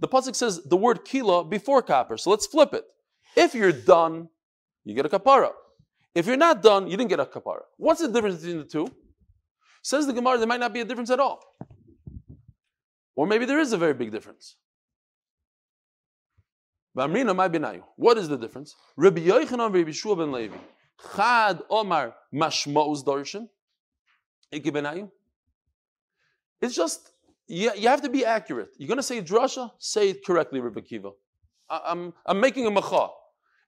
The 0.00 0.08
pasuk 0.08 0.34
says 0.34 0.62
the 0.64 0.76
word 0.76 1.04
kila 1.04 1.44
before 1.44 1.82
kapar. 1.82 2.20
So 2.20 2.30
let's 2.30 2.46
flip 2.46 2.74
it. 2.74 2.84
If 3.36 3.54
you're 3.54 3.72
done, 3.72 4.28
you 4.84 4.94
get 4.94 5.06
a 5.06 5.08
kapara. 5.08 5.50
If 6.14 6.26
you're 6.26 6.36
not 6.36 6.62
done, 6.62 6.88
you 6.88 6.96
didn't 6.96 7.10
get 7.10 7.20
a 7.20 7.24
kapara. 7.24 7.62
What's 7.78 8.00
the 8.00 8.08
difference 8.08 8.42
between 8.42 8.58
the 8.58 8.64
two? 8.64 8.88
Says 9.82 10.06
the 10.06 10.12
Gemara, 10.12 10.38
there 10.38 10.46
might 10.46 10.60
not 10.60 10.72
be 10.72 10.80
a 10.80 10.84
difference 10.84 11.10
at 11.10 11.20
all. 11.20 11.40
Or 13.16 13.26
maybe 13.26 13.44
there 13.44 13.60
is 13.60 13.72
a 13.72 13.78
very 13.78 13.94
big 13.94 14.10
difference. 14.10 14.56
What 16.94 18.18
is 18.18 18.28
the 18.28 18.38
difference? 18.40 18.76
Rabbi 18.96 19.20
Yochanan 19.20 19.74
Rabbi 19.74 19.90
Shua 19.90 20.16
ben 20.16 20.32
Levi. 20.32 20.56
Chad 21.16 21.60
Omar 21.68 22.14
Mashmaus 22.32 23.04
Darshan. 23.04 23.48
It's 26.60 26.74
just, 26.76 27.10
you, 27.48 27.72
you 27.76 27.88
have 27.88 28.02
to 28.02 28.08
be 28.08 28.24
accurate. 28.24 28.70
You're 28.78 28.86
going 28.86 28.98
to 28.98 29.02
say 29.02 29.20
drasha, 29.20 29.72
say 29.78 30.10
it 30.10 30.24
correctly, 30.24 30.60
Rabbi 30.60 30.80
Kiva. 30.80 31.10
I, 31.68 31.80
I'm, 31.86 32.14
I'm 32.26 32.40
making 32.40 32.66
a 32.66 32.70
macha. 32.70 33.08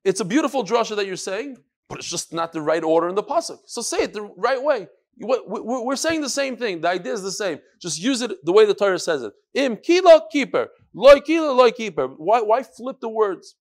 It's 0.04 0.20
a 0.20 0.24
beautiful 0.24 0.64
drasha 0.64 0.94
that 0.94 1.06
you're 1.06 1.16
saying, 1.16 1.58
but 1.88 1.98
it's 1.98 2.08
just 2.08 2.32
not 2.32 2.52
the 2.52 2.60
right 2.60 2.84
order 2.84 3.08
in 3.08 3.16
the 3.16 3.24
pasuk. 3.24 3.58
So 3.66 3.82
say 3.82 3.98
it 3.98 4.12
the 4.12 4.22
right 4.22 4.62
way. 4.62 4.86
We're 5.18 5.96
saying 5.96 6.20
the 6.20 6.28
same 6.28 6.56
thing. 6.56 6.80
The 6.82 6.88
idea 6.88 7.12
is 7.14 7.22
the 7.22 7.32
same. 7.32 7.58
Just 7.80 8.00
use 8.00 8.20
it 8.20 8.44
the 8.44 8.52
way 8.52 8.66
the 8.66 8.74
Torah 8.74 8.98
says 8.98 9.22
it. 9.22 9.32
Im 9.54 9.76
kilo 9.76 10.26
keeper, 10.30 10.68
loy 10.92 11.20
kilo 11.20 11.52
loy 11.54 11.70
keeper. 11.70 12.06
Why, 12.06 12.42
why 12.42 12.62
flip 12.62 13.00
the 13.00 13.08
words? 13.08 13.54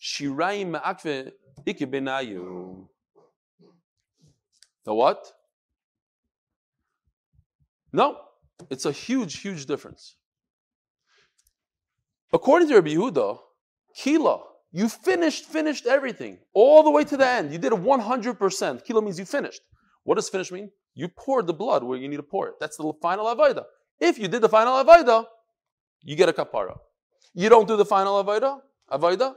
Shirayim. 0.00 0.72
The 4.84 4.94
what? 4.94 5.32
No, 7.92 8.18
it's 8.70 8.84
a 8.84 8.92
huge, 8.92 9.38
huge 9.38 9.66
difference. 9.66 10.16
According 12.32 12.68
to 12.68 12.74
Rabbi 12.74 12.90
Yehuda, 12.90 13.38
kilo 13.94 14.44
you 14.76 14.90
finished, 14.90 15.46
finished 15.46 15.86
everything, 15.86 16.36
all 16.52 16.82
the 16.82 16.90
way 16.90 17.02
to 17.02 17.16
the 17.16 17.26
end. 17.26 17.50
You 17.50 17.56
did 17.56 17.72
a 17.72 17.76
100%. 17.76 18.84
Kilo 18.84 19.00
means 19.00 19.18
you 19.18 19.24
finished. 19.24 19.62
What 20.04 20.16
does 20.16 20.28
finish 20.28 20.52
mean? 20.52 20.70
You 20.94 21.08
poured 21.08 21.46
the 21.46 21.54
blood 21.54 21.82
where 21.82 21.96
you 21.96 22.08
need 22.08 22.18
to 22.18 22.22
pour 22.22 22.48
it. 22.48 22.56
That's 22.60 22.76
the 22.76 22.92
final 23.00 23.24
avodah. 23.24 23.64
If 23.98 24.18
you 24.18 24.28
did 24.28 24.42
the 24.42 24.50
final 24.50 24.74
avodah, 24.84 25.24
you 26.02 26.14
get 26.14 26.28
a 26.28 26.34
kapara. 26.34 26.76
You 27.32 27.48
don't 27.48 27.66
do 27.66 27.78
the 27.78 27.86
final 27.86 28.22
avodah, 28.22 28.60
avodah, 28.92 29.36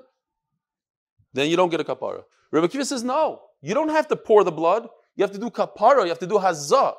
then 1.32 1.50
you 1.50 1.56
don't 1.56 1.70
get 1.70 1.80
a 1.80 1.86
kapara. 1.86 2.24
Rabbi 2.52 2.68
Kiva 2.68 2.84
says, 2.84 3.06
no, 3.06 3.40
you 3.62 3.74
don't 3.74 3.88
have 3.88 4.10
to 4.10 4.18
pour 4.18 4.44
the 4.44 4.52
blood. 4.52 4.90
You 5.16 5.24
have 5.24 5.32
to 5.32 5.40
do 5.40 5.50
kapara. 5.50 6.04
You 6.04 6.10
have 6.10 6.20
to 6.20 6.28
do 6.28 6.36
hazah. 6.36 6.96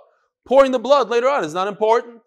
Pouring 0.47 0.73
the 0.73 0.79
blood 0.79 1.11
later 1.11 1.29
on 1.29 1.45
is 1.45 1.53
not 1.53 1.69
important. 1.69 2.23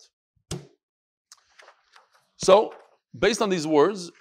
So, 2.38 2.76
based 3.18 3.41
on 3.41 3.49
these 3.49 3.66
words, 3.66 4.11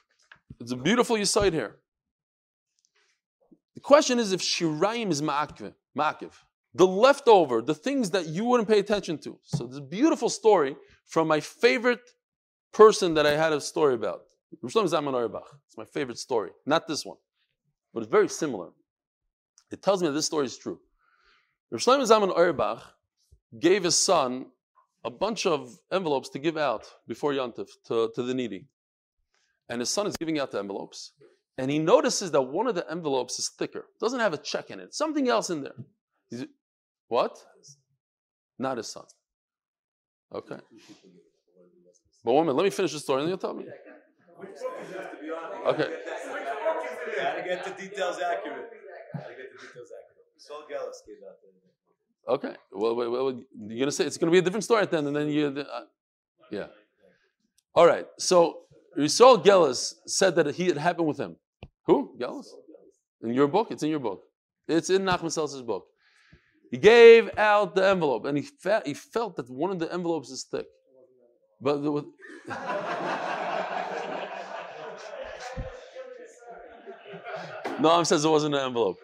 it's 0.58 0.72
a 0.72 0.76
beautiful 0.76 1.22
side 1.26 1.52
here. 1.52 1.76
Question 3.82 4.18
is 4.18 4.32
if 4.32 4.40
shirayim 4.40 5.10
is 5.10 5.22
ma'akiv, 5.22 5.74
ma'akiv. 5.96 6.32
The 6.74 6.86
leftover, 6.86 7.60
the 7.60 7.74
things 7.74 8.10
that 8.10 8.26
you 8.26 8.44
wouldn't 8.44 8.68
pay 8.68 8.78
attention 8.78 9.18
to. 9.18 9.38
So 9.44 9.66
this 9.66 9.80
beautiful 9.80 10.30
story 10.30 10.76
from 11.04 11.28
my 11.28 11.40
favorite 11.40 12.00
person 12.72 13.14
that 13.14 13.26
I 13.26 13.36
had 13.36 13.52
a 13.52 13.60
story 13.60 13.94
about. 13.94 14.22
It's 14.62 14.74
my 15.76 15.84
favorite 15.84 16.18
story. 16.18 16.50
Not 16.66 16.86
this 16.86 17.04
one, 17.04 17.18
but 17.92 18.02
it's 18.02 18.10
very 18.10 18.28
similar. 18.28 18.70
It 19.70 19.82
tells 19.82 20.02
me 20.02 20.08
that 20.08 20.14
this 20.14 20.26
story 20.26 20.46
is 20.46 20.56
true. 20.56 20.78
Rosh 21.70 21.84
Zaman 21.84 22.30
Auerbach 22.30 22.82
gave 23.58 23.84
his 23.84 23.98
son 23.98 24.46
a 25.04 25.10
bunch 25.10 25.46
of 25.46 25.78
envelopes 25.90 26.28
to 26.30 26.38
give 26.38 26.56
out 26.56 26.86
before 27.08 27.32
Yantif 27.32 27.68
to, 27.86 28.10
to 28.14 28.22
the 28.22 28.34
needy. 28.34 28.66
And 29.68 29.80
his 29.80 29.90
son 29.90 30.06
is 30.06 30.16
giving 30.16 30.38
out 30.38 30.50
the 30.50 30.58
envelopes. 30.58 31.12
And 31.58 31.70
he 31.70 31.78
notices 31.78 32.30
that 32.30 32.42
one 32.42 32.66
of 32.66 32.74
the 32.74 32.90
envelopes 32.90 33.38
is 33.38 33.50
thicker, 33.58 33.86
doesn't 34.00 34.20
have 34.20 34.32
a 34.32 34.38
check 34.38 34.70
in 34.70 34.80
it, 34.80 34.94
something 34.94 35.28
else 35.28 35.50
in 35.50 35.62
there. 35.62 35.74
He's, 36.30 36.46
what? 37.08 37.38
Not 38.58 38.78
his 38.78 38.88
son. 38.88 39.04
Okay. 40.34 40.56
But 42.24 42.32
minute, 42.32 42.54
let 42.54 42.64
me 42.64 42.70
finish 42.70 42.92
the 42.92 43.00
story 43.00 43.20
and 43.20 43.28
you'll 43.28 43.38
tell 43.38 43.54
me. 43.54 43.66
Okay. 45.66 45.88
Gotta 47.16 47.42
get 47.42 47.64
the 47.64 47.70
details 47.82 48.16
accurate. 48.18 48.70
Gotta 49.14 49.34
get 49.34 49.52
the 49.52 49.66
details 49.66 49.90
accurate. 49.98 50.12
Saul 50.38 50.62
Gellis 50.70 51.06
gave 51.06 51.16
out 51.28 51.36
the. 51.42 51.52
Okay. 52.28 52.56
Well, 52.72 52.94
well, 52.94 53.10
well, 53.10 53.42
you're 53.68 53.80
gonna 53.80 53.92
say 53.92 54.04
it's 54.04 54.16
gonna 54.16 54.32
be 54.32 54.38
a 54.38 54.42
different 54.42 54.64
story 54.64 54.82
at 54.82 54.90
the 54.90 54.98
end, 54.98 55.08
and 55.08 55.16
then 55.16 55.28
you, 55.28 55.46
uh, 55.48 55.80
yeah. 56.50 56.66
All 57.74 57.86
right. 57.86 58.06
So 58.18 58.60
Yisrael 58.96 59.42
Gellis 59.44 59.94
said 60.06 60.36
that 60.36 60.54
he 60.54 60.66
had 60.66 60.76
happened 60.76 61.08
with 61.08 61.18
him. 61.18 61.36
Who? 61.86 62.16
Gellis? 62.18 62.46
In 63.22 63.34
your 63.34 63.48
book? 63.48 63.68
It's 63.70 63.82
in 63.82 63.90
your 63.90 64.00
book. 64.00 64.22
It's 64.68 64.90
in 64.90 65.02
Nachman 65.02 65.32
Seltzer's 65.32 65.62
book. 65.62 65.86
He 66.70 66.78
gave 66.78 67.30
out 67.36 67.74
the 67.74 67.86
envelope, 67.86 68.24
and 68.24 68.36
he 68.36 68.42
felt, 68.42 68.86
he 68.86 68.94
felt 68.94 69.36
that 69.36 69.50
one 69.50 69.70
of 69.70 69.78
the 69.78 69.92
envelopes 69.92 70.30
is 70.30 70.44
thick. 70.44 70.66
But 71.60 71.82
the, 71.82 71.90
Noam 77.78 78.06
says 78.06 78.24
it 78.24 78.28
wasn't 78.28 78.54
an 78.54 78.62
envelope. 78.62 78.98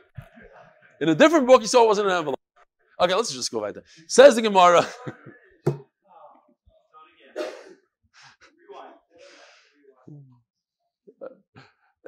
In 1.01 1.09
a 1.09 1.14
different 1.14 1.47
book, 1.47 1.61
he 1.61 1.66
saw 1.66 1.85
it 1.85 1.89
wasn't 1.89 2.09
an 2.09 2.14
envelope. 2.14 2.39
Okay, 3.01 3.14
let's 3.14 3.33
just 3.33 3.53
go 3.53 3.61
right 3.61 3.74
there. 3.74 3.85
Says 4.07 4.35
the 4.35 4.43
Gemara. 4.43 4.87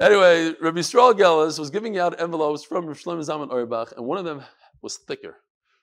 anyway, 0.01 0.53
Rabbi 0.59 0.79
Yisrael 0.79 1.13
Gellis 1.13 1.59
was 1.59 1.69
giving 1.69 1.97
out 1.97 2.19
envelopes 2.19 2.63
from 2.63 2.87
Rav 2.87 2.97
Shlomo 2.97 3.19
Zalman 3.19 3.51
Auerbach, 3.51 3.93
and 3.95 4.05
one 4.05 4.17
of 4.17 4.25
them 4.25 4.41
was 4.81 4.97
thicker. 4.97 5.37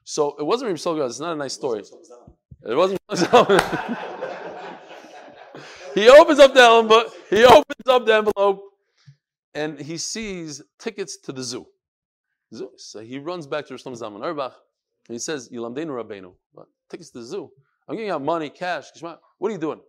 So 0.05 0.37
it 0.39 0.45
wasn't 0.45 0.69
Rabbi 0.69 0.79
Yisrael 0.79 0.97
Gellis. 0.99 1.11
It's 1.11 1.21
not 1.21 1.33
a 1.33 1.37
nice 1.37 1.55
story. 1.55 1.83
It 2.67 2.75
wasn't. 2.75 3.01
he 5.95 6.09
opens 6.09 6.39
up 6.41 6.55
the 6.55 6.63
envelope. 6.63 7.13
He 7.31 7.45
opens 7.45 7.87
up 7.87 8.05
the 8.07 8.15
envelope, 8.15 8.63
and 9.55 9.79
he 9.81 9.97
sees 9.97 10.63
tickets 10.79 11.17
to 11.19 11.33
the 11.33 11.43
zoo. 11.43 11.67
zoo. 12.53 12.71
So 12.77 13.01
he 13.01 13.19
runs 13.19 13.47
back 13.47 13.67
to 13.67 13.75
Rav 13.75 13.81
Shlomo 13.81 13.99
Zalman 14.01 14.23
Auerbach, 14.25 14.55
and 15.09 15.15
he 15.15 15.19
says, 15.19 15.49
"Yilamdeinu 15.51 15.89
Rabbeinu, 15.89 16.35
tickets 16.91 17.11
to 17.11 17.21
the 17.21 17.25
zoo. 17.25 17.51
I'm 17.89 17.97
giving 17.97 18.11
out 18.11 18.23
money, 18.23 18.51
cash. 18.51 18.87
What 19.01 19.21
are 19.43 19.51
you 19.51 19.59
doing?" 19.59 19.81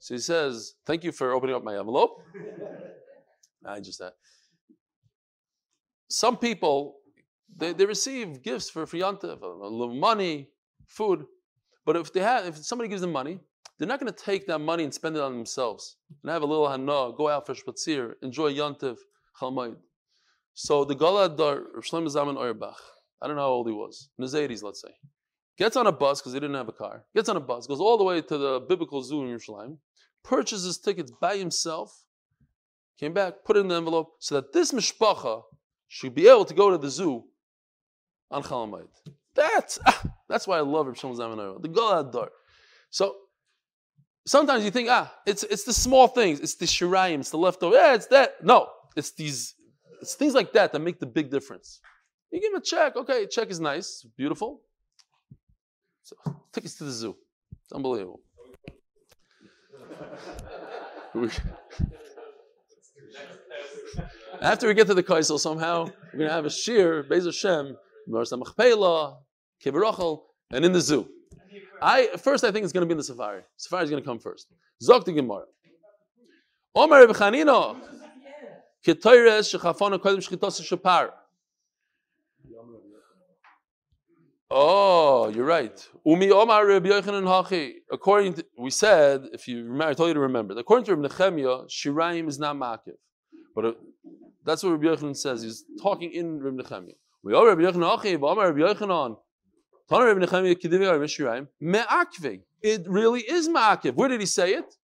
So 0.00 0.14
he 0.14 0.20
says, 0.20 0.74
"Thank 0.84 1.04
you 1.04 1.12
for 1.12 1.32
opening 1.32 1.54
up 1.54 1.62
my 1.62 1.78
envelope." 1.78 2.20
I 3.68 3.80
just 3.80 3.98
that. 3.98 4.14
Some 6.08 6.36
people 6.36 6.96
they, 7.56 7.72
they 7.72 7.86
receive 7.86 8.42
gifts 8.42 8.70
for 8.70 8.86
for 8.86 8.96
a 8.96 9.00
little 9.00 9.94
money, 9.94 10.48
food, 10.86 11.24
but 11.84 11.96
if 11.96 12.12
they 12.12 12.20
have, 12.20 12.46
if 12.46 12.56
somebody 12.58 12.88
gives 12.88 13.00
them 13.00 13.12
money, 13.12 13.40
they're 13.78 13.88
not 13.88 14.00
going 14.00 14.12
to 14.12 14.24
take 14.24 14.46
that 14.46 14.58
money 14.58 14.84
and 14.84 14.92
spend 14.92 15.16
it 15.16 15.22
on 15.22 15.32
themselves 15.32 15.96
and 16.22 16.30
have 16.30 16.42
a 16.42 16.46
little 16.46 16.68
hana, 16.68 17.12
go 17.16 17.28
out 17.28 17.46
for 17.46 17.54
spatzir, 17.54 18.14
enjoy 18.22 18.52
Yantav, 18.52 18.96
Chalmaid. 19.38 19.76
So 20.54 20.84
the 20.84 20.96
Galadar, 20.96 21.62
Shlomo 21.78 22.08
Zalman 22.08 22.36
Auerbach, 22.36 22.80
I 23.22 23.26
don't 23.26 23.36
know 23.36 23.42
how 23.42 23.48
old 23.48 23.68
he 23.68 23.72
was, 23.72 24.10
in 24.18 24.22
his 24.22 24.34
80s, 24.34 24.62
let's 24.62 24.82
say, 24.82 24.90
gets 25.56 25.76
on 25.76 25.86
a 25.86 25.92
bus 25.92 26.20
because 26.20 26.32
he 26.32 26.40
didn't 26.40 26.56
have 26.56 26.68
a 26.68 26.72
car, 26.72 27.04
gets 27.14 27.28
on 27.28 27.36
a 27.36 27.40
bus, 27.40 27.66
goes 27.66 27.80
all 27.80 27.96
the 27.96 28.04
way 28.04 28.20
to 28.20 28.38
the 28.38 28.60
biblical 28.68 29.02
zoo 29.02 29.22
in 29.22 29.28
Yerushalayim, 29.28 29.78
purchases 30.24 30.78
tickets 30.78 31.12
by 31.20 31.36
himself, 31.36 32.04
came 32.98 33.12
back, 33.12 33.44
put 33.44 33.56
it 33.56 33.60
in 33.60 33.68
the 33.68 33.76
envelope, 33.76 34.14
so 34.18 34.36
that 34.36 34.52
this 34.52 34.72
mishpacha 34.72 35.42
should 35.86 36.14
be 36.14 36.28
able 36.28 36.44
to 36.44 36.54
go 36.54 36.70
to 36.70 36.78
the 36.78 36.90
zoo 36.90 37.24
on 38.30 38.42
Chalamayit. 38.42 38.88
That's 39.34 39.78
ah, 39.86 40.02
that's 40.28 40.46
why 40.46 40.58
I 40.58 40.60
love 40.60 40.86
Rav 40.86 40.98
Zaman 40.98 41.38
the 41.60 41.68
Golad 41.68 42.12
Dar. 42.12 42.30
So 42.90 43.14
sometimes 44.26 44.64
you 44.64 44.70
think, 44.70 44.88
ah, 44.90 45.12
it's 45.26 45.42
it's 45.44 45.64
the 45.64 45.72
small 45.72 46.08
things, 46.08 46.40
it's 46.40 46.56
the 46.56 46.66
shirayim, 46.66 47.20
it's 47.20 47.30
the 47.30 47.38
leftover, 47.38 47.76
yeah, 47.76 47.94
it's 47.94 48.06
that. 48.06 48.44
No, 48.44 48.68
it's 48.96 49.12
these, 49.12 49.54
it's 50.02 50.14
things 50.14 50.34
like 50.34 50.52
that 50.52 50.72
that 50.72 50.80
make 50.80 50.98
the 50.98 51.06
big 51.06 51.30
difference. 51.30 51.80
You 52.30 52.40
give 52.40 52.52
him 52.52 52.58
a 52.58 52.62
check, 52.62 52.96
okay, 52.96 53.26
check 53.26 53.50
is 53.50 53.60
nice, 53.60 54.04
beautiful. 54.16 54.60
So, 56.02 56.16
tickets 56.52 56.74
to 56.76 56.84
the 56.84 56.90
zoo. 56.90 57.16
It's 57.64 57.72
unbelievable. 57.72 58.20
After 64.40 64.68
we 64.68 64.74
get 64.74 64.86
to 64.86 64.94
the 64.94 65.02
Kaisel, 65.02 65.38
somehow 65.38 65.86
we're 66.12 66.18
going 66.18 66.28
to 66.28 66.34
have 66.34 66.46
a 66.46 66.50
shear, 66.50 67.02
Beis 67.02 67.24
Hashem, 67.24 67.76
Marsa 68.06 68.36
Machpelah, 68.36 69.18
Kibarachel, 69.64 70.22
and 70.52 70.64
in 70.64 70.72
the 70.72 70.80
zoo. 70.80 71.08
I 71.82 72.08
first 72.16 72.44
I 72.44 72.50
think 72.50 72.64
it's 72.64 72.72
going 72.72 72.82
to 72.82 72.86
be 72.86 72.92
in 72.92 72.98
the 72.98 73.04
safari. 73.04 73.42
Safari 73.56 73.84
is 73.84 73.90
going 73.90 74.02
to 74.02 74.06
come 74.06 74.18
first. 74.18 74.48
Zok 74.82 75.04
the 75.04 75.12
Gemara. 75.12 75.44
Omar 76.74 77.06
Reb 77.06 77.10
Chanina. 77.10 77.76
Ketoires 78.86 79.54
shechafona 79.54 79.98
kodim 79.98 80.18
shchitos 80.18 80.64
shapar. 80.64 81.10
Oh, 84.50 85.28
you're 85.28 85.44
right. 85.44 85.88
Umi 86.06 86.30
Omar 86.30 86.66
Reb 86.66 86.84
Yochanan 86.84 87.24
Hachi. 87.24 87.74
According 87.92 88.34
to, 88.34 88.46
we 88.56 88.70
said, 88.70 89.26
if 89.32 89.46
you 89.46 89.64
remember, 89.64 89.84
I 89.84 89.94
told 89.94 90.08
you 90.08 90.14
to 90.14 90.20
remember, 90.20 90.54
according 90.56 90.86
to 90.86 90.96
Reb 90.96 91.10
Nechemia, 91.10 91.68
Shiraim 91.68 92.28
is 92.28 92.38
not 92.38 92.56
makiv. 92.56 92.94
But 93.58 93.64
uh, 93.64 93.72
that's 94.44 94.62
what 94.62 94.70
Reb 94.70 94.82
Yochanan 94.82 95.16
says. 95.16 95.42
He's 95.42 95.64
talking 95.82 96.12
in 96.12 96.40
Reb 96.40 96.54
Nechemia. 96.58 96.94
We 97.24 97.34
are 97.34 97.44
Reb 97.44 97.58
Yochanan 97.58 97.98
Hachi, 97.98 98.14
Omar 98.22 98.52
Reb 98.52 98.76
Yochanan. 98.78 99.16
It 102.62 102.86
really 102.86 103.20
is 103.22 103.48
ma'akiv. 103.48 103.94
Where 103.94 104.08
did 104.08 104.20
he 104.20 104.26
say 104.26 104.54
it? 104.54 104.76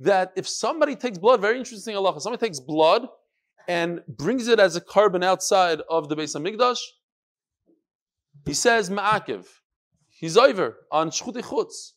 That 0.00 0.32
if 0.34 0.48
somebody 0.48 0.96
takes 0.96 1.18
blood, 1.18 1.40
very 1.40 1.56
interesting 1.56 1.94
Allah, 1.94 2.20
somebody 2.20 2.44
takes 2.44 2.58
blood 2.58 3.06
and 3.68 4.00
brings 4.08 4.48
it 4.48 4.58
as 4.58 4.74
a 4.74 4.80
korban 4.80 5.22
outside 5.22 5.80
of 5.88 6.08
the 6.08 6.16
Beis 6.16 6.34
Hamikdash, 6.34 6.80
he 8.44 8.54
says 8.54 8.90
ma'akiv. 8.90 9.46
He's 10.08 10.36
over 10.36 10.78
on 10.90 11.10
shchuti 11.10 11.42
chutz, 11.42 11.92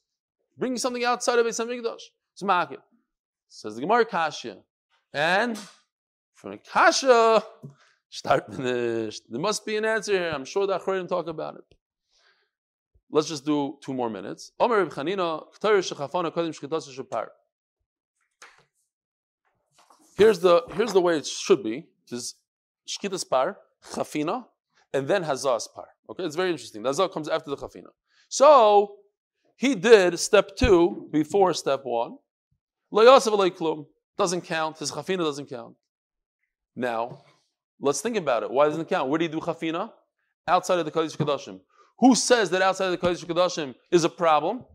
bringing 0.60 0.78
something 0.78 1.04
outside 1.04 1.40
of 1.40 1.48
Beis 1.48 1.60
Hamikdash. 1.60 2.02
It's 2.34 2.44
ma'akiv. 2.44 2.84
Says 3.48 3.74
the 3.74 3.82
Gemara 3.82 4.06
Kasha, 4.06 4.58
and 5.12 5.60
from 6.44 6.60
Kasha, 6.72 7.42
start 8.10 8.54
finished. 8.54 9.24
There 9.30 9.40
must 9.40 9.66
be 9.66 9.78
an 9.78 9.86
answer 9.86 10.12
here. 10.12 10.32
I'm 10.36 10.44
sure 10.44 10.68
the 10.68 10.78
Achronim 10.78 11.08
talk 11.08 11.28
about 11.28 11.56
it. 11.56 11.64
Let's 13.10 13.30
just 13.30 13.46
do 13.46 13.78
two 13.82 13.94
more 13.94 14.10
minutes. 14.10 14.52
Omer 14.60 14.84
Reb 14.84 14.90
Chanina, 14.90 15.46
Here's 20.18 20.40
the 20.40 20.64
here's 20.74 20.94
the 20.94 21.02
way 21.02 21.18
it 21.18 21.26
should 21.26 21.64
be. 21.64 21.88
Is 22.12 22.36
shkitas 22.88 23.28
par, 23.28 23.58
chafina, 23.94 24.46
and 24.94 25.08
then 25.08 25.24
hazas 25.24 25.68
par. 25.74 25.88
Okay, 26.10 26.24
it's 26.24 26.36
very 26.36 26.52
interesting. 26.52 26.84
The 26.84 26.90
hazah 26.90 27.12
comes 27.12 27.30
after 27.30 27.50
the 27.52 27.58
chafina. 27.58 27.92
So 28.28 28.96
he 29.56 29.76
did 29.76 30.20
step 30.20 30.58
two 30.58 31.08
before 31.12 31.54
step 31.54 31.82
one. 31.84 32.18
Doesn't 32.92 34.42
count. 34.42 34.78
His 34.80 34.92
chafina 34.92 35.20
doesn't 35.20 35.50
count. 35.50 35.76
Now, 36.76 37.24
let's 37.80 38.02
think 38.02 38.18
about 38.18 38.44
it. 38.44 38.52
Why 38.52 38.66
doesn't 38.66 38.82
it 38.82 38.90
count? 38.90 39.10
Where 39.10 39.20
do 39.20 39.26
you 39.26 39.32
do 39.32 39.40
chafina? 39.40 39.92
Outside 40.48 40.80
of 40.80 40.86
the 40.86 40.92
Kodesh 40.92 41.16
Kodashim. 41.16 41.60
Who 42.00 42.16
says 42.16 42.50
that 42.50 42.62
outside 42.62 42.86
of 42.86 42.92
the 42.92 42.98
Kodesh 42.98 43.24
Kodashim 43.26 43.76
is 43.92 44.04
a 44.04 44.10
problem? 44.10 44.66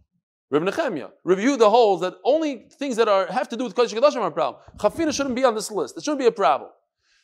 Reb 0.51 0.62
Nechemia. 0.62 1.11
Review 1.24 1.57
the 1.57 1.68
holes 1.68 2.01
that 2.01 2.14
only 2.24 2.68
things 2.78 2.96
that 2.96 3.09
are 3.09 3.26
have 3.26 3.49
to 3.51 3.57
do 3.57 3.64
with 3.64 3.74
Kodesh 3.74 3.92
Kodashim 3.92 4.22
are 4.22 4.28
a 4.28 4.30
problem. 4.30 4.62
Chafina 4.78 5.12
shouldn't 5.12 5.34
be 5.34 5.44
on 5.44 5.55
this 5.55 5.70
list. 5.70 5.96
It 5.96 6.05
shouldn't 6.05 6.20
be 6.20 6.26
a 6.26 6.32
problem. 6.32 6.70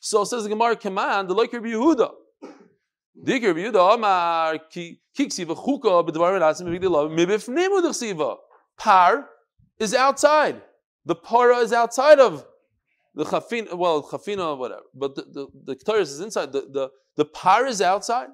So 0.01 0.25
says 0.25 0.43
the 0.43 0.51
Gemara 0.51 0.77
command, 0.77 1.29
the 1.29 1.35
like 1.35 1.53
Reb 1.53 1.65
Yehuda. 1.65 2.11
Dik 3.23 3.43
Reb 3.45 3.57
Yehuda 3.57 3.95
Amar 3.95 4.59
ki 4.59 5.01
ksiva 5.17 5.57
chuka 5.57 6.07
b'dvarim. 6.07 6.41
Par 8.77 9.29
is 9.79 9.95
outside. 9.95 10.61
The 11.07 11.15
para 11.15 11.59
is 11.59 11.73
outside 11.73 12.19
of 12.19 12.45
the 13.15 13.25
chafina, 13.25 13.75
well, 13.75 14.03
chafina, 14.03 14.57
whatever. 14.57 14.83
But 14.95 15.15
the 15.15 15.49
the, 15.65 15.77
the 15.77 15.95
is 15.95 16.21
inside. 16.21 16.53
The 16.53 16.63
the 16.63 16.91
the 17.17 17.25
par 17.25 17.67
is 17.67 17.81
outside. 17.81 18.29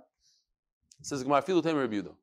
It 1.01 1.07
says 1.07 1.23
Gemara 1.23 1.43
filu 1.43 1.63
temer 1.63 1.89
rebuda. 1.89 2.15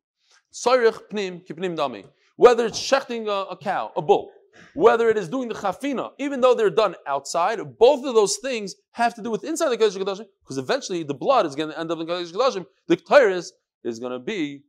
Soirich 0.53 0.99
pnim 1.11 1.45
kipnim 1.45 1.75
dami. 1.75 2.05
Whether 2.35 2.67
it's 2.67 2.79
shechting 2.79 3.27
a, 3.27 3.51
a 3.51 3.57
cow, 3.57 3.91
a 3.95 4.01
bull, 4.01 4.31
whether 4.73 5.09
it 5.09 5.17
is 5.17 5.27
doing 5.27 5.47
the 5.49 5.55
chafina, 5.55 6.11
even 6.19 6.41
though 6.41 6.53
they're 6.53 6.69
done 6.69 6.95
outside, 7.07 7.59
both 7.77 8.05
of 8.05 8.13
those 8.13 8.37
things 8.37 8.75
have 8.91 9.15
to 9.15 9.21
do 9.21 9.31
with 9.31 9.43
inside 9.43 9.69
the 9.69 9.77
Kodesh 9.77 9.97
Kodashim, 9.97 10.25
because 10.43 10.57
eventually 10.57 11.03
the 11.03 11.13
blood 11.13 11.45
is 11.45 11.55
going 11.55 11.69
to 11.69 11.79
end 11.79 11.91
up 11.91 11.99
in 11.99 12.05
the 12.05 12.13
Kodesh 12.13 12.31
Kodashim. 12.31 12.65
The 12.87 12.97
Ketores 12.97 13.51
is 13.83 13.99
going 13.99 14.11
to 14.11 14.19
be 14.19 14.63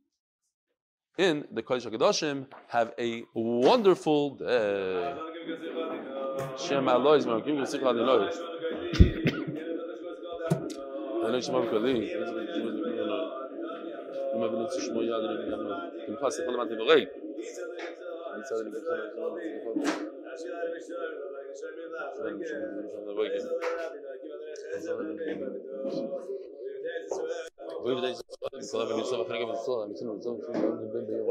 in 1.17 1.45
the 1.51 1.61
Kodesh 1.61 1.85
Kodashim. 1.85 2.47
Have 2.67 2.93
a 2.99 3.23
wonderful 3.33 4.35
day. 4.35 5.15
Shem 6.56 6.88
Alois, 6.88 7.26
man, 7.26 7.40
give 7.44 7.54
me 7.54 7.62
a 7.62 7.66
sikh 7.66 7.82
Alois. 7.82 8.36
אני 11.24 11.32
לא 11.32 11.40
שמע 11.40 11.60
בקולי. 11.60 12.14
אם 14.36 14.42
אבן 14.42 14.62
יצא 14.64 14.80
שמו 14.80 15.02
יד, 15.02 15.12
אני 15.12 15.50
גם 15.50 15.68
תמחס, 16.06 16.38
יכול 16.38 16.54
למדתי 16.54 16.74
ברי. 16.74 17.06
אני 18.34 18.42
צעד 18.42 18.58
לי 18.64 18.70
ככה, 18.72 18.92
ואוי 27.84 27.94
ודאי 27.94 28.12
כל 28.70 28.82
אבן 28.82 28.98
יוסף 28.98 29.16
אחרי 29.26 29.42
גם 29.42 29.48
יצא, 29.50 29.72
אני 29.84 29.94
צריך 29.94 30.10
לצום 30.16 30.40
שום 30.42 30.92
בן 30.92 31.06
ביום. 31.06 31.24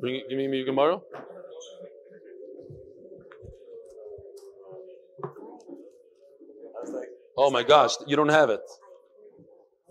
Bring 0.00 0.16
it, 0.16 0.28
give 0.28 0.38
me 0.38 0.56
your 0.56 0.66
was 0.66 1.04
Oh 7.36 7.50
my 7.50 7.62
gosh, 7.62 7.92
you 8.06 8.16
don't 8.16 8.30
have 8.30 8.50
it. 8.50 8.60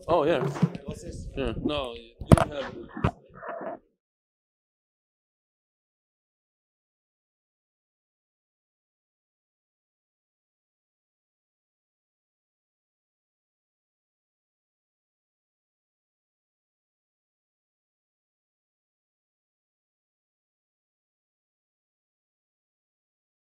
Oh 0.07 0.24
yeah. 0.24 0.45
Yeah. 1.36 1.53
No, 1.64 1.93
you 1.93 2.14
don't 2.32 2.51
have 2.51 2.74
it. 3.05 3.14